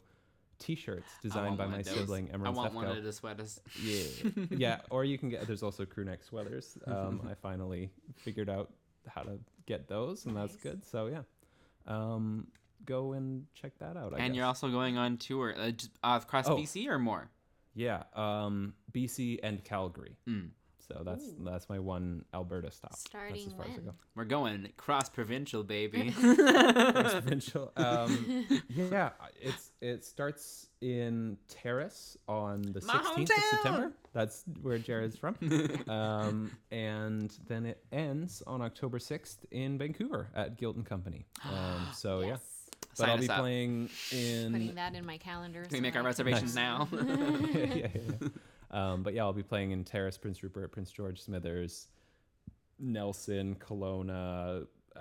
T-shirts 0.59 1.07
designed 1.21 1.57
by 1.57 1.65
my 1.67 1.81
sibling 1.81 2.29
I 2.31 2.33
Emerald 2.35 2.55
want 2.55 2.73
one 2.73 2.87
of 2.87 3.03
the 3.03 3.11
sweaters. 3.13 3.59
Yeah, 3.81 4.03
yeah. 4.51 4.77
Or 4.89 5.03
you 5.05 5.17
can 5.17 5.29
get. 5.29 5.47
There's 5.47 5.63
also 5.63 5.85
crew 5.85 6.03
neck 6.05 6.23
sweaters. 6.23 6.77
Um, 6.85 7.27
I 7.29 7.33
finally 7.33 7.89
figured 8.17 8.49
out 8.49 8.71
how 9.07 9.21
to 9.23 9.39
get 9.65 9.87
those, 9.87 10.25
and 10.25 10.35
that's 10.35 10.53
Nice. 10.53 10.63
good. 10.63 10.85
So 10.85 11.07
yeah, 11.07 11.23
um, 11.87 12.47
go 12.85 13.13
and 13.13 13.45
check 13.53 13.77
that 13.79 13.95
out. 13.97 14.13
I 14.13 14.17
and 14.17 14.27
guess. 14.33 14.35
you're 14.37 14.45
also 14.45 14.69
going 14.69 14.97
on 14.97 15.17
tour 15.17 15.55
uh, 15.57 15.71
uh, 16.03 16.19
across 16.21 16.47
Oh. 16.47 16.55
BC 16.57 16.87
or 16.87 16.99
more. 16.99 17.29
yeah, 17.73 18.03
um, 18.13 18.73
BC 18.93 19.39
and 19.43 19.63
Calgary. 19.63 20.15
Mm. 20.27 20.49
So 20.87 21.01
that's 21.03 21.23
Ooh. 21.23 21.43
that's 21.43 21.67
my 21.69 21.79
one 21.79 22.25
Alberta 22.33 22.69
stop. 22.71 22.91
that's 22.91 23.01
Starting 23.01 23.47
as 23.47 23.53
far 23.53 23.65
as 23.65 23.71
I 23.71 23.75
when? 23.75 23.85
go. 23.85 23.93
We're 24.15 24.25
going 24.25 24.69
cross 24.77 25.09
provincial, 25.09 25.63
baby. 25.63 26.11
provincial. 26.15 27.71
Um, 27.75 28.45
yeah, 28.69 29.09
it's 29.41 29.71
it 29.81 30.05
starts 30.05 30.67
in 30.81 31.37
Terrace 31.47 32.17
on 32.27 32.61
the 32.61 32.81
sixteenth 32.81 33.31
of! 33.31 33.43
September. 33.51 33.91
That's 34.13 34.43
where 34.61 34.77
Jared's 34.77 35.17
from. 35.17 35.35
um, 35.87 36.51
and 36.71 37.35
then 37.47 37.65
it 37.65 37.83
ends 37.91 38.43
on 38.45 38.61
October 38.61 38.99
sixth 38.99 39.45
in 39.51 39.77
Vancouver 39.77 40.27
at 40.35 40.57
Guilt 40.57 40.75
and 40.75 40.85
Company. 40.85 41.25
Um, 41.45 41.87
so 41.93 42.21
yeah, 42.21 42.37
but 42.97 42.97
Sign 42.97 43.09
I'll 43.09 43.17
be 43.17 43.29
up. 43.29 43.39
playing 43.39 43.89
in. 44.11 44.51
Putting 44.51 44.75
that 44.75 44.95
in 44.95 45.05
my 45.05 45.17
calendar. 45.17 45.63
Can 45.63 45.73
we 45.73 45.81
make 45.81 45.95
our 45.95 46.03
reservations 46.03 46.55
Nice. 46.55 46.55
now? 46.55 46.87
yeah, 46.91 47.65
yeah, 47.65 47.87
yeah. 47.93 48.27
Um, 48.71 49.03
but 49.03 49.13
yeah, 49.13 49.23
I'll 49.23 49.33
be 49.33 49.43
playing 49.43 49.71
in 49.71 49.83
Terrace, 49.83 50.17
Prince 50.17 50.43
Rupert, 50.43 50.71
Prince 50.71 50.91
George, 50.91 51.21
Smithers, 51.21 51.87
Nelson, 52.79 53.55
Kelowna, 53.55 54.67
uh, 54.95 54.99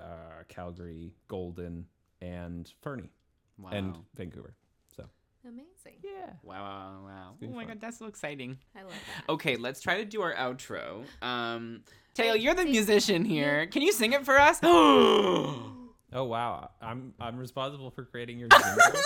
Calgary, 0.48 1.12
Golden, 1.28 1.86
and 2.20 2.72
Fernie, 2.82 3.10
wow. 3.58 3.70
and 3.72 3.96
Vancouver. 4.14 4.54
So 4.96 5.04
Amazing. 5.44 6.00
yeah. 6.02 6.32
wow, 6.42 6.62
wow, 6.62 7.04
wow. 7.04 7.34
Oh 7.42 7.46
my 7.48 7.62
fun. 7.62 7.68
god, 7.68 7.80
that's 7.80 7.98
so 7.98 8.06
exciting. 8.06 8.58
I 8.76 8.82
love 8.82 8.92
that. 8.92 9.32
Okay, 9.32 9.56
let's 9.56 9.80
try 9.80 9.98
to 9.98 10.04
do 10.04 10.22
our 10.22 10.34
outro. 10.34 11.04
Um, 11.22 11.82
Taylor, 12.14 12.36
you're 12.36 12.54
the 12.54 12.64
musician 12.64 13.24
here. 13.24 13.66
Can 13.66 13.82
you 13.82 13.92
sing 13.92 14.12
it 14.12 14.24
for 14.24 14.38
us? 14.38 14.60
Oh 16.16 16.22
wow, 16.22 16.70
I'm 16.80 17.12
I'm 17.18 17.36
responsible 17.36 17.90
for 17.90 18.04
creating 18.04 18.38
your 18.38 18.48
jingle. 18.52 19.00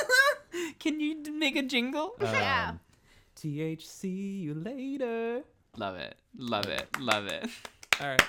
Can 0.78 1.00
you 1.00 1.22
make 1.32 1.56
a 1.56 1.62
jingle? 1.62 2.14
Yeah. 2.20 2.74
THC 3.38 4.40
you 4.40 4.54
later. 4.54 5.42
Love 5.76 5.94
it. 5.94 6.16
Love 6.36 6.66
it. 6.66 6.88
Love 6.98 7.26
it. 7.26 7.48
All 8.00 8.08
right. 8.08 8.22